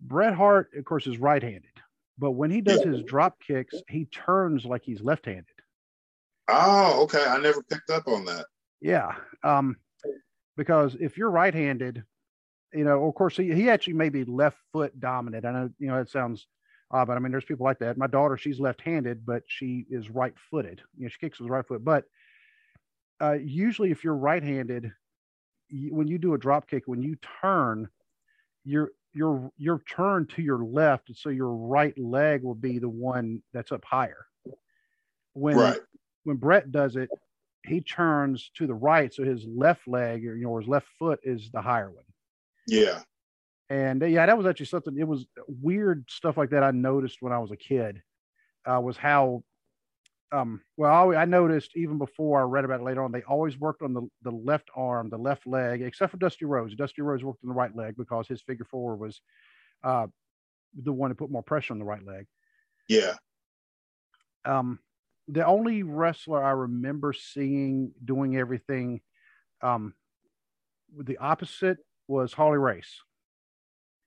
Bret 0.00 0.34
Hart, 0.34 0.70
of 0.76 0.84
course, 0.84 1.06
is 1.06 1.18
right 1.18 1.42
handed. 1.42 1.70
But 2.18 2.32
when 2.32 2.50
he 2.50 2.60
does 2.60 2.82
his 2.82 3.02
drop 3.02 3.38
kicks, 3.46 3.74
he 3.88 4.06
turns 4.06 4.64
like 4.64 4.82
he's 4.84 5.02
left 5.02 5.26
handed. 5.26 5.44
Oh, 6.48 7.02
okay. 7.04 7.24
I 7.26 7.38
never 7.38 7.62
picked 7.62 7.90
up 7.90 8.08
on 8.08 8.24
that. 8.24 8.46
Yeah. 8.80 9.12
Um, 9.42 9.76
because 10.56 10.96
if 11.00 11.16
you're 11.16 11.30
right 11.30 11.54
handed, 11.54 12.04
you 12.72 12.84
know, 12.84 13.06
of 13.06 13.14
course, 13.14 13.36
he, 13.36 13.52
he 13.52 13.70
actually 13.70 13.94
may 13.94 14.08
be 14.08 14.24
left 14.24 14.58
foot 14.72 14.98
dominant. 15.00 15.44
I 15.44 15.52
know, 15.52 15.70
you 15.78 15.88
know, 15.88 15.98
it 15.98 16.10
sounds 16.10 16.46
odd, 16.90 17.06
but 17.06 17.16
I 17.16 17.20
mean, 17.20 17.32
there's 17.32 17.44
people 17.44 17.64
like 17.64 17.78
that. 17.80 17.96
My 17.96 18.06
daughter, 18.06 18.36
she's 18.36 18.60
left 18.60 18.80
handed, 18.80 19.24
but 19.24 19.42
she 19.46 19.86
is 19.90 20.10
right 20.10 20.34
footed. 20.50 20.82
You 20.96 21.04
know, 21.04 21.08
she 21.08 21.18
kicks 21.18 21.38
with 21.38 21.48
the 21.48 21.52
right 21.52 21.66
foot. 21.66 21.84
But 21.84 22.04
uh, 23.20 23.32
usually, 23.32 23.90
if 23.90 24.04
you're 24.04 24.16
right 24.16 24.42
handed, 24.42 24.92
when 25.70 26.06
you 26.06 26.18
do 26.18 26.34
a 26.34 26.38
drop 26.38 26.68
kick, 26.68 26.84
when 26.86 27.02
you 27.02 27.16
turn, 27.40 27.88
you're 28.64 28.90
you're 29.14 29.50
you're 29.56 29.80
to 29.86 30.42
your 30.42 30.58
left, 30.58 31.08
and 31.08 31.16
so 31.16 31.30
your 31.30 31.52
right 31.54 31.96
leg 31.98 32.42
will 32.42 32.54
be 32.54 32.78
the 32.78 32.88
one 32.88 33.42
that's 33.52 33.72
up 33.72 33.84
higher. 33.84 34.26
When 35.32 35.56
Right. 35.56 35.80
when 36.24 36.36
Bret 36.36 36.70
does 36.70 36.96
it, 36.96 37.08
he 37.66 37.80
turns 37.80 38.50
to 38.56 38.66
the 38.66 38.74
right, 38.74 39.12
so 39.12 39.24
his 39.24 39.44
left 39.46 39.86
leg 39.88 40.26
or 40.26 40.36
you 40.36 40.44
know 40.46 40.58
his 40.58 40.68
left 40.68 40.88
foot 40.98 41.20
is 41.22 41.50
the 41.50 41.60
higher 41.62 41.90
one. 41.90 42.04
Yeah. 42.66 43.02
And 43.68 44.02
uh, 44.02 44.06
yeah, 44.06 44.26
that 44.26 44.38
was 44.38 44.46
actually 44.46 44.66
something. 44.66 44.96
It 44.98 45.08
was 45.08 45.26
weird 45.48 46.04
stuff 46.08 46.36
like 46.36 46.50
that 46.50 46.62
I 46.62 46.70
noticed 46.70 47.18
when 47.20 47.32
I 47.32 47.38
was 47.38 47.50
a 47.50 47.56
kid. 47.56 48.02
Uh, 48.64 48.80
was 48.80 48.96
how, 48.96 49.42
um, 50.32 50.60
well, 50.76 51.12
I, 51.12 51.22
I 51.22 51.24
noticed 51.24 51.76
even 51.76 51.98
before 51.98 52.40
I 52.40 52.44
read 52.44 52.64
about 52.64 52.80
it 52.80 52.84
later 52.84 53.02
on, 53.04 53.12
they 53.12 53.22
always 53.22 53.58
worked 53.58 53.82
on 53.82 53.94
the 53.94 54.08
the 54.22 54.30
left 54.30 54.70
arm, 54.74 55.08
the 55.10 55.18
left 55.18 55.46
leg, 55.46 55.82
except 55.82 56.12
for 56.12 56.18
Dusty 56.18 56.44
Rhodes. 56.44 56.74
Dusty 56.74 57.02
Rhodes 57.02 57.24
worked 57.24 57.44
on 57.44 57.48
the 57.48 57.54
right 57.54 57.74
leg 57.74 57.96
because 57.96 58.28
his 58.28 58.42
figure 58.42 58.66
four 58.70 58.96
was, 58.96 59.20
uh, 59.84 60.06
the 60.82 60.92
one 60.92 61.10
to 61.10 61.14
put 61.16 61.30
more 61.30 61.42
pressure 61.42 61.72
on 61.74 61.78
the 61.78 61.84
right 61.84 62.04
leg. 62.04 62.26
Yeah. 62.88 63.14
um, 64.46 64.78
the 65.28 65.44
only 65.44 65.82
wrestler 65.82 66.42
I 66.42 66.50
remember 66.50 67.12
seeing 67.12 67.92
doing 68.04 68.36
everything 68.36 69.00
um, 69.62 69.94
the 70.96 71.18
opposite 71.18 71.78
was 72.08 72.32
Harley 72.32 72.58
Race. 72.58 73.00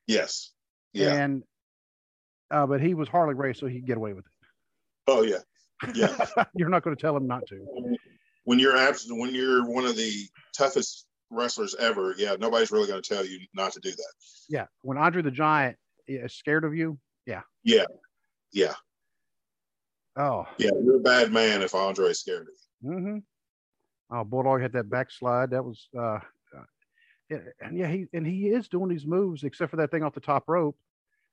Yes. 0.07 0.51
Yeah. 0.93 1.13
And 1.13 1.43
uh, 2.51 2.65
but 2.65 2.81
he 2.81 2.93
was 2.93 3.07
Harley 3.07 3.35
Race, 3.35 3.59
so 3.59 3.67
he 3.67 3.75
could 3.75 3.87
get 3.87 3.97
away 3.97 4.13
with 4.13 4.25
it. 4.25 4.31
oh 5.07 5.21
yeah. 5.23 5.37
Yeah. 5.93 6.25
You're 6.55 6.69
not 6.69 6.83
going 6.83 6.95
to 6.95 7.01
tell 7.01 7.15
him 7.15 7.27
not 7.27 7.45
to. 7.47 7.97
When 8.45 8.57
you're 8.57 8.75
absent, 8.75 9.19
when 9.19 9.35
you're 9.35 9.69
one 9.69 9.85
of 9.85 9.95
the 9.95 10.27
toughest 10.57 11.05
wrestlers 11.29 11.75
ever, 11.75 12.15
yeah, 12.17 12.35
nobody's 12.39 12.71
really 12.71 12.87
going 12.87 13.01
to 13.01 13.07
tell 13.07 13.23
you 13.23 13.39
not 13.53 13.73
to 13.73 13.79
do 13.79 13.91
that. 13.91 14.13
Yeah. 14.49 14.65
When 14.81 14.97
Andre 14.97 15.21
the 15.21 15.29
Giant 15.29 15.77
is 16.07 16.33
scared 16.33 16.63
of 16.63 16.73
you, 16.73 16.97
yeah. 17.27 17.41
Yeah. 17.63 17.85
Yeah. 18.51 18.73
Oh, 20.19 20.45
Yeah. 20.57 20.71
You're 20.83 20.97
a 20.97 20.99
bad 20.99 21.31
man 21.31 21.61
if 21.61 21.73
Andre's 21.73 22.19
scared 22.19 22.47
you. 22.83 22.89
mm-hmm. 22.91 23.17
oh, 24.15 24.23
Bulldog 24.25 24.61
had 24.61 24.73
that 24.73 24.89
backslide. 24.89 25.51
That 25.51 25.63
was, 25.63 25.87
uh, 25.97 26.19
uh, 26.55 26.65
yeah, 27.29 27.37
and 27.61 27.77
yeah, 27.77 27.87
he 27.87 28.05
and 28.13 28.27
he 28.27 28.49
is 28.49 28.67
doing 28.67 28.89
these 28.89 29.05
moves, 29.05 29.43
except 29.43 29.71
for 29.71 29.77
that 29.77 29.91
thing 29.91 30.03
off 30.03 30.13
the 30.13 30.19
top 30.19 30.43
rope. 30.47 30.77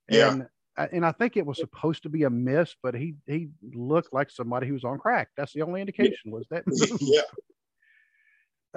Yeah. 0.09 0.31
And 0.33 0.43
I- 0.43 0.89
and 0.93 1.07
I 1.07 1.13
think 1.13 1.39
it 1.39 1.47
was 1.47 1.57
supposed 1.59 2.03
to 2.03 2.11
be 2.11 2.25
a 2.25 2.31
miss, 2.31 2.77
but 2.83 2.95
he 2.95 3.15
he 3.27 3.49
looked 3.75 4.13
like 4.13 4.29
somebody 4.31 4.67
who 4.67 4.75
was 4.75 4.85
on 4.85 4.99
crack. 4.99 5.31
That's 5.35 5.55
the 5.55 5.63
only 5.63 5.81
indication 5.81 6.31
was 6.31 6.47
that. 6.51 6.65
yeah. 7.01 7.23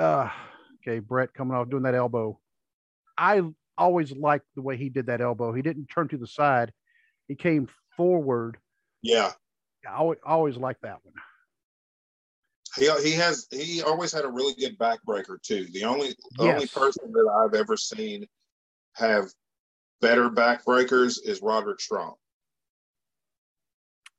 Uh, 0.02 0.30
okay, 0.82 1.00
Bret 1.00 1.34
coming 1.34 1.56
off 1.58 1.70
doing 1.70 1.84
that 1.84 1.96
elbow. 1.96 2.40
I 3.18 3.42
always 3.78 4.14
liked 4.14 4.46
the 4.56 4.62
way 4.62 4.78
he 4.78 4.88
did 4.88 5.08
that 5.08 5.20
elbow. 5.20 5.52
He 5.52 5.62
didn't 5.62 5.88
turn 5.88 6.08
to 6.08 6.18
the 6.18 6.26
side; 6.26 6.72
he 7.28 7.36
came 7.36 7.68
forward. 7.98 8.58
Yeah. 9.02 9.34
I 9.88 9.94
always, 9.94 10.20
always 10.26 10.58
liked 10.58 10.82
that 10.82 10.98
one. 11.04 11.14
He, 12.76 12.90
he 13.02 13.16
has 13.16 13.48
he 13.52 13.82
always 13.82 14.12
had 14.12 14.26
a 14.26 14.30
really 14.30 14.54
good 14.54 14.78
backbreaker 14.78 15.42
too. 15.42 15.66
The 15.72 15.86
only 15.86 16.16
the 16.38 16.44
only 16.54 16.68
person 16.68 17.12
that 17.12 17.28
I've 17.28 17.56
ever 17.60 17.76
seen 17.76 18.28
have 18.94 19.26
better 20.02 20.30
backbreakers 20.30 21.20
is 21.24 21.42
Roderick 21.42 21.80
Strong. 21.82 22.14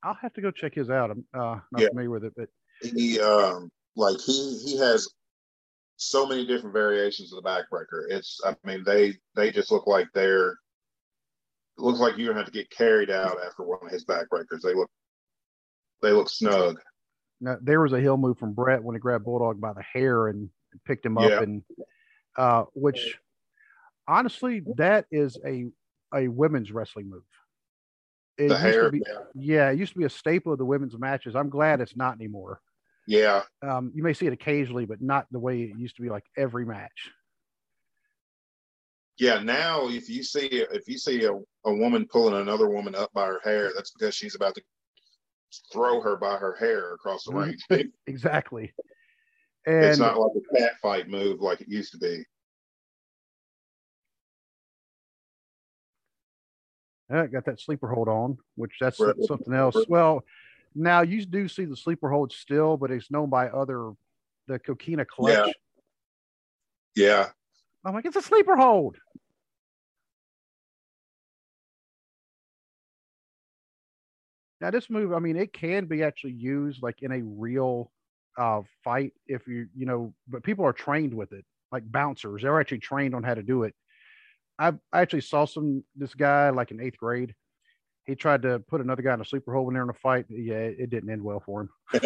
I'll 0.02 0.14
have 0.14 0.32
to 0.34 0.40
go 0.40 0.50
check 0.50 0.74
his 0.74 0.90
out. 0.90 1.10
I'm 1.10 1.24
uh, 1.32 1.60
not 1.70 1.82
Yeah. 1.82 1.88
familiar 1.88 2.10
with 2.10 2.24
it, 2.24 2.32
but 2.36 2.48
He 2.82 3.20
um 3.20 3.70
like 3.96 4.18
he 4.20 4.58
he 4.64 4.78
has 4.78 5.08
so 5.96 6.26
many 6.26 6.46
different 6.46 6.72
variations 6.72 7.32
of 7.32 7.42
the 7.42 7.48
backbreaker. 7.48 8.06
It's 8.08 8.40
I 8.44 8.56
mean 8.64 8.82
they 8.84 9.14
they 9.36 9.52
just 9.52 9.70
look 9.70 9.86
like 9.86 10.08
they're 10.12 10.52
it 10.52 10.56
looks 11.78 12.00
like 12.00 12.16
you're 12.16 12.28
gonna 12.28 12.40
have 12.40 12.52
to 12.52 12.58
get 12.58 12.70
carried 12.70 13.10
out 13.10 13.38
after 13.46 13.62
one 13.62 13.78
of 13.82 13.90
his 13.92 14.04
backbreakers. 14.04 14.62
They 14.62 14.74
look 14.74 14.90
they 16.02 16.12
look 16.12 16.28
snug. 16.28 16.78
Now, 17.40 17.56
there 17.62 17.80
was 17.80 17.92
a 17.92 18.00
heel 18.00 18.16
move 18.16 18.38
from 18.38 18.52
Bret 18.52 18.82
when 18.82 18.94
he 18.94 19.00
grabbed 19.00 19.24
Bulldog 19.24 19.60
by 19.60 19.72
the 19.72 19.82
hair 19.82 20.28
and 20.28 20.50
picked 20.84 21.04
him 21.06 21.16
up, 21.18 21.30
Yeah. 21.30 21.42
and 21.42 21.62
uh, 22.36 22.64
which 22.74 23.18
honestly, 24.06 24.62
that 24.76 25.06
is 25.10 25.38
a 25.46 25.66
a 26.14 26.28
women's 26.28 26.70
wrestling 26.72 27.08
move. 27.08 27.22
It 28.36 28.48
The 28.48 28.58
hair, 28.58 28.84
to 28.86 28.90
be, 28.90 29.02
yeah, 29.34 29.70
it 29.70 29.78
used 29.78 29.92
to 29.92 29.98
be 29.98 30.04
a 30.06 30.10
staple 30.10 30.52
of 30.52 30.58
the 30.58 30.64
women's 30.64 30.98
matches. 30.98 31.36
I'm 31.36 31.50
glad 31.50 31.80
it's 31.80 31.96
not 31.96 32.14
anymore. 32.16 32.60
yeah, 33.06 33.42
Um, 33.62 33.92
you 33.94 34.02
may 34.02 34.12
see 34.14 34.26
it 34.26 34.32
occasionally, 34.32 34.86
but 34.86 35.00
not 35.02 35.26
the 35.30 35.38
way 35.38 35.62
it 35.62 35.78
used 35.78 35.96
to 35.96 36.02
be, 36.02 36.08
like 36.08 36.24
every 36.36 36.64
match. 36.64 37.10
yeah. 39.18 39.42
Now 39.42 39.88
if 39.88 40.08
you 40.08 40.22
see 40.22 40.46
if 40.48 40.88
you 40.88 40.98
see 40.98 41.24
a, 41.24 41.32
a 41.32 41.74
woman 41.74 42.06
pulling 42.06 42.40
another 42.40 42.68
woman 42.68 42.94
up 42.94 43.12
by 43.12 43.26
her 43.26 43.40
hair, 43.44 43.72
that's 43.74 43.90
because 43.92 44.14
she's 44.14 44.34
about 44.34 44.54
to 44.54 44.62
throw 45.72 46.00
her 46.00 46.16
by 46.16 46.36
her 46.36 46.54
hair 46.54 46.94
across 46.94 47.24
the 47.24 47.32
Mhm. 47.32 47.56
ring. 47.68 47.92
Exactly. 48.06 48.72
And 49.66 49.84
it's 49.84 49.98
not 49.98 50.18
like 50.18 50.32
a 50.36 50.56
cat 50.56 50.72
fight 50.80 51.08
move 51.08 51.40
like 51.40 51.60
it 51.60 51.68
used 51.68 51.92
to 51.92 51.98
be. 51.98 52.24
uh, 57.10 57.26
got 57.26 57.44
that 57.44 57.60
sleeper 57.60 57.88
hold 57.88 58.08
on, 58.08 58.38
which 58.54 58.72
that's 58.80 59.00
Right. 59.00 59.16
something 59.22 59.52
else. 59.52 59.76
Well, 59.88 60.24
Now 60.72 61.00
you 61.00 61.26
do 61.26 61.48
see 61.48 61.64
the 61.64 61.76
sleeper 61.76 62.08
hold 62.08 62.32
still, 62.32 62.76
but 62.76 62.92
it's 62.92 63.10
known 63.10 63.28
by 63.28 63.48
other 63.48 63.92
the 64.46 64.60
coquina 64.60 65.04
clutch. 65.04 65.52
Yeah. 66.94 67.06
yeah. 67.06 67.30
I'm 67.84 67.92
like, 67.92 68.04
it's 68.04 68.14
a 68.14 68.22
sleeper 68.22 68.56
hold. 68.56 68.96
Now 74.60 74.70
this 74.70 74.90
move, 74.90 75.12
I 75.12 75.18
mean, 75.18 75.36
it 75.36 75.52
can 75.52 75.86
be 75.86 76.02
actually 76.02 76.32
used 76.32 76.82
like 76.82 77.02
in 77.02 77.12
a 77.12 77.22
real 77.22 77.90
uh, 78.38 78.62
fight 78.84 79.12
if 79.26 79.46
you, 79.46 79.68
you 79.74 79.86
know, 79.86 80.14
but 80.28 80.42
people 80.42 80.64
are 80.64 80.72
trained 80.72 81.14
with 81.14 81.32
it, 81.32 81.44
like 81.72 81.90
bouncers. 81.90 82.42
They're 82.42 82.60
actually 82.60 82.78
trained 82.78 83.14
on 83.14 83.22
how 83.22 83.34
to 83.34 83.42
do 83.42 83.64
it. 83.64 83.74
I, 84.58 84.74
I 84.92 85.00
actually 85.00 85.22
saw 85.22 85.46
some 85.46 85.82
this 85.96 86.14
guy 86.14 86.50
like 86.50 86.70
in 86.70 86.80
eighth 86.80 86.98
grade. 86.98 87.34
He 88.04 88.14
tried 88.14 88.42
to 88.42 88.58
put 88.58 88.80
another 88.80 89.02
guy 89.02 89.14
in 89.14 89.20
a 89.20 89.24
sleeper 89.24 89.54
hold 89.54 89.66
when 89.66 89.74
they're 89.74 89.82
in 89.82 89.90
a 89.90 89.94
fight. 89.94 90.26
Yeah, 90.28 90.56
it 90.56 90.90
didn't 90.90 91.10
end 91.10 91.22
well 91.22 91.40
for 91.40 91.62
him. 91.62 91.70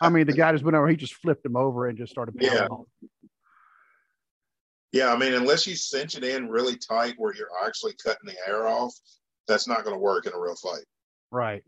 I 0.00 0.10
mean, 0.10 0.26
the 0.26 0.32
guy 0.32 0.52
just 0.52 0.64
went 0.64 0.76
over. 0.76 0.88
He 0.88 0.96
just 0.96 1.14
flipped 1.14 1.44
him 1.44 1.56
over 1.56 1.86
and 1.88 1.96
just 1.96 2.12
started. 2.12 2.34
Yeah. 2.38 2.68
Yeah, 4.92 5.12
I 5.12 5.16
mean, 5.16 5.34
unless 5.34 5.66
you 5.66 5.74
cinch 5.74 6.16
it 6.16 6.24
in 6.24 6.48
really 6.48 6.76
tight 6.76 7.14
where 7.18 7.34
you're 7.34 7.50
actually 7.64 7.94
cutting 8.02 8.26
the 8.26 8.36
air 8.48 8.66
off, 8.66 8.94
that's 9.48 9.68
not 9.68 9.84
going 9.84 9.94
to 9.94 10.00
work 10.00 10.26
in 10.26 10.32
a 10.32 10.38
real 10.38 10.56
fight. 10.56 10.84
Right. 11.30 11.62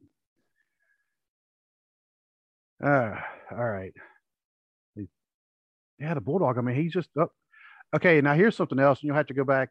Uh, 2.83 3.17
all 3.51 3.69
right. 3.69 3.93
Yeah, 5.99 6.15
the 6.15 6.21
bulldog. 6.21 6.59
I 6.59 6.61
mean, 6.61 6.77
he's 6.77 6.93
just 6.93 7.09
up. 7.21 7.31
Oh, 7.93 7.97
okay, 7.97 8.21
now 8.21 8.35
here's 8.35 8.57
something 8.57 8.79
else, 8.79 9.01
and 9.01 9.09
you'll 9.09 9.17
have 9.17 9.27
to 9.27 9.35
go 9.35 9.45
back 9.45 9.71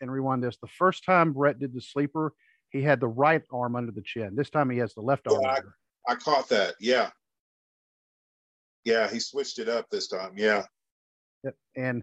and 0.00 0.12
rewind 0.12 0.42
this. 0.42 0.58
The 0.60 0.68
first 0.68 1.04
time 1.04 1.32
Bret 1.32 1.58
did 1.58 1.74
the 1.74 1.80
sleeper, 1.80 2.34
he 2.70 2.82
had 2.82 3.00
the 3.00 3.08
right 3.08 3.42
arm 3.52 3.76
under 3.76 3.92
the 3.92 4.02
chin. 4.02 4.34
This 4.36 4.50
time 4.50 4.68
he 4.68 4.78
has 4.78 4.92
the 4.94 5.00
left 5.00 5.26
arm. 5.26 5.40
Yeah, 5.42 5.58
I, 6.08 6.12
I, 6.12 6.14
caught 6.16 6.48
that. 6.50 6.74
Yeah. 6.78 7.10
Yeah, 8.84 9.10
he 9.10 9.18
switched 9.18 9.58
it 9.58 9.68
up 9.68 9.86
this 9.90 10.08
time. 10.08 10.32
Yeah. 10.36 10.64
And 11.74 12.02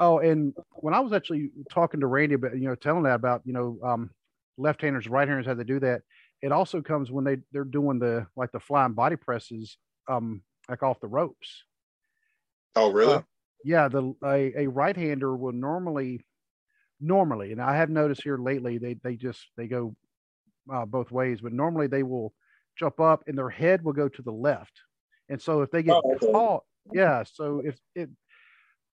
oh, 0.00 0.18
and 0.18 0.54
when 0.72 0.94
I 0.94 1.00
was 1.00 1.12
actually 1.12 1.50
talking 1.70 2.00
to 2.00 2.06
Randy 2.06 2.34
about, 2.34 2.58
you 2.58 2.68
know, 2.68 2.74
telling 2.74 3.04
that 3.04 3.14
about, 3.14 3.42
you 3.44 3.52
know, 3.52 3.78
um, 3.84 4.10
left-handers, 4.56 5.08
right-handers, 5.08 5.46
how 5.46 5.54
they 5.54 5.64
do 5.64 5.80
that. 5.80 6.02
It 6.42 6.52
also 6.52 6.82
comes 6.82 7.10
when 7.10 7.24
they 7.24 7.38
they're 7.52 7.64
doing 7.64 7.98
the 7.98 8.26
like 8.36 8.52
the 8.52 8.60
flying 8.60 8.92
body 8.92 9.16
presses, 9.16 9.78
um, 10.08 10.42
like 10.68 10.82
off 10.82 11.00
the 11.00 11.08
ropes. 11.08 11.64
Oh, 12.76 12.92
really? 12.92 13.14
Uh, 13.14 13.22
yeah, 13.64 13.88
the 13.88 14.14
a, 14.24 14.64
a 14.64 14.66
right-hander 14.66 15.34
will 15.34 15.52
normally 15.52 16.24
normally, 17.00 17.52
and 17.52 17.62
I 17.62 17.76
have 17.76 17.90
noticed 17.90 18.22
here 18.22 18.36
lately 18.36 18.78
they 18.78 18.94
they 19.02 19.16
just 19.16 19.40
they 19.56 19.66
go 19.66 19.96
uh, 20.72 20.84
both 20.84 21.10
ways, 21.10 21.40
but 21.40 21.52
normally 21.52 21.86
they 21.86 22.02
will 22.02 22.34
jump 22.78 23.00
up 23.00 23.24
and 23.26 23.38
their 23.38 23.50
head 23.50 23.82
will 23.82 23.92
go 23.92 24.08
to 24.08 24.22
the 24.22 24.32
left, 24.32 24.72
and 25.28 25.40
so 25.40 25.62
if 25.62 25.70
they 25.70 25.82
get 25.82 25.94
oh, 25.94 26.14
okay. 26.16 26.32
caught, 26.32 26.64
yeah. 26.92 27.24
So 27.24 27.62
if 27.64 27.78
it 27.94 28.10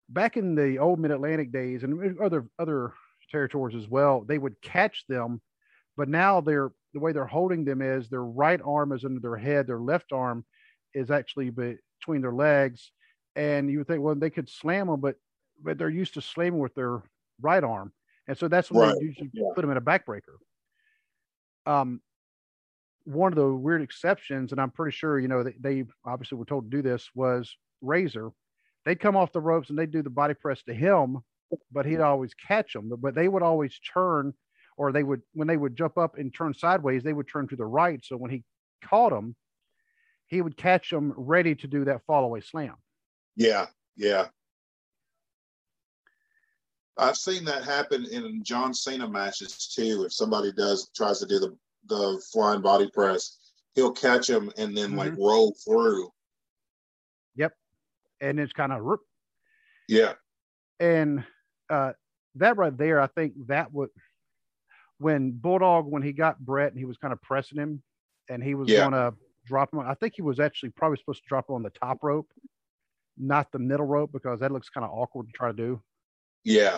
back 0.07 0.37
in 0.37 0.55
the 0.55 0.79
old 0.79 0.99
Mid 0.99 1.11
Atlantic 1.11 1.51
days 1.51 1.83
and 1.83 2.19
other 2.21 2.47
other 2.57 2.93
territories 3.29 3.75
as 3.75 3.89
well, 3.89 4.23
they 4.25 4.37
would 4.37 4.61
catch 4.61 5.05
them 5.07 5.41
but 6.01 6.09
now 6.09 6.41
they're 6.41 6.71
the 6.95 6.99
way 6.99 7.11
they're 7.11 7.27
holding 7.27 7.63
them 7.63 7.79
is 7.79 8.09
their 8.09 8.23
right 8.23 8.59
arm 8.65 8.91
is 8.91 9.05
under 9.05 9.19
their 9.19 9.37
head, 9.37 9.67
their 9.67 9.79
left 9.79 10.11
arm 10.11 10.43
is 10.95 11.11
actually 11.11 11.51
between 11.51 12.23
their 12.23 12.33
legs. 12.33 12.91
And 13.35 13.69
you 13.69 13.77
would 13.77 13.87
think, 13.87 14.01
well, 14.01 14.15
they 14.15 14.31
could 14.31 14.49
slam 14.49 14.87
them, 14.87 14.99
but 14.99 15.17
but 15.61 15.77
they're 15.77 15.91
used 15.91 16.15
to 16.15 16.21
slamming 16.21 16.59
with 16.59 16.73
their 16.73 17.03
right 17.39 17.63
arm, 17.63 17.93
and 18.27 18.35
so 18.35 18.47
that's 18.47 18.71
when 18.71 18.89
right. 18.89 18.95
they 18.99 19.05
usually 19.05 19.29
yeah. 19.31 19.51
put 19.53 19.61
them 19.61 19.69
in 19.69 19.77
a 19.77 19.81
backbreaker. 19.81 20.37
Um, 21.67 22.01
one 23.03 23.31
of 23.31 23.37
the 23.37 23.53
weird 23.53 23.83
exceptions, 23.83 24.51
and 24.51 24.59
I'm 24.59 24.71
pretty 24.71 24.97
sure 24.97 25.19
you 25.19 25.27
know 25.27 25.43
they, 25.43 25.53
they 25.59 25.83
obviously 26.03 26.39
were 26.39 26.45
told 26.45 26.63
to 26.71 26.75
do 26.75 26.81
this 26.81 27.11
was 27.13 27.55
Razor. 27.81 28.31
They'd 28.85 28.99
come 28.99 29.15
off 29.15 29.33
the 29.33 29.39
ropes 29.39 29.69
and 29.69 29.77
they'd 29.77 29.91
do 29.91 30.01
the 30.01 30.09
body 30.09 30.33
press 30.33 30.63
to 30.63 30.73
him, 30.73 31.19
but 31.71 31.85
he'd 31.85 31.99
always 31.99 32.33
catch 32.33 32.73
them. 32.73 32.89
But, 32.89 33.01
but 33.01 33.13
they 33.13 33.27
would 33.27 33.43
always 33.43 33.79
turn 33.93 34.33
or 34.77 34.91
they 34.91 35.03
would 35.03 35.21
when 35.33 35.47
they 35.47 35.57
would 35.57 35.75
jump 35.75 35.97
up 35.97 36.17
and 36.17 36.33
turn 36.33 36.53
sideways, 36.53 37.03
they 37.03 37.13
would 37.13 37.27
turn 37.27 37.47
to 37.49 37.55
the 37.55 37.65
right. 37.65 38.03
So 38.03 38.17
when 38.17 38.31
he 38.31 38.43
caught 38.83 39.11
them, 39.11 39.35
he 40.27 40.41
would 40.41 40.57
catch 40.57 40.89
them 40.89 41.13
ready 41.15 41.55
to 41.55 41.67
do 41.67 41.85
that 41.85 42.05
fall 42.05 42.23
away 42.23 42.41
slam. 42.41 42.75
Yeah, 43.35 43.67
yeah. 43.95 44.27
I've 46.97 47.17
seen 47.17 47.45
that 47.45 47.63
happen 47.63 48.05
in 48.11 48.43
John 48.43 48.73
Cena 48.73 49.07
matches 49.07 49.67
too. 49.73 50.03
If 50.05 50.13
somebody 50.13 50.51
does 50.51 50.89
tries 50.95 51.19
to 51.19 51.25
do 51.25 51.39
the 51.39 51.57
the 51.87 52.21
flying 52.31 52.61
body 52.61 52.89
press, 52.93 53.37
he'll 53.75 53.91
catch 53.91 54.29
him 54.29 54.51
and 54.57 54.77
then 54.77 54.89
mm-hmm. 54.89 54.97
like 54.97 55.17
roll 55.17 55.55
through. 55.65 56.09
Yep, 57.35 57.53
and 58.19 58.39
it's 58.39 58.53
kind 58.53 58.71
of 58.71 58.99
yeah. 59.87 60.13
And 60.79 61.23
uh, 61.69 61.91
that 62.35 62.57
right 62.57 62.75
there, 62.75 63.01
I 63.01 63.07
think 63.07 63.33
that 63.47 63.73
would 63.73 63.89
when 65.01 65.31
Bulldog, 65.31 65.87
when 65.87 66.03
he 66.03 66.13
got 66.13 66.39
Bret 66.39 66.71
and 66.71 66.77
he 66.77 66.85
was 66.85 66.97
kind 66.97 67.11
of 67.11 67.19
pressing 67.23 67.57
him 67.57 67.81
and 68.29 68.43
he 68.43 68.53
was 68.53 68.69
yeah. 68.69 68.81
going 68.81 68.91
to 68.91 69.13
drop 69.45 69.73
him, 69.73 69.79
I 69.79 69.95
think 69.95 70.13
he 70.15 70.21
was 70.21 70.39
actually 70.39 70.69
probably 70.69 70.97
supposed 70.97 71.23
to 71.23 71.27
drop 71.27 71.49
him 71.49 71.55
on 71.55 71.63
the 71.63 71.71
top 71.71 72.03
rope, 72.03 72.29
not 73.17 73.51
the 73.51 73.59
middle 73.59 73.87
rope, 73.87 74.11
because 74.13 74.39
that 74.41 74.51
looks 74.51 74.69
kind 74.69 74.85
of 74.85 74.91
awkward 74.91 75.25
to 75.27 75.33
try 75.33 75.47
to 75.47 75.57
do. 75.57 75.81
Yeah. 76.43 76.77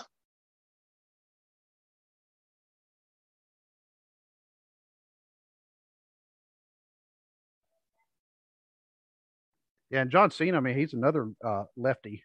Yeah, 9.89 10.01
and 10.01 10.09
John 10.09 10.31
Cena, 10.31 10.57
I 10.57 10.59
mean, 10.61 10.75
he's 10.75 10.93
another 10.93 11.29
uh, 11.43 11.65
lefty. 11.75 12.23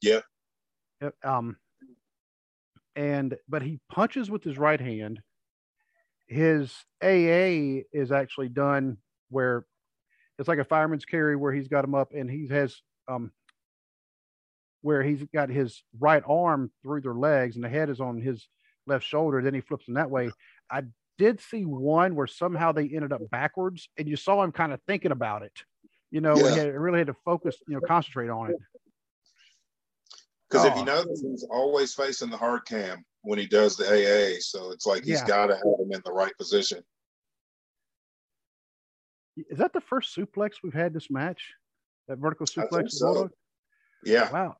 Yeah. 0.00 0.20
Um, 1.22 1.56
and 2.96 3.36
but 3.48 3.62
he 3.62 3.78
punches 3.88 4.30
with 4.30 4.42
his 4.42 4.58
right 4.58 4.80
hand. 4.80 5.20
His 6.26 6.72
AA 7.02 7.84
is 7.92 8.10
actually 8.10 8.48
done 8.48 8.96
where 9.30 9.64
it's 10.38 10.48
like 10.48 10.58
a 10.58 10.64
fireman's 10.64 11.04
carry 11.04 11.36
where 11.36 11.52
he's 11.52 11.68
got 11.68 11.84
him 11.84 11.94
up 11.94 12.12
and 12.12 12.28
he 12.28 12.48
has 12.48 12.80
um 13.06 13.30
where 14.82 15.02
he's 15.02 15.22
got 15.34 15.50
his 15.50 15.82
right 15.98 16.22
arm 16.26 16.70
through 16.82 17.00
their 17.02 17.14
legs 17.14 17.56
and 17.56 17.64
the 17.64 17.68
head 17.68 17.90
is 17.90 18.00
on 18.00 18.20
his 18.20 18.48
left 18.86 19.04
shoulder. 19.04 19.42
Then 19.42 19.54
he 19.54 19.60
flips 19.60 19.86
them 19.86 19.94
that 19.94 20.10
way. 20.10 20.30
I 20.70 20.82
did 21.18 21.40
see 21.40 21.64
one 21.64 22.14
where 22.14 22.26
somehow 22.26 22.72
they 22.72 22.88
ended 22.88 23.12
up 23.12 23.22
backwards, 23.30 23.88
and 23.98 24.08
you 24.08 24.16
saw 24.16 24.42
him 24.42 24.52
kind 24.52 24.72
of 24.72 24.80
thinking 24.86 25.12
about 25.12 25.42
it. 25.42 25.52
You 26.10 26.20
know, 26.20 26.36
yeah. 26.36 26.64
he 26.64 26.68
really 26.70 26.98
had 26.98 27.08
to 27.08 27.16
focus, 27.24 27.56
you 27.68 27.74
know, 27.74 27.80
concentrate 27.80 28.28
on 28.28 28.50
it. 28.50 28.56
Because 30.48 30.64
oh. 30.64 30.68
if 30.68 30.76
you 30.76 30.84
notice, 30.84 31.22
he's 31.22 31.46
always 31.50 31.94
facing 31.94 32.30
the 32.30 32.36
hard 32.36 32.64
cam 32.66 33.04
when 33.22 33.38
he 33.38 33.46
does 33.46 33.76
the 33.76 33.84
AA. 33.84 34.36
So 34.40 34.70
it's 34.70 34.86
like 34.86 35.04
he's 35.04 35.20
yeah. 35.20 35.26
got 35.26 35.46
to 35.46 35.56
have 35.56 35.64
him 35.64 35.92
in 35.92 36.00
the 36.04 36.12
right 36.12 36.36
position. 36.38 36.80
Is 39.36 39.58
that 39.58 39.72
the 39.72 39.80
first 39.80 40.16
suplex 40.16 40.52
we've 40.62 40.72
had 40.72 40.94
this 40.94 41.10
match? 41.10 41.42
That 42.08 42.18
vertical 42.18 42.46
suplex? 42.46 42.90
So. 42.90 43.28
Yeah. 44.04 44.30
Wow. 44.30 44.56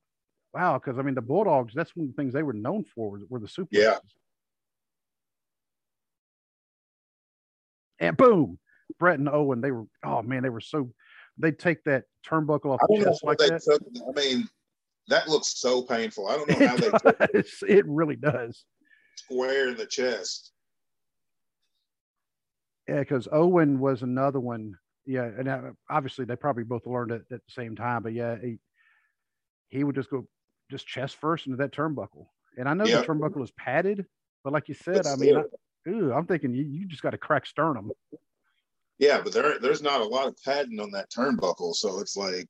Wow. 0.52 0.78
Because 0.78 0.98
I 0.98 1.02
mean, 1.02 1.14
the 1.14 1.22
Bulldogs, 1.22 1.72
that's 1.74 1.94
one 1.94 2.08
of 2.08 2.16
the 2.16 2.20
things 2.20 2.34
they 2.34 2.42
were 2.42 2.52
known 2.52 2.84
for 2.94 3.10
were, 3.10 3.20
were 3.28 3.40
the 3.40 3.46
suplexes. 3.46 3.68
Yeah. 3.70 3.98
And 7.98 8.16
boom, 8.16 8.58
Bret 8.98 9.18
and 9.18 9.28
Owen, 9.28 9.60
they 9.60 9.70
were, 9.70 9.86
oh 10.04 10.20
man, 10.22 10.42
they 10.42 10.50
were 10.50 10.60
so, 10.60 10.92
they'd 11.38 11.58
take 11.58 11.82
that 11.84 12.04
turnbuckle 12.28 12.66
off 12.66 12.80
the 12.88 13.04
chest 13.04 13.24
like 13.24 13.38
that. 13.38 13.62
Took, 13.62 13.82
I 13.82 14.20
mean, 14.20 14.48
that 15.08 15.28
looks 15.28 15.58
so 15.60 15.82
painful. 15.82 16.28
I 16.28 16.36
don't 16.36 16.50
know 16.50 16.66
how 16.66 16.76
it 16.76 17.22
they 17.32 17.40
does. 17.40 17.64
it 17.68 17.84
really 17.86 18.16
does. 18.16 18.64
Square 19.16 19.68
in 19.68 19.76
the 19.76 19.86
chest. 19.86 20.52
Yeah, 22.88 23.00
because 23.00 23.28
Owen 23.32 23.80
was 23.80 24.02
another 24.02 24.40
one. 24.40 24.74
Yeah, 25.04 25.24
and 25.24 25.48
uh, 25.48 25.60
obviously 25.88 26.24
they 26.24 26.36
probably 26.36 26.64
both 26.64 26.86
learned 26.86 27.12
it 27.12 27.22
at 27.32 27.40
the 27.44 27.52
same 27.52 27.76
time. 27.76 28.02
But 28.02 28.12
yeah, 28.12 28.36
he, 28.40 28.58
he 29.68 29.84
would 29.84 29.94
just 29.94 30.10
go 30.10 30.26
just 30.70 30.86
chest 30.86 31.16
first 31.16 31.46
into 31.46 31.58
that 31.58 31.72
turnbuckle. 31.72 32.26
And 32.58 32.68
I 32.68 32.74
know 32.74 32.86
the 32.86 33.06
turnbuckle 33.06 33.42
is 33.42 33.52
padded, 33.52 34.06
but 34.42 34.52
like 34.52 34.68
you 34.68 34.74
said, 34.74 35.06
I 35.06 35.16
mean, 35.16 35.36
I, 35.36 35.90
ooh, 35.90 36.12
I'm 36.12 36.26
thinking 36.26 36.54
you, 36.54 36.64
you 36.64 36.86
just 36.86 37.02
got 37.02 37.10
to 37.10 37.18
crack 37.18 37.46
sternum. 37.46 37.90
Yeah, 38.98 39.20
but 39.20 39.32
there 39.32 39.58
there's 39.58 39.82
not 39.82 40.00
a 40.00 40.04
lot 40.04 40.26
of 40.26 40.36
padding 40.42 40.80
on 40.80 40.90
that 40.92 41.10
turnbuckle, 41.10 41.74
so 41.74 42.00
it's 42.00 42.16
like, 42.16 42.48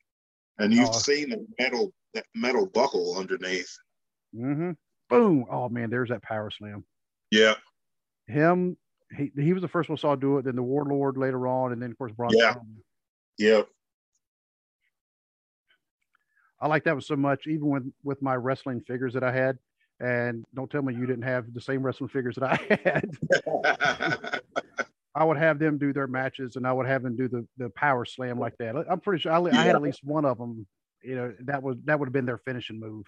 and 0.58 0.72
you've 0.72 0.88
oh. 0.88 0.92
seen 0.92 1.30
the 1.30 1.46
metal 1.58 1.92
that 2.14 2.24
metal 2.34 2.66
buckle 2.66 3.16
underneath. 3.18 3.76
Mm-hmm. 4.34 4.72
Boom! 5.08 5.44
Oh 5.50 5.68
man, 5.68 5.90
there's 5.90 6.08
that 6.08 6.22
power 6.22 6.50
slam. 6.50 6.84
Yeah. 7.30 7.54
Him. 8.26 8.76
He 9.16 9.30
he 9.36 9.52
was 9.52 9.62
the 9.62 9.68
first 9.68 9.88
one 9.88 9.98
saw 9.98 10.14
do 10.16 10.38
it. 10.38 10.44
Then 10.44 10.56
the 10.56 10.62
Warlord 10.62 11.16
later 11.16 11.46
on, 11.46 11.72
and 11.72 11.80
then 11.80 11.90
of 11.90 11.98
course 11.98 12.12
Braun. 12.12 12.30
Yeah. 12.32 12.54
Yep. 13.38 13.68
I 16.60 16.68
like 16.68 16.84
that 16.84 16.94
one 16.94 17.02
so 17.02 17.16
much, 17.16 17.46
even 17.46 17.68
with 17.68 17.84
with 18.02 18.22
my 18.22 18.34
wrestling 18.34 18.80
figures 18.80 19.14
that 19.14 19.22
I 19.22 19.32
had. 19.32 19.58
And 19.98 20.44
don't 20.54 20.70
tell 20.70 20.82
me 20.82 20.94
you 20.94 21.06
didn't 21.06 21.22
have 21.22 21.54
the 21.54 21.60
same 21.60 21.82
wrestling 21.82 22.10
figures 22.10 22.36
that 22.36 22.44
I 22.44 22.78
had. 22.84 24.40
I 25.16 25.24
would 25.24 25.38
have 25.38 25.58
them 25.58 25.78
do 25.78 25.94
their 25.94 26.06
matches, 26.06 26.56
and 26.56 26.66
I 26.66 26.72
would 26.74 26.86
have 26.86 27.02
them 27.02 27.16
do 27.16 27.26
the 27.26 27.46
the 27.56 27.70
power 27.70 28.04
slam 28.04 28.38
like 28.38 28.56
that. 28.58 28.76
I'm 28.76 29.00
pretty 29.00 29.22
sure 29.22 29.32
I, 29.32 29.40
I 29.40 29.62
had 29.62 29.74
at 29.74 29.80
least 29.80 30.04
one 30.04 30.26
of 30.26 30.36
them. 30.36 30.66
You 31.02 31.14
know, 31.14 31.32
that 31.44 31.62
was 31.62 31.76
that 31.84 31.98
would 31.98 32.08
have 32.08 32.12
been 32.12 32.26
their 32.26 32.36
finishing 32.36 32.78
move. 32.78 33.06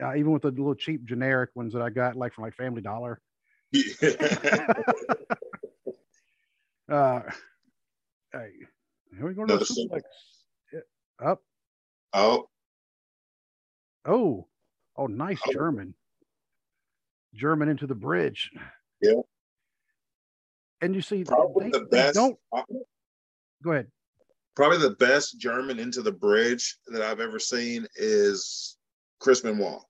Uh, 0.00 0.14
even 0.14 0.30
with 0.30 0.42
the 0.42 0.50
little 0.50 0.76
cheap 0.76 1.04
generic 1.04 1.50
ones 1.56 1.72
that 1.72 1.82
I 1.82 1.90
got, 1.90 2.14
like 2.14 2.34
from 2.34 2.44
like 2.44 2.54
Family 2.54 2.82
Dollar. 2.82 3.20
uh, 6.88 7.20
hey, 8.32 8.50
here 9.16 9.26
we 9.26 9.34
go 9.34 9.44
to 9.44 9.56
suplex. 9.58 10.02
Up. 11.24 11.40
Oh. 12.12 12.46
Oh. 14.04 14.46
Oh, 14.96 15.06
nice 15.06 15.40
oh. 15.48 15.52
German. 15.52 15.94
German 17.34 17.68
into 17.68 17.86
the 17.86 17.94
bridge. 17.94 18.50
Yeah. 19.00 19.22
And 20.82 20.94
you 20.94 21.00
see, 21.00 21.24
probably 21.24 21.70
they, 21.70 21.78
the 21.78 21.84
best. 21.86 22.14
Don't, 22.14 22.36
go 23.62 23.72
ahead. 23.72 23.86
Probably 24.54 24.78
the 24.78 24.96
best 24.96 25.38
German 25.38 25.78
into 25.78 26.02
the 26.02 26.12
bridge 26.12 26.76
that 26.88 27.00
I've 27.00 27.20
ever 27.20 27.38
seen 27.38 27.86
is 27.94 28.76
Chris 29.20 29.40
Benoit. 29.40 29.80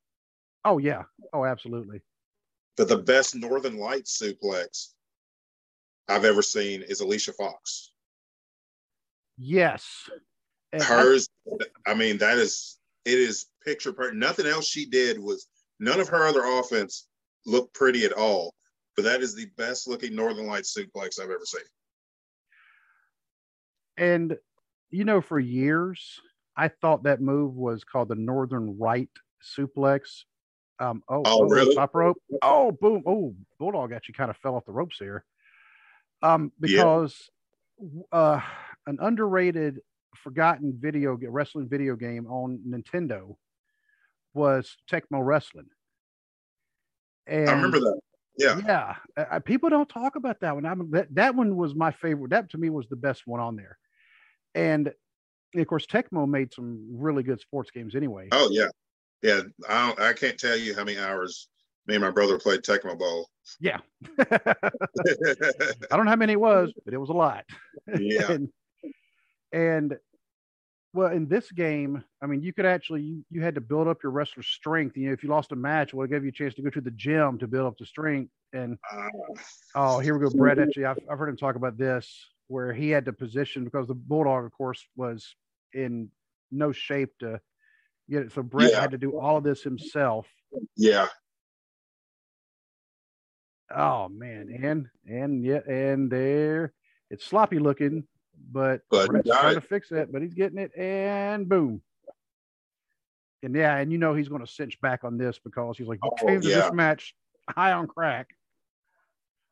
Oh 0.64 0.78
yeah. 0.78 1.02
Oh, 1.32 1.44
absolutely. 1.44 2.02
But 2.76 2.88
the 2.88 2.98
best 2.98 3.34
Northern 3.34 3.78
Lights 3.78 4.20
suplex 4.20 4.88
I've 6.08 6.24
ever 6.24 6.42
seen 6.42 6.82
is 6.82 7.00
Alicia 7.00 7.32
Fox. 7.32 7.92
Yes. 9.38 10.08
And 10.72 10.82
Hers, 10.82 11.28
I, 11.86 11.92
I 11.92 11.94
mean, 11.94 12.18
that 12.18 12.38
is 12.38 12.78
it 13.04 13.18
is 13.18 13.46
picture 13.64 13.92
perfect. 13.92 14.16
Nothing 14.16 14.46
else 14.46 14.68
she 14.68 14.86
did 14.86 15.18
was 15.18 15.48
none 15.80 16.00
of 16.00 16.08
her 16.08 16.26
other 16.26 16.44
offense 16.44 17.08
looked 17.46 17.74
pretty 17.74 18.04
at 18.04 18.12
all. 18.12 18.54
But 18.96 19.04
that 19.04 19.22
is 19.22 19.34
the 19.34 19.46
best 19.56 19.88
looking 19.88 20.14
Northern 20.14 20.46
Lights 20.46 20.76
suplex 20.76 21.18
I've 21.18 21.30
ever 21.30 21.44
seen. 21.44 21.62
And 23.96 24.36
you 24.90 25.04
know, 25.04 25.20
for 25.20 25.38
years, 25.38 26.20
I 26.56 26.68
thought 26.68 27.04
that 27.04 27.20
move 27.20 27.54
was 27.54 27.82
called 27.84 28.08
the 28.08 28.14
Northern 28.14 28.78
Right 28.78 29.08
suplex. 29.42 30.24
Um, 30.78 31.02
oh, 31.08 31.22
oh, 31.24 31.42
oh 31.42 31.48
really? 31.48 31.74
Top 31.74 31.94
rope. 31.94 32.18
Oh, 32.42 32.72
boom. 32.72 33.02
Oh, 33.06 33.34
Bulldog 33.58 33.92
actually 33.92 34.14
kind 34.14 34.30
of 34.30 34.36
fell 34.36 34.54
off 34.54 34.66
the 34.66 34.72
ropes 34.72 34.98
here. 34.98 35.24
Um, 36.22 36.52
because 36.60 37.30
yeah. 37.80 38.02
uh, 38.12 38.40
an 38.86 38.98
underrated, 39.00 39.80
forgotten 40.14 40.76
video 40.78 41.18
wrestling 41.20 41.68
video 41.68 41.96
game 41.96 42.26
on 42.26 42.60
Nintendo 42.68 43.34
was 44.34 44.76
Tecmo 44.90 45.24
Wrestling. 45.24 45.68
And 47.26 47.48
I 47.48 47.52
remember 47.52 47.80
that. 47.80 48.00
Yeah, 48.38 48.60
yeah. 48.64 48.96
Uh, 49.16 49.38
people 49.40 49.68
don't 49.68 49.88
talk 49.88 50.16
about 50.16 50.40
that 50.40 50.54
one. 50.54 50.64
I 50.64 50.74
mean, 50.74 50.90
that 50.92 51.14
that 51.14 51.34
one 51.34 51.56
was 51.56 51.74
my 51.74 51.90
favorite. 51.90 52.30
That 52.30 52.50
to 52.50 52.58
me 52.58 52.70
was 52.70 52.88
the 52.88 52.96
best 52.96 53.22
one 53.26 53.40
on 53.40 53.56
there. 53.56 53.78
And 54.54 54.92
of 55.54 55.66
course, 55.66 55.86
Tecmo 55.86 56.26
made 56.28 56.52
some 56.52 56.86
really 56.90 57.22
good 57.22 57.40
sports 57.40 57.70
games 57.70 57.94
anyway. 57.94 58.28
Oh 58.32 58.48
yeah, 58.50 58.68
yeah. 59.22 59.42
I 59.68 59.86
don't, 59.86 60.00
I 60.00 60.12
can't 60.14 60.38
tell 60.38 60.56
you 60.56 60.74
how 60.74 60.84
many 60.84 60.98
hours 60.98 61.48
me 61.86 61.94
and 61.94 62.04
my 62.04 62.10
brother 62.10 62.38
played 62.38 62.62
Tecmo 62.62 62.96
Bowl. 62.96 63.28
Yeah. 63.60 63.78
I 64.18 64.54
don't 65.90 66.04
know 66.04 66.10
how 66.10 66.16
many 66.16 66.34
it 66.34 66.40
was, 66.40 66.72
but 66.84 66.94
it 66.94 66.98
was 66.98 67.08
a 67.08 67.14
lot. 67.14 67.44
Yeah. 67.98 68.30
and, 68.30 68.48
and 69.52 69.96
well, 70.94 71.10
in 71.10 71.26
this 71.26 71.50
game, 71.50 72.04
I 72.22 72.26
mean, 72.26 72.42
you 72.42 72.52
could 72.52 72.66
actually 72.66 73.02
you, 73.02 73.24
you 73.30 73.42
had 73.42 73.54
to 73.54 73.60
build 73.60 73.88
up 73.88 74.02
your 74.02 74.12
wrestler's 74.12 74.48
strength. 74.48 74.96
You 74.96 75.06
know, 75.06 75.12
if 75.12 75.22
you 75.22 75.30
lost 75.30 75.52
a 75.52 75.56
match, 75.56 75.94
well, 75.94 76.04
it 76.04 76.10
gave 76.10 76.22
you 76.22 76.28
a 76.28 76.32
chance 76.32 76.54
to 76.54 76.62
go 76.62 76.70
to 76.70 76.80
the 76.80 76.90
gym 76.90 77.38
to 77.38 77.46
build 77.46 77.66
up 77.66 77.78
the 77.78 77.86
strength. 77.86 78.30
And 78.52 78.76
oh, 79.74 79.98
here 80.00 80.16
we 80.16 80.24
go, 80.24 80.36
Bret. 80.36 80.58
Actually, 80.58 80.84
I've, 80.84 80.98
I've 81.10 81.18
heard 81.18 81.30
him 81.30 81.36
talk 81.36 81.56
about 81.56 81.78
this, 81.78 82.28
where 82.48 82.72
he 82.72 82.90
had 82.90 83.06
to 83.06 83.12
position 83.12 83.64
because 83.64 83.88
the 83.88 83.94
bulldog, 83.94 84.44
of 84.44 84.52
course, 84.52 84.86
was 84.94 85.34
in 85.72 86.10
no 86.50 86.72
shape 86.72 87.10
to 87.20 87.40
get 88.10 88.22
it. 88.24 88.32
So 88.32 88.42
Bret 88.42 88.72
yeah. 88.72 88.80
had 88.82 88.90
to 88.90 88.98
do 88.98 89.18
all 89.18 89.38
of 89.38 89.44
this 89.44 89.62
himself. 89.62 90.26
Yeah. 90.76 91.06
Oh 93.74 94.10
man, 94.10 94.54
and 94.62 94.88
and 95.06 95.42
yeah, 95.42 95.60
and 95.66 96.12
there 96.12 96.74
it's 97.08 97.24
sloppy 97.24 97.58
looking, 97.58 98.04
but, 98.52 98.82
but 98.90 99.24
trying 99.24 99.54
to 99.54 99.60
fix 99.60 99.88
that, 99.88 100.12
but 100.12 100.22
he's 100.22 100.34
getting 100.34 100.58
it, 100.58 100.72
and 100.76 101.48
boom. 101.48 101.82
And 103.42 103.54
yeah, 103.54 103.76
and 103.76 103.90
you 103.90 103.98
know 103.98 104.14
he's 104.14 104.28
going 104.28 104.44
to 104.44 104.50
cinch 104.50 104.80
back 104.80 105.04
on 105.04 105.18
this 105.18 105.38
because 105.42 105.76
he's 105.76 105.88
like, 105.88 105.98
you 106.02 106.10
oh, 106.12 106.26
came 106.26 106.40
to 106.40 106.48
yeah. 106.48 106.60
this 106.60 106.72
match 106.72 107.14
high 107.50 107.72
on 107.72 107.86
crack. 107.86 108.28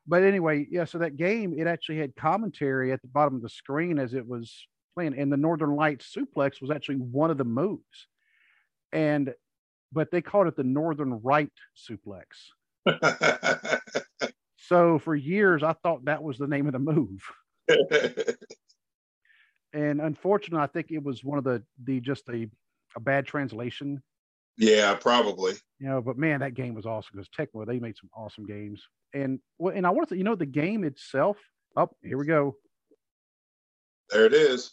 But 0.07 0.23
anyway, 0.23 0.67
yeah, 0.71 0.85
so 0.85 0.99
that 0.99 1.17
game, 1.17 1.55
it 1.57 1.67
actually 1.67 1.99
had 1.99 2.17
commentary 2.17 2.93
at 2.93 3.03
the 3.03 3.09
bottom 3.09 3.35
of 3.35 3.43
the 3.43 3.49
screen 3.49 3.99
as 3.99 4.15
it 4.15 4.27
was 4.27 4.67
playing. 4.95 5.19
And 5.19 5.33
the 5.33 5.37
Northern 5.37 5.75
Lights 5.75 6.15
suplex 6.17 6.61
was 6.61 6.71
actually 6.71 6.97
one 6.97 7.31
of 7.31 7.39
the 7.39 7.45
moves. 7.45 8.09
And 8.93 9.35
but 9.93 10.11
they 10.11 10.23
called 10.23 10.47
it 10.47 10.57
the 10.57 10.65
Northern 10.65 11.21
Right 11.23 11.53
suplex. 11.77 12.25
so 14.57 14.99
for 15.01 15.15
years, 15.15 15.63
I 15.63 15.75
thought 15.75 16.05
that 16.05 16.23
was 16.23 16.39
the 16.39 16.47
name 16.47 16.67
of 16.67 16.73
the 16.73 16.79
move. 16.79 17.21
and 19.73 20.01
unfortunately, 20.01 20.63
I 20.63 20.67
think 20.67 20.91
it 20.91 21.03
was 21.03 21.23
one 21.25 21.39
of 21.39 21.45
the 21.45 21.63
the 21.85 22.01
just 22.01 22.29
a 22.29 22.49
a 22.97 23.01
bad 23.01 23.27
translation. 23.27 24.03
Yeah, 24.57 24.95
probably. 24.95 25.55
You 25.79 25.89
know, 25.89 26.03
but 26.03 26.19
man, 26.19 26.41
that 26.41 26.55
game 26.55 26.75
was 26.75 26.87
awesome 26.87 27.13
because 27.15 27.29
Tecmo 27.29 27.67
they 27.67 27.79
made 27.79 27.97
some 27.97 28.11
awesome 28.17 28.47
games. 28.47 28.83
And 29.15 29.41
well, 29.59 29.75
and 29.75 29.87
I 29.87 29.91
want 29.91 30.09
to, 30.09 30.15
say, 30.15 30.19
you 30.19 30.25
know, 30.25 30.35
the 30.35 30.47
game 30.47 30.85
itself. 30.85 31.37
Up 31.77 31.91
oh, 31.93 31.97
here 32.03 32.19
we 32.19 32.27
go. 32.27 32.57
There 34.11 34.27
it 34.27 34.35
is. 34.35 34.73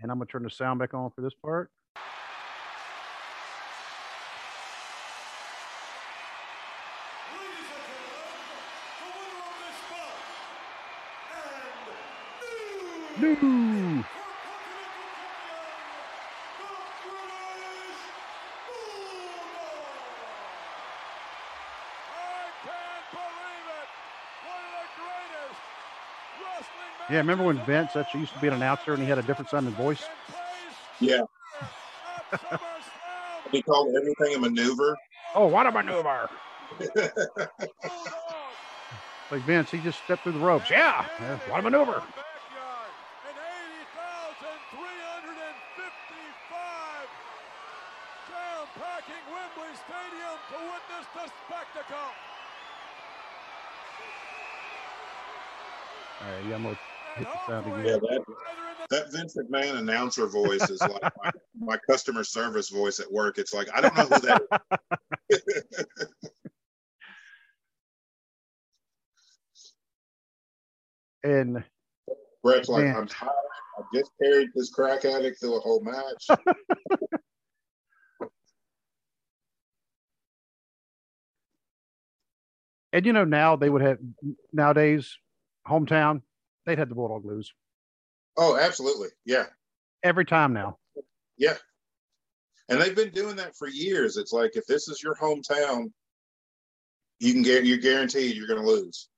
And 0.00 0.12
I'm 0.12 0.18
gonna 0.18 0.26
turn 0.26 0.44
the 0.44 0.50
sound 0.50 0.78
back 0.78 0.94
on 0.94 1.10
for 1.10 1.22
this 1.22 1.34
part. 1.34 1.70
No. 13.20 13.87
Yeah, 27.10 27.18
remember 27.18 27.44
when 27.44 27.56
Vince 27.64 27.96
actually 27.96 28.20
used 28.20 28.34
to 28.34 28.40
be 28.40 28.48
an 28.48 28.54
announcer 28.54 28.92
and 28.92 29.02
he 29.02 29.08
had 29.08 29.18
a 29.18 29.22
different 29.22 29.50
sounding 29.50 29.72
voice? 29.74 30.04
Yeah. 31.00 31.22
he 33.52 33.62
called 33.62 33.94
everything 33.96 34.36
a 34.36 34.38
maneuver. 34.38 34.96
Oh, 35.34 35.46
what 35.46 35.66
a 35.66 35.72
maneuver! 35.72 36.28
like 39.30 39.42
Vince, 39.42 39.70
he 39.70 39.78
just 39.78 40.02
stepped 40.04 40.22
through 40.22 40.32
the 40.32 40.38
ropes. 40.38 40.70
Yeah, 40.70 41.04
what 41.48 41.60
a 41.60 41.62
maneuver! 41.62 42.02
All 56.20 56.34
right, 56.34 56.44
yeah, 56.46 56.56
I'm 56.56 56.62
gonna 56.64 56.76
hit 57.16 57.26
the 57.26 57.38
sound 57.46 57.66
again. 57.66 57.86
Yeah, 57.86 57.96
that, 57.96 58.24
that 58.90 59.12
Vince 59.12 59.36
McMahon 59.36 59.76
announcer 59.78 60.26
voice 60.26 60.68
is 60.70 60.80
like 60.80 61.02
my, 61.02 61.30
my, 61.60 61.76
customer 61.88 62.24
service 62.24 62.70
voice 62.70 63.00
at 63.00 63.10
work. 63.10 63.38
It's 63.38 63.52
like 63.52 63.68
I 63.74 63.80
don't 63.80 63.96
know 63.96 64.04
who 64.04 64.20
that 64.20 64.42
is. 65.30 65.42
and 71.24 71.62
Bret's 72.42 72.68
like, 72.68 72.84
man. 72.84 72.96
I'm 72.96 73.06
tired. 73.06 73.32
I 73.78 73.82
just 73.94 74.10
carried 74.22 74.48
this 74.54 74.70
crack 74.70 75.04
addict 75.04 75.40
through 75.40 75.56
a 75.56 75.60
whole 75.60 75.82
match. 75.82 76.28
and 82.92 83.06
you 83.06 83.12
know 83.12 83.24
now 83.24 83.56
they 83.56 83.68
would 83.70 83.82
have 83.82 83.98
nowadays 84.52 85.16
hometown, 85.68 86.22
they'd 86.66 86.78
have 86.78 86.88
the 86.88 86.94
Bulldog 86.94 87.24
lose. 87.24 87.52
Oh, 88.38 88.56
absolutely. 88.56 89.08
Yeah. 89.26 89.46
Every 90.02 90.24
time 90.24 90.52
now. 90.52 90.78
Yeah. 91.36 91.56
And 92.68 92.80
they've 92.80 92.94
been 92.94 93.10
doing 93.10 93.36
that 93.36 93.56
for 93.56 93.68
years. 93.68 94.16
It's 94.16 94.32
like 94.32 94.56
if 94.56 94.64
this 94.66 94.88
is 94.88 95.02
your 95.02 95.16
hometown, 95.16 95.90
you 97.18 97.32
can 97.32 97.42
get 97.42 97.66
you're 97.66 97.78
guaranteed 97.78 98.36
you're 98.36 98.46
going 98.46 98.62
to 98.62 98.66
lose. 98.66 99.08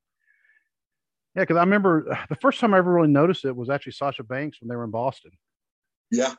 Yeah, 1.36 1.42
because 1.42 1.58
I 1.58 1.60
remember 1.60 2.16
the 2.28 2.36
first 2.36 2.60
time 2.60 2.74
I 2.74 2.78
ever 2.78 2.92
really 2.92 3.08
noticed 3.08 3.44
it 3.44 3.54
was 3.54 3.70
actually 3.70 3.92
Sasha 3.92 4.24
Banks 4.24 4.58
when 4.60 4.68
they 4.68 4.76
were 4.76 4.84
in 4.84 4.90
Boston. 4.90 5.32
Yeah. 6.10 6.34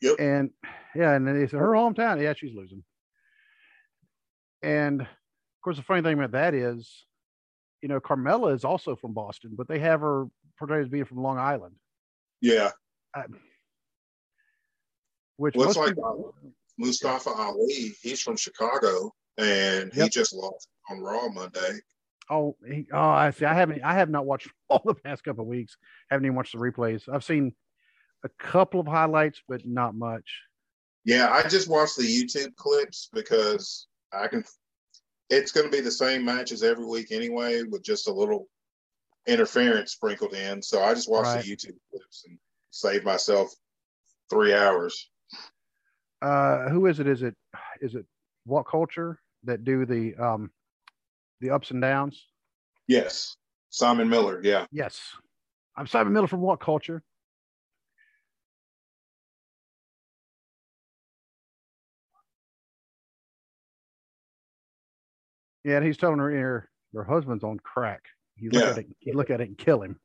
Yep. 0.00 0.16
And 0.18 0.50
yeah, 0.96 1.12
and 1.12 1.28
then 1.28 1.38
they 1.38 1.46
said 1.46 1.60
her 1.60 1.72
hometown. 1.72 2.20
Yeah, 2.20 2.32
she's 2.34 2.54
losing. 2.54 2.82
And 4.62 5.02
of 5.02 5.08
course, 5.62 5.76
the 5.76 5.82
funny 5.82 6.02
thing 6.02 6.14
about 6.14 6.32
that 6.32 6.54
is 6.54 7.04
you 7.82 7.88
know, 7.88 8.00
Carmella 8.00 8.54
is 8.54 8.64
also 8.64 8.96
from 8.96 9.12
Boston, 9.12 9.52
but 9.56 9.68
they 9.68 9.80
have 9.80 10.00
her 10.00 10.26
portrayed 10.58 10.84
as 10.84 10.88
being 10.88 11.04
from 11.04 11.18
Long 11.18 11.38
Island. 11.38 11.74
Yeah. 12.42 12.70
I, 13.14 13.24
which 15.36 15.56
Looks 15.56 15.76
like 15.76 15.90
people- 15.96 16.34
uh, 16.44 16.48
Mustafa 16.78 17.30
Ali. 17.30 17.94
He's 18.02 18.20
from 18.20 18.36
Chicago, 18.36 19.12
and 19.38 19.92
he 19.92 20.08
just 20.08 20.34
lost 20.34 20.68
on 20.90 21.00
Raw 21.00 21.28
Monday. 21.28 21.78
oh, 22.30 22.56
he, 22.66 22.86
oh, 22.92 22.98
I 22.98 23.30
see. 23.30 23.44
I 23.44 23.54
haven't. 23.54 23.82
I 23.82 23.94
have 23.94 24.10
not 24.10 24.26
watched 24.26 24.48
all 24.68 24.82
the 24.84 24.94
past 24.94 25.24
couple 25.24 25.42
of 25.42 25.48
weeks. 25.48 25.76
Haven't 26.10 26.26
even 26.26 26.36
watched 26.36 26.52
the 26.52 26.58
replays. 26.58 27.08
I've 27.12 27.24
seen 27.24 27.54
a 28.24 28.28
couple 28.38 28.80
of 28.80 28.86
highlights, 28.86 29.40
but 29.48 29.66
not 29.66 29.94
much. 29.94 30.28
Yeah, 31.04 31.30
I 31.30 31.48
just 31.48 31.68
watched 31.68 31.96
the 31.96 32.04
YouTube 32.04 32.54
clips 32.56 33.08
because 33.12 33.86
I 34.12 34.28
can. 34.28 34.44
It's 35.30 35.52
going 35.52 35.66
to 35.66 35.72
be 35.72 35.80
the 35.80 35.90
same 35.90 36.24
matches 36.24 36.62
every 36.62 36.84
week 36.86 37.10
anyway, 37.10 37.62
with 37.62 37.82
just 37.82 38.08
a 38.08 38.12
little 38.12 38.48
interference 39.26 39.92
sprinkled 39.92 40.34
in. 40.34 40.62
So 40.62 40.82
I 40.82 40.94
just 40.94 41.08
watched 41.10 41.26
Right. 41.26 41.44
the 41.44 41.56
YouTube 41.56 41.78
clips 41.90 42.24
and 42.26 42.38
saved 42.70 43.04
myself 43.04 43.52
three 44.30 44.54
hours. 44.54 45.10
Uh, 46.20 46.68
who 46.68 46.86
is 46.86 47.00
it? 47.00 47.06
Is 47.06 47.22
it 47.22 47.34
is 47.80 47.94
it 47.94 48.06
what 48.44 48.64
culture 48.66 49.20
that 49.44 49.64
do 49.64 49.84
the 49.84 50.14
um 50.16 50.50
the 51.40 51.50
ups 51.50 51.70
and 51.72 51.82
downs? 51.82 52.28
Yes, 52.86 53.36
Simon 53.70 54.08
Miller. 54.08 54.40
Yeah, 54.42 54.66
Yes, 54.70 55.00
I'm 55.76 55.86
Simon 55.86 56.12
Miller 56.12 56.28
from 56.28 56.40
WhatCulture. 56.40 57.00
Yeah, 65.64 65.76
and 65.76 65.86
he's 65.86 65.96
telling 65.96 66.18
her 66.18 66.30
her, 66.30 66.68
her 66.94 67.04
husband's 67.04 67.44
on 67.44 67.58
crack. 67.60 68.02
You 68.42 68.50
look 68.50 68.62
Yeah. 68.64 68.70
at 68.70 68.78
it, 68.78 68.86
you 69.00 69.12
look 69.12 69.30
at 69.30 69.40
it 69.40 69.46
and 69.48 69.56
kill 69.56 69.82
him. 69.82 70.00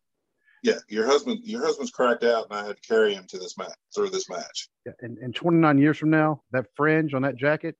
yeah. 0.61 0.77
Your 0.89 1.07
husband, 1.07 1.39
your 1.43 1.65
husband's 1.65 1.89
cracked 1.91 2.23
out, 2.23 2.45
and 2.49 2.53
I 2.59 2.65
had 2.67 2.75
to 2.75 2.81
carry 2.87 3.15
him 3.15 3.25
to 3.29 3.39
this 3.39 3.57
match 3.57 3.73
through 3.95 4.09
this 4.11 4.29
match. 4.29 4.69
Yeah, 4.85 4.91
and, 5.01 5.17
and 5.17 5.33
29 5.33 5.77
years 5.79 5.97
from 5.97 6.11
now, 6.11 6.43
that 6.51 6.67
fringe 6.75 7.15
on 7.15 7.23
that 7.23 7.35
jacket, 7.35 7.75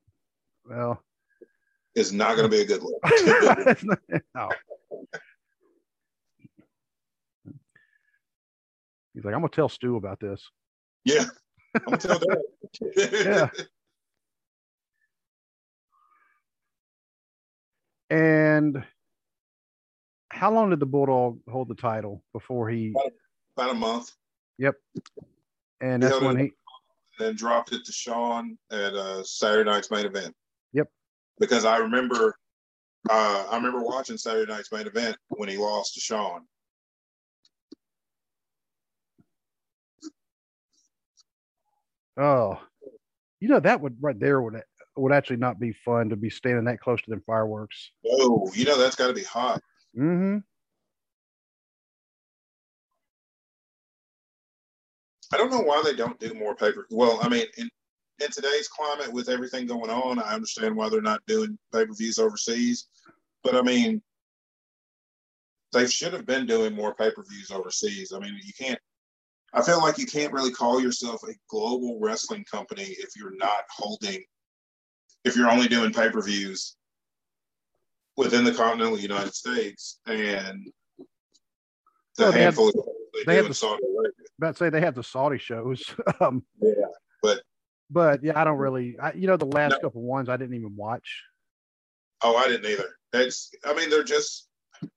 well, 0.66 1.04
It's 1.94 2.12
not 2.12 2.36
going 2.38 2.50
to 2.50 2.56
be 2.58 2.62
a 2.62 2.66
good 2.66 2.82
look. 2.82 4.12
no. 4.36 4.50
He's 9.14 9.26
like, 9.26 9.34
I'm 9.34 9.42
gonna 9.42 9.50
tell 9.50 9.70
Stu 9.70 9.96
about 9.96 10.20
this. 10.20 10.48
yeah, 11.06 11.26
I'm 11.76 11.84
gonna 11.86 11.98
tell 11.98 12.20
that. 12.20 12.44
Yeah. 18.10 18.16
And 18.16 18.84
how 20.38 20.52
long 20.52 20.70
did 20.70 20.80
the 20.80 20.86
Bulldog 20.86 21.40
hold 21.50 21.68
the 21.68 21.76
title 21.76 22.24
before 22.32 22.70
he? 22.70 22.94
About 23.56 23.72
a 23.72 23.74
month. 23.74 24.12
Yep. 24.60 24.76
And 25.82 26.04
that's 26.04 26.22
when 26.22 26.38
he. 26.38 26.52
then 27.20 27.36
dropped 27.36 27.74
it 27.74 27.84
to 27.86 27.92
Shawn 27.92 28.58
at 28.72 28.94
uh, 28.94 29.24
Saturday 29.24 29.70
night's 29.70 29.90
main 29.90 30.06
event. 30.06 30.36
Yep. 30.74 30.88
Because 31.40 31.66
I 31.66 31.78
remember, 31.78 32.36
uh, 33.10 33.46
I 33.50 33.56
remember 33.56 33.82
watching 33.84 34.18
Saturday 34.18 34.52
night's 34.52 34.72
main 34.72 34.88
event 34.88 35.18
when 35.30 35.50
he 35.50 35.58
lost 35.58 35.96
to 35.96 36.00
Shawn. 36.00 36.42
Oh, 42.20 42.60
you 43.40 43.48
know 43.48 43.60
that 43.60 43.80
would 43.80 43.96
right 44.02 44.20
there 44.20 44.42
would 44.42 44.60
would 44.96 45.12
actually 45.12 45.38
not 45.38 45.60
be 45.60 45.72
fun 45.72 46.10
to 46.10 46.16
be 46.16 46.32
standing 46.32 46.66
that 46.66 46.80
close 46.80 47.00
to 47.04 47.10
them 47.12 47.22
fireworks. 47.28 47.92
Oh, 48.08 48.52
you 48.56 48.66
know 48.66 48.78
that's 48.78 48.96
got 48.96 49.08
to 49.08 49.14
be 49.14 49.24
hot. 49.24 49.62
Mm-hmm. 49.98 50.38
I 55.34 55.38
don't 55.38 55.52
know 55.52 55.62
why 55.62 55.82
they 55.84 55.96
don't 55.96 56.20
do 56.20 56.34
more 56.36 56.56
paper. 56.56 56.88
Well, 56.92 57.20
I 57.22 57.30
mean, 57.30 57.46
in 57.58 57.70
in 58.20 58.32
today's 58.32 58.68
climate 58.68 59.12
with 59.12 59.30
everything 59.30 59.68
going 59.68 59.90
on, 59.90 60.20
I 60.20 60.34
understand 60.34 60.76
why 60.76 60.90
they're 60.90 61.02
not 61.02 61.22
doing 61.28 61.58
pay 61.74 61.86
per 61.86 61.94
views 61.94 62.20
overseas. 62.20 62.88
But 63.44 63.56
I 63.56 63.62
mean, 63.62 64.02
they 65.74 65.88
should 65.88 66.14
have 66.14 66.26
been 66.26 66.46
doing 66.46 66.74
more 66.74 66.94
pay 66.94 67.12
per 67.12 67.24
views 67.24 67.52
overseas. 67.52 68.14
I 68.14 68.20
mean, 68.20 68.40
you 68.44 68.54
can't. 68.58 68.80
I 69.54 69.64
feel 69.64 69.80
like 69.80 69.98
you 69.98 70.06
can't 70.06 70.34
really 70.34 70.52
call 70.52 70.80
yourself 70.80 71.22
a 71.24 71.34
global 71.50 72.00
wrestling 72.00 72.46
company 72.50 72.84
if 72.84 73.10
you're 73.16 73.36
not 73.36 73.64
holding, 73.76 74.24
if 75.24 75.36
you're 75.36 75.50
only 75.50 75.68
doing 75.68 75.92
pay 75.92 76.10
per 76.10 76.22
views 76.22 76.76
within 78.18 78.44
the 78.44 78.54
continental 78.54 79.00
United 79.00 79.34
States 79.34 80.00
and 80.08 80.66
the 80.98 81.06
Well, 82.18 82.32
have- 82.32 82.42
handful 82.42 82.70
of 82.70 82.76
they, 83.14 83.24
they 83.26 83.36
have 83.38 83.48
the- 83.48 83.54
Saudi 83.54 83.82
Arabia. 83.84 84.12
About 84.40 84.58
say 84.58 84.70
they 84.70 84.82
have 84.82 84.96
the 84.96 85.04
Saudi 85.04 85.38
shows. 85.38 85.96
um, 86.20 86.44
Yeah, 86.62 86.74
but 87.24 87.42
but 87.90 88.24
yeah, 88.24 88.40
I 88.40 88.44
don't 88.44 88.58
really. 88.58 88.98
I, 89.00 89.14
you 89.14 89.28
know, 89.28 89.38
the 89.38 89.46
last 89.46 89.72
No. 89.74 89.80
couple 89.80 90.02
ones 90.02 90.30
I 90.30 90.38
didn't 90.38 90.56
even 90.56 90.76
watch. 90.76 91.24
Oh, 92.22 92.36
I 92.36 92.48
didn't 92.48 92.70
either. 92.70 92.98
It's, 93.14 93.52
I 93.66 93.74
mean, 93.74 93.90
they're 93.90 94.04
just, 94.04 94.48
they're 94.82 94.92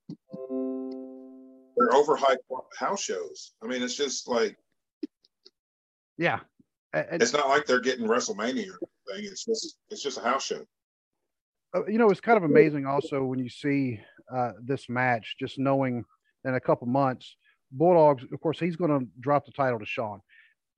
overhyped 1.90 2.36
house 2.78 3.02
shows. 3.02 3.52
I 3.62 3.66
mean, 3.66 3.82
it's 3.82 3.94
just 3.94 4.28
like, 4.28 4.56
Yeah, 6.18 6.40
and, 6.92 7.22
it's 7.22 7.32
not 7.32 7.48
like 7.48 7.66
they're 7.66 7.80
getting 7.80 8.06
WrestleMania 8.06 8.70
or 8.72 8.78
anything. 9.14 9.30
It's 9.30 9.44
just, 9.44 9.76
it's 9.90 10.02
just 10.02 10.18
a 10.18 10.22
house 10.22 10.44
show. 10.44 10.64
Uh, 11.74 11.86
you 11.86 11.98
know, 11.98 12.10
it's 12.10 12.20
kind 12.20 12.36
of 12.36 12.44
amazing 12.44 12.86
also 12.86 13.22
when 13.22 13.38
you 13.38 13.48
see 13.48 14.00
uh, 14.34 14.52
this 14.62 14.88
match, 14.88 15.36
just 15.38 15.58
knowing 15.58 16.04
in 16.44 16.54
a 16.54 16.60
couple 16.60 16.86
months, 16.86 17.36
Bulldogs, 17.72 18.24
of 18.32 18.40
course, 18.40 18.58
he's 18.58 18.76
going 18.76 18.90
to 18.90 19.06
drop 19.20 19.46
the 19.46 19.52
title 19.52 19.78
to 19.78 19.86
Shawn. 19.86 20.20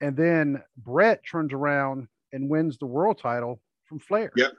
And 0.00 0.16
then 0.16 0.62
Bret 0.76 1.22
turns 1.30 1.52
around 1.52 2.08
and 2.32 2.50
wins 2.50 2.76
the 2.78 2.86
world 2.86 3.18
title 3.18 3.60
from 3.86 4.00
Flair. 4.00 4.32
Yep. 4.36 4.52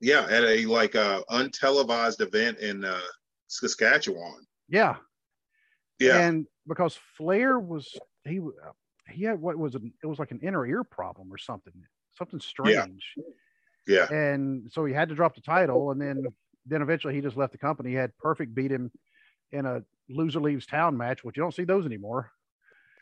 Yeah. 0.00 0.26
At 0.28 0.44
a 0.44 0.66
like 0.66 0.96
uh, 0.96 1.22
untelevised 1.30 2.20
event 2.20 2.58
in 2.58 2.84
uh, 2.84 3.00
Saskatchewan. 3.46 4.44
Yeah. 4.68 4.96
Yeah. 5.98 6.18
And 6.18 6.46
because 6.66 6.98
Flair 7.16 7.58
was, 7.58 7.94
he, 8.24 8.40
he 9.08 9.24
had 9.24 9.40
what 9.40 9.56
was 9.56 9.74
it? 9.74 9.82
It 10.02 10.06
was 10.06 10.18
like 10.18 10.32
an 10.32 10.40
inner 10.42 10.66
ear 10.66 10.84
problem 10.84 11.32
or 11.32 11.38
something, 11.38 11.72
something 12.18 12.40
strange. 12.40 13.14
yeah. 13.16 13.22
And 14.10 14.70
so 14.72 14.84
he 14.84 14.92
had 14.92 15.08
to 15.08 15.14
drop 15.14 15.34
the 15.34 15.40
title 15.40 15.90
and 15.90 16.00
then 16.00 16.24
then 16.66 16.82
eventually 16.82 17.14
he 17.14 17.20
just 17.20 17.36
left 17.36 17.52
the 17.52 17.58
company 17.58 17.90
he 17.90 17.96
had 17.96 18.16
perfect 18.18 18.54
beat 18.54 18.70
him 18.70 18.90
in 19.50 19.66
a 19.66 19.82
loser 20.08 20.40
leaves 20.40 20.64
town 20.66 20.96
match 20.96 21.24
which 21.24 21.36
you 21.36 21.42
don't 21.42 21.54
see 21.54 21.64
those 21.64 21.84
anymore 21.86 22.30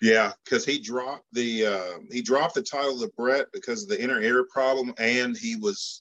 Yeah. 0.01 0.33
Cause 0.49 0.65
he 0.65 0.81
dropped 0.81 1.27
the, 1.33 1.67
uh, 1.67 1.99
he 2.11 2.23
dropped 2.23 2.55
the 2.55 2.63
title 2.63 2.99
to 3.01 3.11
Bret 3.19 3.47
because 3.53 3.83
of 3.83 3.91
the 3.91 4.03
inner 4.03 4.19
ear 4.23 4.47
problem. 4.51 4.95
And 4.99 5.37
he 5.37 5.57
was, 5.57 6.01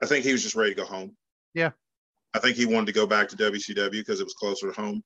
I 0.00 0.06
think 0.06 0.24
he 0.24 0.30
was 0.32 0.42
just 0.44 0.54
ready 0.54 0.70
to 0.74 0.82
go 0.82 0.86
home. 0.86 1.16
Yeah. 1.52 1.70
I 2.34 2.38
think 2.38 2.56
he 2.56 2.66
wanted 2.66 2.86
to 2.86 2.92
go 2.92 3.06
back 3.06 3.28
to 3.30 3.36
WCW 3.36 3.90
because 3.90 4.20
it 4.20 4.24
was 4.24 4.34
closer 4.34 4.68
to 4.70 4.80
home. 4.80 5.02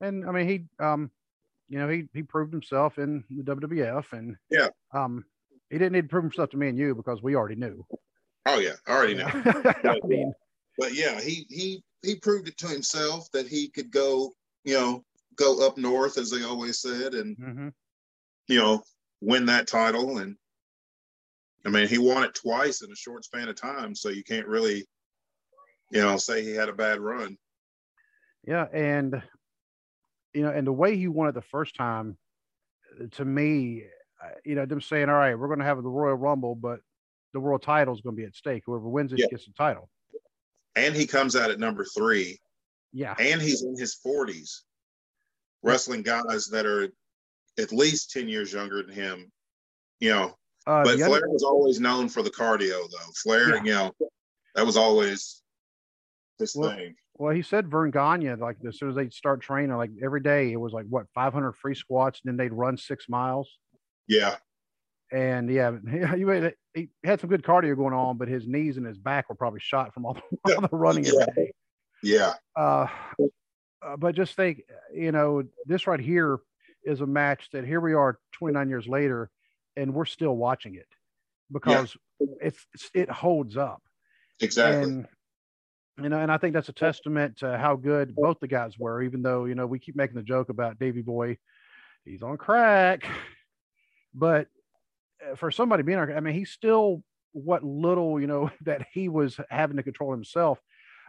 and 0.00 0.26
i 0.28 0.32
mean 0.32 0.48
he 0.48 0.64
um 0.84 1.10
you 1.68 1.78
know 1.78 1.88
he 1.88 2.08
he 2.14 2.22
proved 2.22 2.52
himself 2.52 2.98
in 2.98 3.22
the 3.30 3.42
wwf 3.44 4.12
and 4.12 4.36
Yeah. 4.50 4.68
um 4.92 5.24
he 5.70 5.78
didn't 5.78 5.92
need 5.92 6.02
to 6.02 6.08
prove 6.08 6.24
himself 6.24 6.50
to 6.50 6.56
me 6.56 6.68
and 6.68 6.78
you 6.78 6.94
because 6.94 7.22
we 7.22 7.34
already 7.36 7.56
knew 7.56 7.84
Oh 8.46 8.58
yeah, 8.58 8.72
I 8.86 8.92
already 8.92 9.14
know. 9.14 9.28
i 9.84 9.98
mean 10.04 10.32
But 10.78 10.94
yeah, 10.94 11.20
he 11.20 11.46
he 11.50 11.82
he 12.02 12.16
proved 12.16 12.48
it 12.48 12.56
to 12.58 12.68
himself 12.68 13.30
that 13.32 13.46
he 13.46 13.68
could 13.68 13.90
go, 13.90 14.32
you 14.64 14.74
know, 14.74 15.04
go 15.36 15.66
up 15.66 15.76
north 15.76 16.16
as 16.16 16.30
they 16.30 16.42
always 16.42 16.80
said, 16.80 17.14
and 17.14 17.36
mhm. 17.36 17.72
you 18.48 18.58
know, 18.58 18.82
win 19.20 19.44
that 19.46 19.66
title. 19.66 20.18
And 20.18 20.36
I 21.66 21.68
mean, 21.68 21.86
he 21.86 21.98
won 21.98 22.24
it 22.24 22.34
twice 22.34 22.80
in 22.82 22.90
a 22.90 22.96
short 22.96 23.24
span 23.24 23.48
of 23.50 23.56
time, 23.56 23.94
so 23.94 24.08
you 24.08 24.24
can't 24.24 24.46
really, 24.46 24.86
you 25.90 26.00
know, 26.00 26.16
say 26.16 26.42
he 26.42 26.52
had 26.54 26.70
a 26.70 26.74
bad 26.74 26.98
run. 27.00 27.36
yeah 28.46 28.66
and 28.72 29.22
you 30.32 30.42
know 30.42 30.50
and 30.50 30.66
the 30.66 30.72
way 30.72 30.96
he 30.96 31.08
won 31.08 31.28
it 31.28 31.34
the 31.34 31.42
first 31.42 31.74
time 31.76 32.16
to 33.12 33.24
me 33.24 33.84
you 34.44 34.54
know 34.54 34.66
them 34.66 34.80
saying 34.80 35.08
all 35.08 35.14
right 35.16 35.38
we're 35.38 35.46
going 35.46 35.58
to 35.58 35.64
have 35.64 35.82
the 35.82 35.88
royal 35.88 36.14
rumble 36.14 36.54
but 36.54 36.80
the 37.32 37.40
world 37.40 37.62
title 37.62 37.94
is 37.94 38.00
going 38.00 38.14
to 38.14 38.20
be 38.20 38.26
at 38.26 38.34
stake 38.34 38.62
whoever 38.66 38.88
wins 38.88 39.12
it 39.12 39.18
Yeah. 39.18 39.26
gets 39.30 39.46
the 39.46 39.52
title 39.52 39.88
And 40.76 40.94
he 40.94 41.06
comes 41.06 41.36
out 41.36 41.50
at 41.50 41.58
number 41.58 41.84
three, 41.84 42.38
yeah 42.92 43.14
and 43.18 43.40
he's 43.40 43.62
in 43.62 43.76
his 43.78 43.94
forties, 43.94 44.64
wrestling 45.62 46.02
guys 46.02 46.48
that 46.48 46.66
are 46.66 46.88
at 47.58 47.72
least 47.72 48.10
ten 48.10 48.28
years 48.28 48.52
younger 48.52 48.82
than 48.82 48.94
him. 48.94 49.30
You 49.98 50.10
know, 50.10 50.26
Uh, 50.66 50.84
but 50.84 50.96
the 50.96 51.02
other- 51.04 51.18
Flair 51.18 51.28
was 51.28 51.42
always 51.42 51.80
known 51.80 52.08
for 52.08 52.22
the 52.22 52.30
cardio, 52.30 52.88
though. 52.90 53.12
Flair, 53.22 53.56
Yeah. 53.56 53.62
you 53.64 53.72
know, 53.72 53.96
that 54.54 54.64
was 54.64 54.76
always 54.76 55.42
his 56.38 56.54
Well, 56.54 56.70
thing. 56.76 56.94
well, 57.14 57.34
he 57.34 57.42
said 57.42 57.68
Verne 57.68 57.90
Gagne, 57.90 58.34
like 58.36 58.56
as 58.66 58.78
soon 58.78 58.90
as 58.90 58.96
they'd 58.96 59.12
start 59.12 59.40
training, 59.42 59.76
like 59.76 59.90
every 60.02 60.20
day 60.20 60.52
it 60.52 60.56
was 60.56 60.72
like 60.72 60.86
what 60.86 61.06
500 61.14 61.52
free 61.52 61.74
squats, 61.74 62.20
and 62.24 62.30
then 62.30 62.36
they'd 62.36 62.52
run 62.54 62.76
six 62.76 63.08
miles. 63.08 63.58
Yeah, 64.10 64.34
And 65.12 65.48
yeah, 65.48 65.70
he, 65.90 66.24
he, 66.74 66.88
he 67.02 67.08
had 67.08 67.20
some 67.20 67.30
good 67.30 67.44
cardio 67.44 67.76
going 67.76 67.94
on, 67.94 68.18
but 68.18 68.26
his 68.26 68.46
knees 68.46 68.76
and 68.76 68.84
his 68.84 68.98
back 68.98 69.28
were 69.28 69.36
probably 69.36 69.60
shot 69.60 69.94
from 69.94 70.04
all 70.04 70.14
the, 70.44 70.56
all 70.56 70.62
the 70.62 70.76
running 70.76 71.06
every 71.06 71.26
day. 71.36 71.52
Yeah. 72.02 72.34
Uh, 72.56 72.86
uh, 73.86 73.96
but 73.96 74.16
just 74.16 74.34
think, 74.34 74.62
you 74.92 75.12
know, 75.12 75.44
this 75.64 75.86
right 75.86 76.00
here 76.00 76.40
is 76.84 77.00
a 77.00 77.06
match 77.06 77.48
that 77.52 77.64
here 77.64 77.80
we 77.80 77.94
are 77.94 78.18
29 78.32 78.68
years 78.68 78.88
later, 78.88 79.30
and 79.76 79.94
we're 79.94 80.04
still 80.06 80.36
watching 80.36 80.74
it 80.74 80.88
because 81.52 81.96
yeah. 82.18 82.26
it's, 82.42 82.66
it 82.92 83.08
holds 83.08 83.56
up. 83.56 83.80
Exactly. 84.40 84.82
And, 84.82 85.06
you 86.02 86.08
know, 86.08 86.18
and 86.18 86.32
I 86.32 86.38
think 86.38 86.54
that's 86.54 86.68
a 86.68 86.72
testament 86.72 87.38
to 87.38 87.56
how 87.58 87.76
good 87.76 88.16
both 88.16 88.40
the 88.40 88.48
guys 88.48 88.76
were, 88.76 89.02
even 89.02 89.22
though, 89.22 89.44
you 89.44 89.54
know, 89.54 89.66
we 89.66 89.78
keep 89.78 89.94
making 89.94 90.16
the 90.16 90.22
joke 90.22 90.48
about 90.48 90.80
Davy 90.80 91.02
Boy, 91.02 91.38
he's 92.04 92.22
on 92.22 92.38
crack. 92.38 93.06
But 94.14 94.48
uh, 95.24 95.36
for 95.36 95.50
somebody 95.50 95.82
being, 95.82 95.98
I 95.98 96.20
mean, 96.20 96.34
he's 96.34 96.50
still 96.50 97.02
what 97.32 97.64
little, 97.64 98.20
you 98.20 98.26
know, 98.26 98.50
that 98.62 98.86
he 98.92 99.08
was 99.08 99.38
having 99.50 99.76
to 99.76 99.82
control 99.82 100.10
himself. 100.10 100.60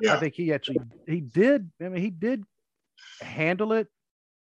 Yeah. 0.02 0.16
I 0.16 0.20
think 0.20 0.34
he 0.34 0.54
actually, 0.54 0.80
he 1.08 1.22
did, 1.22 1.70
I 1.80 1.90
mean, 1.90 2.02
he 2.02 2.10
did 2.10 2.44
handle 3.22 3.74
it. 3.74 3.88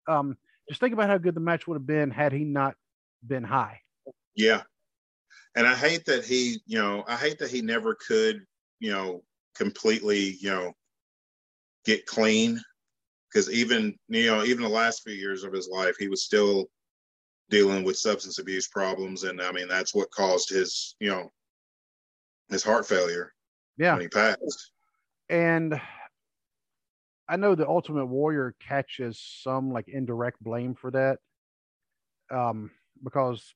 Um, 0.07 0.37
just 0.69 0.81
think 0.81 0.93
about 0.93 1.09
how 1.09 1.19
good 1.19 1.35
the 1.35 1.41
match 1.41 1.67
would 1.67 1.75
have 1.75 1.87
been 1.87 2.11
had 2.11 2.33
he 2.33 2.45
not 2.45 2.75
been 3.27 3.45
high. 3.45 3.81
Yeah. 4.37 4.63
And 5.57 5.67
I 5.67 5.75
hate 5.75 6.05
that 6.05 6.25
he, 6.25 6.61
you 6.67 6.79
know, 6.79 7.05
I 7.09 7.17
hate 7.17 7.39
that 7.41 7.51
he 7.51 7.63
never 7.63 7.97
could, 8.07 8.45
you 8.79 8.91
know, 8.93 9.23
completely, 9.57 10.37
you 10.41 10.51
know, 10.51 10.73
get 11.85 12.07
clean. 12.07 12.61
Because 13.29 13.51
even, 13.51 13.97
you 14.09 14.27
know, 14.27 14.45
even 14.45 14.63
the 14.63 14.69
last 14.69 15.03
few 15.03 15.15
years 15.15 15.43
of 15.43 15.53
his 15.53 15.69
life, 15.69 15.97
he 15.99 16.09
was 16.09 16.23
still 16.23 16.67
dealing 17.51 17.85
with 17.85 17.97
substance 17.97 18.39
abuse 18.39 18.69
problems. 18.69 19.25
And 19.25 19.41
I 19.41 19.53
mean, 19.53 19.69
that's 19.69 19.95
what 19.95 20.11
caused 20.11 20.51
his, 20.51 20.97
you 21.01 21.11
know, 21.11 21.31
his 22.51 22.63
heart 22.63 22.87
failure. 22.87 23.33
Yeah. 23.79 23.93
When 23.93 24.03
he 24.03 24.09
passed. 24.09 24.73
And 25.29 25.81
I 27.29 27.37
know 27.37 27.55
the 27.55 27.69
Ultimate 27.69 28.07
Warrior 28.07 28.55
catches 28.67 29.21
some 29.43 29.71
like 29.73 29.89
indirect 29.89 30.43
blame 30.43 30.75
for 30.75 30.91
that. 30.93 31.19
Um, 32.31 32.71
because 33.03 33.55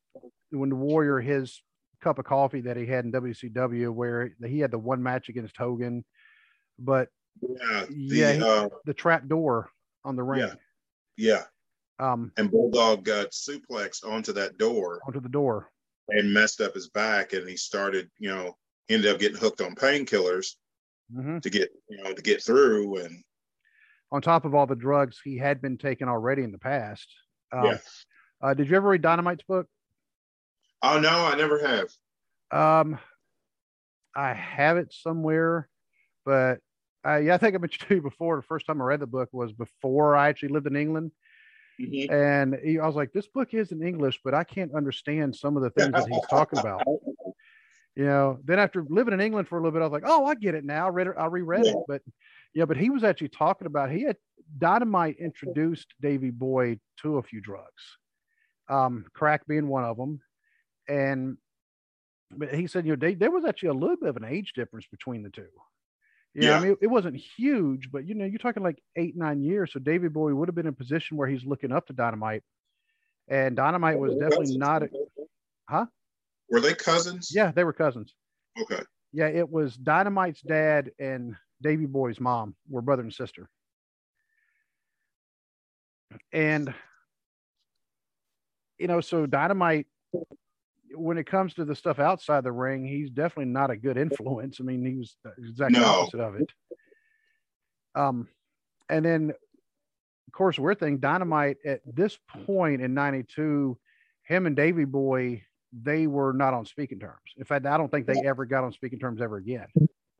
when 0.50 0.70
the 0.70 0.76
Warrior, 0.76 1.20
his 1.20 1.62
cup 2.02 2.18
of 2.18 2.24
coffee 2.24 2.60
that 2.62 2.76
he 2.76 2.86
had 2.86 3.04
in 3.04 3.12
WCW, 3.12 3.90
where 3.90 4.32
he 4.44 4.58
had 4.60 4.70
the 4.70 4.78
one 4.78 5.02
match 5.02 5.28
against 5.28 5.56
Hogan, 5.56 6.04
but 6.78 7.08
yeah, 7.40 7.84
the, 7.88 8.16
yeah, 8.16 8.44
uh, 8.44 8.68
the 8.84 8.94
trap 8.94 9.26
door 9.26 9.70
on 10.04 10.16
the 10.16 10.22
ring. 10.22 10.40
Yeah. 10.40 10.54
yeah. 11.16 11.42
Um, 12.02 12.32
and 12.36 12.50
Bulldog 12.50 13.04
got 13.04 13.30
suplexed 13.30 14.04
onto 14.04 14.32
that 14.32 14.58
door, 14.58 15.00
onto 15.06 15.20
the 15.20 15.28
door, 15.28 15.70
and 16.08 16.34
messed 16.34 16.60
up 16.60 16.74
his 16.74 16.88
back, 16.88 17.32
and 17.32 17.48
he 17.48 17.56
started, 17.56 18.10
you 18.18 18.28
know, 18.28 18.56
ended 18.88 19.12
up 19.12 19.20
getting 19.20 19.38
hooked 19.38 19.60
on 19.60 19.76
painkillers 19.76 20.56
mm-hmm. 21.14 21.38
to 21.38 21.50
get, 21.50 21.70
you 21.88 22.02
know, 22.02 22.12
to 22.12 22.22
get 22.22 22.42
through, 22.42 22.96
and 22.96 23.22
on 24.10 24.20
top 24.20 24.44
of 24.44 24.52
all 24.52 24.66
the 24.66 24.74
drugs 24.74 25.20
he 25.22 25.38
had 25.38 25.62
been 25.62 25.78
taking 25.78 26.08
already 26.08 26.42
in 26.42 26.50
the 26.50 26.58
past. 26.58 27.06
Um, 27.52 27.66
yeah. 27.66 27.78
Uh, 28.42 28.54
did 28.54 28.68
you 28.68 28.74
ever 28.74 28.88
read 28.88 29.02
Dynamite's 29.02 29.44
book? 29.44 29.68
Oh 30.82 30.98
no, 30.98 31.08
I 31.08 31.36
never 31.36 31.60
have. 31.64 31.88
Um, 32.50 32.98
I 34.16 34.34
have 34.34 34.76
it 34.76 34.92
somewhere, 34.92 35.68
but 36.24 36.58
uh, 37.06 37.18
yeah, 37.18 37.34
I 37.34 37.38
think 37.38 37.54
I 37.54 37.58
mentioned 37.58 37.88
to 37.88 37.94
you 37.94 38.02
before. 38.02 38.34
The 38.36 38.42
first 38.42 38.66
time 38.66 38.82
I 38.82 38.86
read 38.86 38.98
the 38.98 39.06
book 39.06 39.28
was 39.30 39.52
before 39.52 40.16
I 40.16 40.28
actually 40.28 40.48
lived 40.48 40.66
in 40.66 40.74
England, 40.74 41.12
mm-hmm. 41.82 42.12
and 42.12 42.56
he, 42.62 42.78
I 42.78 42.86
was 42.86 42.96
like, 42.96 43.12
"This 43.12 43.26
book 43.26 43.54
is 43.54 43.72
in 43.72 43.82
English, 43.82 44.20
but 44.24 44.34
I 44.34 44.44
can't 44.44 44.74
understand 44.74 45.34
some 45.36 45.56
of 45.56 45.62
the 45.62 45.70
things 45.70 45.92
that 45.92 46.08
he's 46.08 46.26
talking 46.28 46.58
about." 46.58 46.82
You 47.94 48.06
know. 48.06 48.38
Then 48.42 48.58
after 48.58 48.86
living 48.88 49.12
in 49.12 49.20
England 49.20 49.48
for 49.48 49.58
a 49.58 49.60
little 49.60 49.72
bit, 49.72 49.82
I 49.82 49.84
was 49.84 49.92
like, 49.92 50.04
"Oh, 50.06 50.24
I 50.24 50.34
get 50.34 50.54
it 50.54 50.64
now." 50.64 50.86
I 50.86 50.88
read 50.88 51.08
it. 51.08 51.14
I 51.18 51.26
reread 51.26 51.66
yeah. 51.66 51.72
it, 51.72 51.78
but 51.86 52.00
yeah, 52.54 52.64
but 52.64 52.78
he 52.78 52.88
was 52.88 53.04
actually 53.04 53.28
talking 53.28 53.66
about 53.66 53.90
he 53.90 54.04
had 54.04 54.16
Dynamite 54.56 55.16
introduced 55.18 55.88
Davy 56.00 56.30
Boy 56.30 56.78
to 57.02 57.18
a 57.18 57.22
few 57.22 57.42
drugs, 57.42 57.98
um, 58.70 59.04
crack 59.12 59.46
being 59.46 59.68
one 59.68 59.84
of 59.84 59.98
them, 59.98 60.20
and 60.88 61.36
but 62.30 62.54
he 62.54 62.66
said 62.66 62.86
you 62.86 62.92
know 62.92 62.96
they, 62.96 63.14
there 63.14 63.30
was 63.30 63.44
actually 63.44 63.68
a 63.68 63.74
little 63.74 63.96
bit 63.96 64.08
of 64.08 64.16
an 64.16 64.24
age 64.24 64.54
difference 64.54 64.86
between 64.90 65.22
the 65.22 65.28
two. 65.30 65.48
You 66.34 66.44
yeah, 66.44 66.56
I 66.56 66.60
mean 66.60 66.76
it, 66.80 66.86
wasn't 66.86 67.16
huge, 67.16 67.90
but 67.92 68.06
you 68.06 68.14
know 68.14 68.24
you're 68.24 68.38
talking 68.38 68.62
like 68.62 68.82
eight 68.96 69.16
nine 69.16 69.42
years, 69.42 69.72
so 69.72 69.80
Davy 69.80 70.08
Boy 70.08 70.34
would 70.34 70.48
have 70.48 70.54
been 70.54 70.66
in 70.66 70.72
a 70.72 70.76
position 70.76 71.16
where 71.16 71.28
he's 71.28 71.44
looking 71.44 71.72
up 71.72 71.86
to 71.88 71.92
Dynamite, 71.92 72.42
and 73.28 73.54
Dynamite 73.54 73.98
was 73.98 74.14
definitely 74.14 74.56
not, 74.56 74.82
a, 74.82 74.88
huh? 75.68 75.86
Were 76.50 76.60
they 76.60 76.74
cousins? 76.74 77.30
Yeah, 77.34 77.50
they 77.50 77.64
were 77.64 77.72
cousins. 77.72 78.14
Okay. 78.60 78.82
Yeah, 79.12 79.26
it 79.26 79.48
was 79.48 79.76
Dynamite's 79.76 80.40
dad 80.40 80.90
and 80.98 81.36
Davy 81.62 81.86
Boy's 81.86 82.20
mom 82.20 82.54
were 82.68 82.82
brother 82.82 83.02
and 83.02 83.12
sister. 83.12 83.48
And, 86.32 86.74
you 88.78 88.86
know, 88.86 89.00
so 89.00 89.26
Dynamite, 89.26 89.86
when 90.94 91.18
it 91.18 91.26
comes 91.26 91.54
to 91.54 91.64
the 91.64 91.74
stuff 91.74 91.98
outside 91.98 92.44
the 92.44 92.52
ring, 92.52 92.86
he's 92.86 93.10
definitely 93.10 93.52
not 93.52 93.70
a 93.70 93.76
good 93.76 93.96
influence. 93.96 94.58
I 94.60 94.64
mean, 94.64 94.84
he 94.84 94.96
was 94.96 95.16
exactly 95.38 95.80
no. 95.80 95.86
opposite 95.86 96.20
of 96.20 96.36
it. 96.36 96.50
Um, 97.94 98.28
and 98.88 99.04
then, 99.04 99.30
of 99.30 100.32
course, 100.32 100.58
we're 100.58 100.74
thing, 100.74 100.98
Dynamite 100.98 101.58
at 101.64 101.80
this 101.86 102.18
point 102.46 102.82
in 102.82 102.94
92, 102.94 103.78
him 104.24 104.46
and 104.46 104.56
Davy 104.56 104.84
Boy, 104.84 105.42
they 105.72 106.06
were 106.06 106.32
not 106.32 106.54
on 106.54 106.66
speaking 106.66 106.98
terms. 106.98 107.18
In 107.36 107.44
fact, 107.44 107.66
I 107.66 107.76
don't 107.76 107.90
think 107.90 108.06
they 108.06 108.22
ever 108.26 108.44
got 108.44 108.64
on 108.64 108.72
speaking 108.72 108.98
terms 108.98 109.20
ever 109.20 109.36
again. 109.36 109.66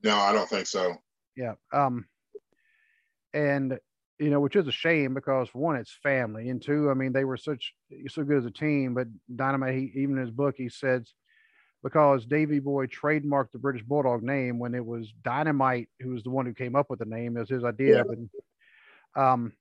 No, 0.02 0.16
I 0.16 0.32
don't 0.32 0.48
think 0.48 0.66
so 0.66 0.96
yeah. 1.36 1.54
Um, 1.72 2.06
and 3.32 3.78
you 4.22 4.30
know, 4.30 4.38
which 4.38 4.54
is 4.54 4.68
a 4.68 4.72
shame 4.72 5.14
because 5.14 5.48
for 5.48 5.58
one, 5.58 5.74
it's 5.74 5.98
family, 6.00 6.48
and 6.48 6.62
two, 6.62 6.88
I 6.90 6.94
mean, 6.94 7.12
they 7.12 7.24
were 7.24 7.36
such 7.36 7.74
so 8.08 8.22
good 8.22 8.38
as 8.38 8.46
a 8.46 8.52
team. 8.52 8.94
But 8.94 9.08
Dynamite, 9.34 9.74
he, 9.74 9.92
even 9.96 10.16
in 10.16 10.22
his 10.22 10.30
book, 10.30 10.54
he 10.56 10.68
says 10.68 11.12
because 11.82 12.24
Davy 12.24 12.60
Boy 12.60 12.86
trademarked 12.86 13.50
the 13.50 13.58
British 13.58 13.82
Bulldog 13.82 14.22
name 14.22 14.60
when 14.60 14.76
it 14.76 14.86
was 14.86 15.12
Dynamite 15.24 15.88
who 16.00 16.10
was 16.10 16.22
the 16.22 16.30
one 16.30 16.46
who 16.46 16.54
came 16.54 16.76
up 16.76 16.88
with 16.88 17.00
the 17.00 17.04
name. 17.04 17.36
It 17.36 17.40
was 17.40 17.48
his 17.48 17.64
idea, 17.64 17.96
yeah. 17.96 18.12
and 18.12 18.30
um, 19.16 19.52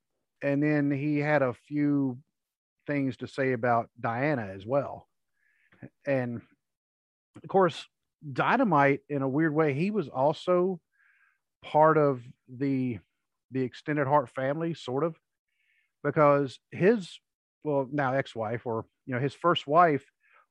and 0.43 0.62
then 0.62 0.91
he 0.91 1.18
had 1.18 1.41
a 1.41 1.55
few 1.68 2.20
things 2.86 3.18
to 3.18 3.28
say 3.28 3.53
about 3.53 3.89
Diana 3.99 4.51
as 4.53 4.64
well, 4.64 5.07
and 6.05 6.39
of 7.36 7.49
course, 7.49 7.84
Dynamite 8.32 8.99
in 9.09 9.24
a 9.24 9.28
weird 9.28 9.55
way, 9.55 9.74
he 9.74 9.89
was 9.89 10.07
also 10.07 10.80
part 11.64 11.97
of 11.97 12.22
the 12.47 12.99
the 13.52 13.62
extended 13.62 14.08
Hart 14.08 14.30
family, 14.30 14.74
sort 14.74 15.04
of, 15.04 15.18
because 16.04 16.60
his 16.72 17.20
well 17.64 17.88
now 17.91 18.14
ex-wife 18.14 18.66
or 18.66 18.86
you 19.06 19.14
know 19.14 19.20
his 19.20 19.34
first 19.34 19.68
wife 19.68 20.06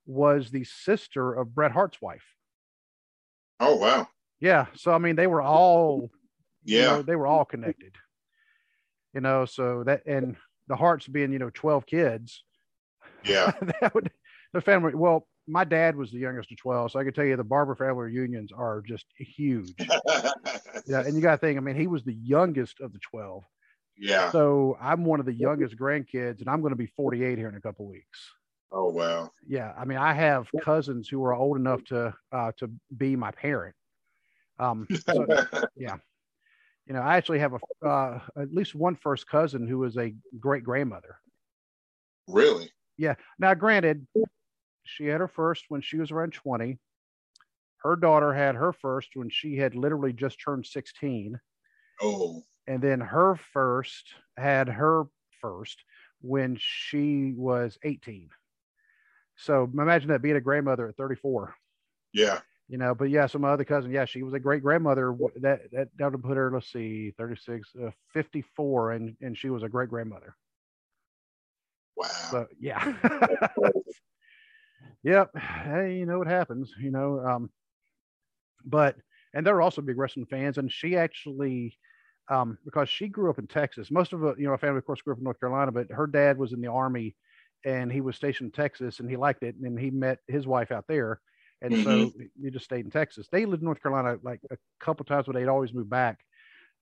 was 0.05 0.49
the 0.49 0.63
sister 0.63 1.33
of 1.33 1.53
Bret 1.53 1.71
Hart's 1.71 2.01
wife. 2.01 2.25
Oh 3.59 3.75
wow! 3.75 4.07
Yeah, 4.39 4.67
so 4.75 4.91
I 4.91 4.97
mean 4.97 5.15
they 5.15 5.27
were 5.27 5.41
all 5.41 6.09
yeah 6.63 6.79
you 6.79 6.87
know, 6.87 7.01
they 7.01 7.15
were 7.15 7.27
all 7.27 7.45
connected. 7.45 7.95
You 9.13 9.21
know, 9.21 9.45
so 9.45 9.83
that 9.85 10.05
and 10.05 10.37
the 10.67 10.75
Harts 10.75 11.07
being 11.07 11.31
you 11.31 11.39
know 11.39 11.49
twelve 11.49 11.85
kids. 11.85 12.43
Yeah, 13.23 13.51
that 13.81 13.93
would 13.93 14.11
the 14.53 14.61
family. 14.61 14.95
Well, 14.95 15.27
my 15.51 15.65
dad 15.65 15.95
was 15.95 16.11
the 16.11 16.19
youngest 16.19 16.51
of 16.51 16.57
12, 16.57 16.91
so 16.91 16.99
I 16.99 17.03
can 17.03 17.13
tell 17.13 17.25
you 17.25 17.35
the 17.35 17.43
Barber 17.43 17.75
family 17.75 18.05
reunions 18.05 18.51
are 18.51 18.81
just 18.81 19.05
huge. 19.17 19.73
yeah, 20.87 21.01
and 21.01 21.13
you 21.13 21.21
got 21.21 21.31
to 21.31 21.37
think, 21.37 21.57
I 21.57 21.61
mean, 21.61 21.75
he 21.75 21.87
was 21.87 22.03
the 22.03 22.13
youngest 22.13 22.79
of 22.79 22.93
the 22.93 22.99
12. 22.99 23.43
Yeah. 23.97 24.31
So 24.31 24.77
I'm 24.81 25.03
one 25.03 25.19
of 25.19 25.25
the 25.25 25.33
youngest 25.33 25.77
grandkids, 25.77 26.39
and 26.39 26.49
I'm 26.49 26.61
going 26.61 26.71
to 26.71 26.77
be 26.77 26.87
48 26.87 27.37
here 27.37 27.49
in 27.49 27.55
a 27.55 27.61
couple 27.61 27.85
weeks. 27.85 28.31
Oh 28.71 28.89
wow. 28.89 29.29
Yeah, 29.45 29.73
I 29.77 29.83
mean, 29.83 29.97
I 29.97 30.13
have 30.13 30.47
cousins 30.61 31.09
who 31.09 31.23
are 31.25 31.33
old 31.33 31.57
enough 31.57 31.83
to 31.85 32.13
uh, 32.31 32.53
to 32.57 32.71
be 32.95 33.17
my 33.17 33.31
parent. 33.31 33.75
Um, 34.59 34.87
so, 35.05 35.25
yeah. 35.75 35.97
You 36.87 36.93
know, 36.93 37.01
I 37.01 37.17
actually 37.17 37.39
have 37.39 37.53
a 37.53 37.85
uh, 37.85 38.19
at 38.37 38.53
least 38.53 38.73
one 38.73 38.95
first 38.95 39.27
cousin 39.27 39.67
who 39.67 39.83
is 39.83 39.97
a 39.97 40.15
great 40.39 40.63
grandmother. 40.63 41.17
Really? 42.27 42.71
Yeah. 42.97 43.15
Now, 43.37 43.53
granted, 43.53 44.07
she 44.83 45.05
had 45.05 45.21
her 45.21 45.27
first 45.27 45.65
when 45.69 45.81
she 45.81 45.97
was 45.97 46.11
around 46.11 46.33
20. 46.33 46.77
Her 47.83 47.95
daughter 47.95 48.33
had 48.33 48.55
her 48.55 48.73
first 48.73 49.09
when 49.15 49.29
she 49.29 49.57
had 49.57 49.75
literally 49.75 50.13
just 50.13 50.39
turned 50.43 50.65
16. 50.65 51.39
Oh. 52.01 52.43
And 52.67 52.81
then 52.81 52.99
her 52.99 53.35
first 53.53 54.13
had 54.37 54.69
her 54.69 55.05
first 55.41 55.83
when 56.21 56.57
she 56.59 57.33
was 57.35 57.77
18. 57.83 58.29
So 59.35 59.69
imagine 59.73 60.09
that 60.09 60.21
being 60.21 60.35
a 60.35 60.41
grandmother 60.41 60.87
at 60.89 60.97
34. 60.97 61.55
Yeah. 62.13 62.39
You 62.67 62.77
know, 62.77 62.95
but 62.95 63.09
yeah, 63.09 63.25
so 63.25 63.39
my 63.39 63.49
other 63.49 63.65
cousin, 63.65 63.91
yeah, 63.91 64.05
she 64.05 64.23
was 64.23 64.33
a 64.33 64.39
great 64.39 64.61
grandmother. 64.61 65.13
That 65.41 65.69
that 65.73 65.89
that 65.97 66.11
would 66.11 66.23
put 66.23 66.37
her, 66.37 66.49
let's 66.53 66.71
see, 66.71 67.11
36, 67.17 67.67
uh, 67.75 67.89
54, 68.13 68.93
and 68.93 69.17
and 69.19 69.37
she 69.37 69.49
was 69.49 69.63
a 69.63 69.67
great 69.67 69.89
grandmother. 69.89 70.37
Wow. 71.97 72.07
So 72.29 72.47
yeah. 72.61 72.93
Yep. 75.03 75.31
Hey, 75.63 75.97
you 75.97 76.05
know 76.05 76.17
what 76.17 76.27
happens, 76.27 76.73
you 76.81 76.91
know. 76.91 77.19
Um, 77.19 77.49
but 78.65 78.95
and 79.33 79.45
they're 79.45 79.61
also 79.61 79.81
big 79.81 79.97
wrestling 79.97 80.25
fans, 80.25 80.57
and 80.57 80.71
she 80.71 80.97
actually 80.97 81.77
um, 82.31 82.57
because 82.65 82.89
she 82.89 83.07
grew 83.07 83.29
up 83.29 83.39
in 83.39 83.47
Texas. 83.47 83.91
Most 83.91 84.13
of 84.13 84.23
it, 84.23 84.39
you 84.39 84.45
know, 84.45 84.51
our 84.51 84.57
family, 84.57 84.77
of 84.77 84.85
course, 84.85 85.01
grew 85.01 85.13
up 85.13 85.19
in 85.19 85.23
North 85.23 85.39
Carolina, 85.39 85.71
but 85.71 85.91
her 85.91 86.07
dad 86.07 86.37
was 86.37 86.53
in 86.53 86.61
the 86.61 86.69
army 86.69 87.15
and 87.65 87.91
he 87.91 88.01
was 88.01 88.15
stationed 88.15 88.47
in 88.47 88.51
Texas 88.51 88.99
and 88.99 89.09
he 89.09 89.17
liked 89.17 89.43
it. 89.43 89.55
And 89.61 89.77
he 89.77 89.91
met 89.91 90.19
his 90.27 90.47
wife 90.47 90.71
out 90.71 90.85
there. 90.87 91.19
And 91.61 91.73
mm-hmm. 91.73 92.07
so 92.07 92.11
he 92.41 92.49
just 92.49 92.65
stayed 92.65 92.85
in 92.85 92.91
Texas. 92.91 93.27
They 93.31 93.45
lived 93.45 93.61
in 93.61 93.65
North 93.65 93.83
Carolina 93.83 94.17
like 94.23 94.39
a 94.49 94.57
couple 94.79 95.05
times, 95.05 95.25
but 95.25 95.35
they'd 95.35 95.47
always 95.47 95.73
move 95.73 95.89
back. 95.89 96.19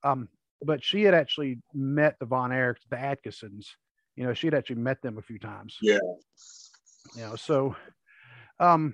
Um, 0.04 0.30
but 0.62 0.84
she 0.84 1.02
had 1.04 1.16
actually 1.16 1.60
met 1.74 2.18
the 2.20 2.26
Von 2.26 2.52
Erichs, 2.52 2.88
the 2.90 2.98
Adkissons. 2.98 3.66
You 4.16 4.26
know, 4.26 4.34
she 4.34 4.48
had 4.48 4.54
actually 4.54 4.78
met 4.78 5.02
them 5.02 5.18
a 5.18 5.22
few 5.22 5.40
times. 5.40 5.78
Yeah. 5.82 5.98
You 7.16 7.22
know, 7.22 7.36
so 7.36 7.76
um, 8.60 8.94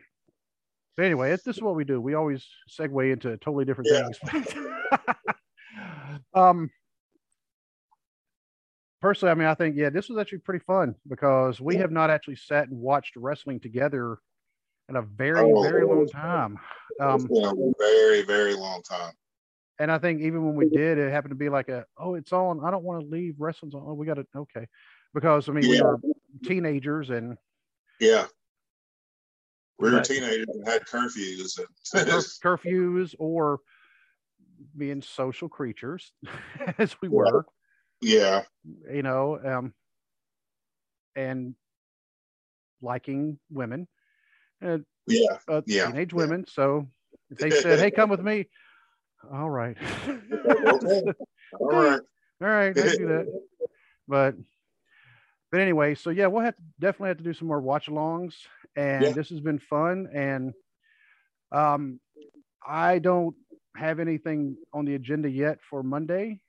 but 0.96 1.06
anyway, 1.06 1.32
this 1.32 1.58
is 1.58 1.62
what 1.62 1.76
we 1.76 1.84
do. 1.84 2.00
We 2.00 2.14
always 2.14 2.46
segue 2.70 3.12
into 3.12 3.38
totally 3.38 3.66
different 3.66 3.90
yeah. 3.92 4.08
things. 4.30 4.54
um, 6.34 6.70
personally, 9.02 9.32
I 9.32 9.36
mean, 9.36 9.48
I 9.48 9.56
think 9.56 9.76
yeah, 9.76 9.90
this 9.90 10.08
was 10.10 10.18
actually 10.18 10.40
pretty 10.40 10.64
fun 10.66 10.96
because 11.08 11.60
we 11.60 11.76
yeah. 11.76 11.82
have 11.82 11.92
not 11.92 12.10
actually 12.10 12.38
sat 12.38 12.70
and 12.70 12.80
watched 12.80 13.16
wrestling 13.18 13.60
together 13.60 14.20
in 14.88 14.96
a 14.96 15.02
very, 15.02 15.52
oh, 15.52 15.62
very 15.64 15.86
long 15.86 16.08
time. 16.08 16.58
Um, 17.02 17.28
very, 17.78 18.22
very 18.22 18.54
long 18.54 18.82
time. 18.84 19.14
And 19.80 19.92
I 19.92 19.98
think 19.98 20.22
even 20.22 20.46
when 20.46 20.56
we 20.56 20.70
did, 20.70 20.98
it 20.98 21.12
happened 21.12 21.32
to 21.32 21.36
be 21.36 21.50
like 21.50 21.68
a, 21.68 21.86
oh, 21.98 22.16
it's 22.16 22.32
on. 22.32 22.62
I 22.64 22.72
don't 22.72 22.84
want 22.84 23.02
to 23.02 23.08
leave 23.08 23.36
wrestling's 23.38 23.76
on. 23.76 23.84
Oh, 23.86 23.94
we 23.94 24.06
got 24.06 24.14
to 24.14 24.26
okay, 24.34 24.66
because 25.14 25.50
I 25.50 25.52
mean, 25.52 25.66
yeah. 25.66 25.70
we 25.70 25.82
were 25.82 26.00
teenagers 26.46 27.10
and 27.10 27.38
yeah, 28.00 28.28
we 29.80 29.92
were 29.92 30.02
teenagers 30.02 30.48
and 30.48 30.68
had 30.68 30.86
curfews. 30.86 31.60
And 31.94 32.08
curfews 32.44 33.16
or 33.20 33.60
being 34.76 35.02
social 35.02 35.50
creatures 35.50 36.12
as 36.78 36.96
we 37.02 37.10
were. 37.10 37.46
Yeah. 38.02 38.44
You 38.92 39.04
know, 39.04 39.40
um, 39.44 39.74
and 41.16 41.56
liking 42.82 43.40
women. 43.52 43.88
And, 44.62 44.86
yeah. 45.08 45.38
Uh, 45.48 45.62
yeah. 45.66 45.88
Teenage 45.88 46.14
yeah. 46.14 46.18
women. 46.18 46.46
So 46.48 46.88
if 47.30 47.38
they 47.38 47.52
said, 47.52 47.80
hey, 47.80 47.92
come 47.92 48.10
with 48.10 48.22
me. 48.22 48.48
All 49.34 49.50
right. 49.50 49.78
okay. 50.08 51.02
All 51.60 51.68
right. 51.68 52.02
All 52.42 52.48
right. 52.48 52.76
Let's 52.76 52.98
do 52.98 53.08
that. 53.08 53.42
But 54.08 54.36
but 55.52 55.62
anyway, 55.62 55.96
so 55.96 56.10
yeah, 56.10 56.28
we'll 56.28 56.44
have 56.44 56.56
to 56.58 56.64
definitely 56.80 57.10
have 57.10 57.18
to 57.18 57.24
do 57.24 57.34
some 57.34 57.48
more 57.48 57.62
watch 57.62 57.88
alongs, 57.88 58.34
and 58.76 59.04
yeah. 59.04 59.12
this 59.12 59.30
has 59.30 59.40
been 59.40 59.60
fun. 59.60 60.08
And 60.14 60.54
um, 61.52 62.00
I 62.66 63.00
don't 63.00 63.36
have 63.76 64.00
anything 64.00 64.58
on 64.74 64.86
the 64.86 64.96
agenda 64.96 65.30
yet 65.30 65.60
for 65.70 65.84
Monday. 65.84 66.42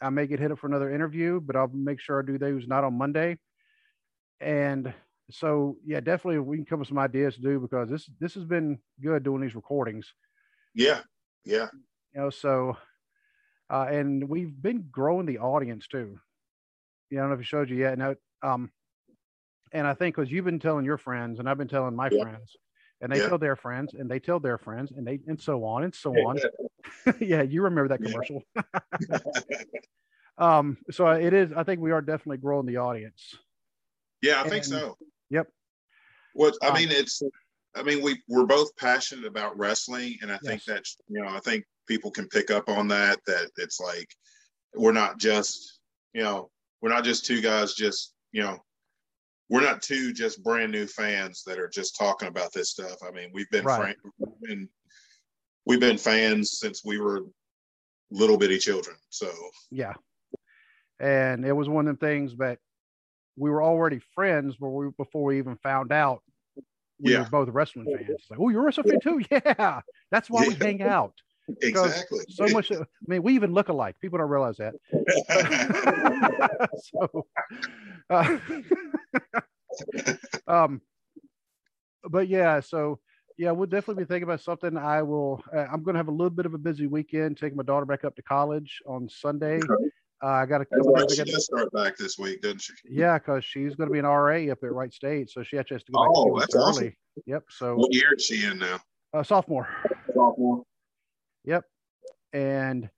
I 0.00 0.10
may 0.10 0.26
get 0.26 0.38
hit 0.38 0.52
up 0.52 0.58
for 0.58 0.68
another 0.68 0.94
interview, 0.94 1.40
but 1.40 1.56
I'll 1.56 1.68
make 1.68 2.00
sure 2.00 2.22
I 2.22 2.26
do 2.26 2.38
those 2.38 2.68
not 2.68 2.84
on 2.84 2.96
Monday. 2.96 3.38
And 4.40 4.92
so, 5.30 5.76
yeah, 5.84 6.00
definitely 6.00 6.38
we 6.38 6.56
can 6.56 6.66
come 6.66 6.78
with 6.78 6.88
some 6.88 6.98
ideas 6.98 7.34
to 7.34 7.40
do 7.40 7.58
because 7.58 7.90
this 7.90 8.08
this 8.20 8.34
has 8.34 8.44
been 8.44 8.78
good 9.02 9.24
doing 9.24 9.42
these 9.42 9.56
recordings. 9.56 10.12
Yeah, 10.74 11.00
yeah. 11.44 11.66
You 12.14 12.20
know, 12.20 12.30
so 12.30 12.76
uh, 13.70 13.86
and 13.90 14.28
we've 14.28 14.54
been 14.60 14.86
growing 14.90 15.26
the 15.26 15.38
audience 15.38 15.88
too. 15.88 16.18
Yeah, 17.10 17.20
I 17.20 17.22
don't 17.22 17.30
know 17.30 17.34
if 17.34 17.40
it 17.40 17.46
showed 17.46 17.70
you 17.70 17.76
yet. 17.76 17.98
No, 17.98 18.14
um, 18.42 18.70
and 19.72 19.86
I 19.86 19.94
think 19.94 20.16
because 20.16 20.30
you've 20.30 20.44
been 20.44 20.58
telling 20.58 20.84
your 20.84 20.98
friends, 20.98 21.38
and 21.38 21.48
I've 21.48 21.58
been 21.58 21.68
telling 21.68 21.94
my 21.94 22.08
yeah. 22.10 22.22
friends, 22.22 22.56
and 23.00 23.12
they 23.12 23.18
yeah. 23.18 23.28
tell 23.28 23.38
their 23.38 23.56
friends, 23.56 23.94
and 23.94 24.10
they 24.10 24.18
tell 24.18 24.40
their 24.40 24.58
friends, 24.58 24.92
and 24.96 25.06
they 25.06 25.20
and 25.26 25.40
so 25.40 25.64
on 25.64 25.84
and 25.84 25.94
so 25.94 26.12
on. 26.12 26.38
yeah, 27.20 27.42
you 27.42 27.62
remember 27.62 27.88
that 27.88 28.02
commercial. 28.02 28.42
um, 30.38 30.78
so 30.90 31.08
it 31.08 31.32
is. 31.32 31.52
I 31.52 31.62
think 31.62 31.80
we 31.80 31.92
are 31.92 32.00
definitely 32.00 32.38
growing 32.38 32.66
the 32.66 32.78
audience. 32.78 33.34
Yeah, 34.22 34.38
I 34.38 34.42
and, 34.42 34.50
think 34.50 34.64
so. 34.64 34.96
Yep. 35.30 35.48
What 36.34 36.54
I 36.62 36.68
um, 36.68 36.74
mean, 36.74 36.88
it's. 36.90 37.22
I 37.76 37.82
mean, 37.82 38.02
we 38.02 38.20
we're 38.28 38.46
both 38.46 38.74
passionate 38.76 39.26
about 39.26 39.56
wrestling, 39.56 40.16
and 40.22 40.32
I 40.32 40.38
think 40.38 40.62
yes. 40.66 40.74
that's 40.74 40.96
you 41.08 41.22
know 41.22 41.28
I 41.28 41.40
think 41.40 41.64
people 41.86 42.10
can 42.10 42.26
pick 42.28 42.50
up 42.50 42.68
on 42.68 42.88
that. 42.88 43.20
That 43.26 43.50
it's 43.56 43.78
like 43.78 44.08
we're 44.74 44.92
not 44.92 45.18
just 45.18 45.80
you 46.14 46.22
know 46.22 46.50
we're 46.80 46.88
not 46.88 47.04
just 47.04 47.24
two 47.24 47.40
guys 47.40 47.74
just 47.74 48.14
you 48.32 48.42
know 48.42 48.58
we're 49.50 49.60
not 49.60 49.82
two 49.82 50.12
just 50.12 50.42
brand 50.42 50.72
new 50.72 50.86
fans 50.86 51.42
that 51.46 51.58
are 51.58 51.68
just 51.68 51.96
talking 51.96 52.28
about 52.28 52.52
this 52.52 52.70
stuff 52.70 52.96
i 53.06 53.10
mean 53.10 53.30
we've 53.32 53.50
been 53.50 53.64
right. 53.64 53.96
we've 54.18 54.40
been 54.42 54.68
we've 55.66 55.80
been 55.80 55.98
fans 55.98 56.58
since 56.58 56.84
we 56.84 56.98
were 56.98 57.22
little 58.10 58.38
bitty 58.38 58.58
children 58.58 58.96
so 59.10 59.30
yeah 59.70 59.94
and 61.00 61.44
it 61.44 61.52
was 61.52 61.68
one 61.68 61.86
of 61.86 61.98
the 61.98 62.06
things 62.06 62.36
that 62.36 62.58
we 63.36 63.50
were 63.50 63.62
already 63.62 64.00
friends 64.14 64.54
before 64.54 64.86
we, 64.86 64.90
before 64.96 65.24
we 65.24 65.38
even 65.38 65.56
found 65.62 65.92
out 65.92 66.22
we 67.00 67.12
yeah. 67.12 67.20
were 67.20 67.28
both 67.30 67.48
wrestling 67.50 67.86
fans. 67.96 68.26
Like, 68.28 68.40
oh, 68.40 68.48
you're 68.48 68.62
a 68.62 68.64
wrestling 68.64 68.88
fan 68.90 69.00
too? 69.00 69.22
Yeah, 69.30 69.80
that's 70.10 70.28
why 70.28 70.42
yeah. 70.42 70.48
we 70.48 70.54
hang 70.54 70.82
out. 70.82 71.14
Exactly. 71.62 72.20
So 72.28 72.46
much. 72.48 72.70
I 72.72 72.84
mean, 73.06 73.22
we 73.22 73.34
even 73.34 73.52
look 73.52 73.68
alike. 73.68 73.96
People 74.00 74.18
don't 74.18 74.28
realize 74.28 74.56
that. 74.58 74.74
so, 76.92 77.26
uh, 78.10 78.38
um, 80.46 80.80
but 82.04 82.28
yeah. 82.28 82.60
So 82.60 83.00
yeah, 83.38 83.52
we'll 83.52 83.66
definitely 83.66 84.04
be 84.04 84.08
thinking 84.08 84.24
about 84.24 84.40
something. 84.40 84.76
I 84.76 85.02
will. 85.02 85.42
Uh, 85.54 85.66
I'm 85.72 85.82
going 85.82 85.94
to 85.94 85.98
have 85.98 86.08
a 86.08 86.12
little 86.12 86.30
bit 86.30 86.46
of 86.46 86.54
a 86.54 86.58
busy 86.58 86.86
weekend, 86.86 87.38
taking 87.38 87.56
my 87.56 87.62
daughter 87.62 87.86
back 87.86 88.04
up 88.04 88.16
to 88.16 88.22
college 88.22 88.80
on 88.86 89.08
Sunday. 89.08 89.60
Uh, 90.22 90.26
I 90.26 90.46
got 90.46 90.60
a 90.60 90.64
couple 90.64 90.92
right. 90.92 91.08
She 91.08 91.22
does 91.22 91.44
start 91.44 91.72
back 91.72 91.96
this 91.96 92.18
week, 92.18 92.42
doesn't 92.42 92.60
she? 92.60 92.72
Yeah, 92.84 93.18
because 93.18 93.44
she's 93.44 93.76
going 93.76 93.88
to 93.88 93.92
be 93.92 94.00
an 94.00 94.04
RA 94.04 94.50
up 94.50 94.58
at 94.64 94.72
Wright 94.72 94.92
State, 94.92 95.30
so 95.30 95.44
she 95.44 95.56
actually 95.56 95.76
has 95.76 95.84
to 95.84 95.92
go 95.92 96.02
back 96.02 96.10
oh, 96.14 96.38
that's 96.40 96.54
early. 96.56 96.66
Awesome. 96.66 96.92
Yep. 97.26 97.44
So 97.50 97.76
what 97.76 97.94
year 97.94 98.14
is 98.16 98.24
she 98.24 98.44
in 98.44 98.58
now? 98.58 98.80
Uh, 99.14 99.22
sophomore. 99.22 99.68
Sophomore. 100.12 100.64
Yep. 101.48 101.64
And 102.34 102.90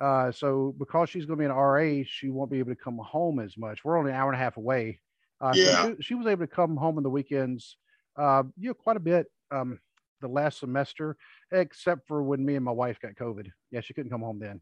uh, 0.00 0.32
so 0.32 0.74
because 0.78 1.08
she's 1.08 1.24
going 1.24 1.38
to 1.38 1.42
be 1.42 1.46
an 1.46 1.56
RA, 1.56 2.02
she 2.06 2.28
won't 2.28 2.50
be 2.50 2.58
able 2.58 2.72
to 2.72 2.80
come 2.80 2.98
home 2.98 3.40
as 3.40 3.56
much. 3.56 3.84
We're 3.84 3.98
only 3.98 4.10
an 4.10 4.16
hour 4.16 4.30
and 4.30 4.40
a 4.40 4.44
half 4.44 4.58
away. 4.58 5.00
Uh, 5.40 5.52
yeah. 5.54 5.82
So 5.82 5.96
she, 5.96 6.02
she, 6.02 6.14
was 6.14 6.26
able 6.26 6.46
to 6.46 6.52
come 6.52 6.76
home 6.76 6.98
on 6.98 7.02
the 7.02 7.10
weekends, 7.10 7.76
uh, 8.18 8.42
you 8.58 8.68
know, 8.68 8.74
quite 8.74 8.98
a 8.98 9.00
bit 9.00 9.26
um, 9.50 9.78
the 10.20 10.28
last 10.28 10.60
semester, 10.60 11.16
except 11.52 12.06
for 12.06 12.22
when 12.22 12.44
me 12.44 12.54
and 12.56 12.64
my 12.64 12.70
wife 12.70 13.00
got 13.00 13.14
COVID. 13.14 13.48
Yeah, 13.70 13.80
she 13.80 13.94
couldn't 13.94 14.10
come 14.10 14.20
home 14.20 14.38
then. 14.38 14.60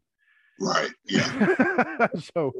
Right. 0.61 0.89
Yeah. 1.05 2.07
so, 2.33 2.53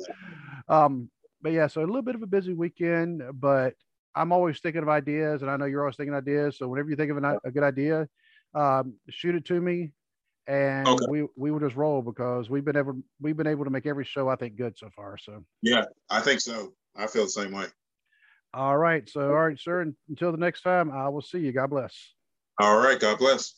um, 0.67 1.09
but 1.41 1.53
yeah, 1.53 1.67
so 1.67 1.81
a 1.81 1.85
little 1.87 2.01
bit 2.01 2.15
of 2.15 2.21
a 2.23 2.27
busy 2.27 2.53
weekend, 2.53 3.23
but 3.33 3.75
I'm 4.13 4.33
always 4.33 4.59
thinking 4.59 4.81
of 4.81 4.89
ideas, 4.89 5.41
and 5.41 5.49
I 5.49 5.55
know 5.55 5.65
you're 5.65 5.81
always 5.81 5.95
thinking 5.95 6.13
ideas. 6.13 6.57
So 6.57 6.67
whenever 6.67 6.89
you 6.89 6.97
think 6.97 7.11
of 7.11 7.17
an, 7.17 7.39
a 7.45 7.51
good 7.51 7.63
idea, 7.63 8.09
um, 8.53 8.95
shoot 9.09 9.35
it 9.35 9.45
to 9.45 9.61
me 9.61 9.93
and 10.49 10.87
okay. 10.87 11.05
we 11.07 11.27
we 11.35 11.51
would 11.51 11.61
just 11.61 11.75
roll 11.75 12.01
because 12.01 12.49
we've 12.49 12.65
been 12.65 12.75
able 12.75 12.99
we've 13.21 13.37
been 13.37 13.47
able 13.47 13.65
to 13.65 13.69
make 13.69 13.85
every 13.85 14.03
show 14.03 14.27
I 14.27 14.35
think 14.35 14.57
good 14.57 14.75
so 14.77 14.89
far. 14.95 15.17
So 15.17 15.43
yeah, 15.61 15.85
I 16.09 16.21
think 16.21 16.41
so. 16.41 16.73
I 16.95 17.05
feel 17.05 17.23
the 17.23 17.29
same 17.29 17.51
way. 17.51 17.67
All 18.53 18.77
right. 18.77 19.07
So 19.07 19.21
all 19.21 19.45
right, 19.47 19.59
sir. 19.59 19.93
Until 20.09 20.31
the 20.31 20.39
next 20.39 20.63
time, 20.63 20.91
I 20.91 21.07
will 21.09 21.21
see 21.21 21.37
you. 21.37 21.51
God 21.51 21.69
bless. 21.69 21.95
All 22.59 22.79
right. 22.79 22.99
God 22.99 23.19
bless. 23.19 23.53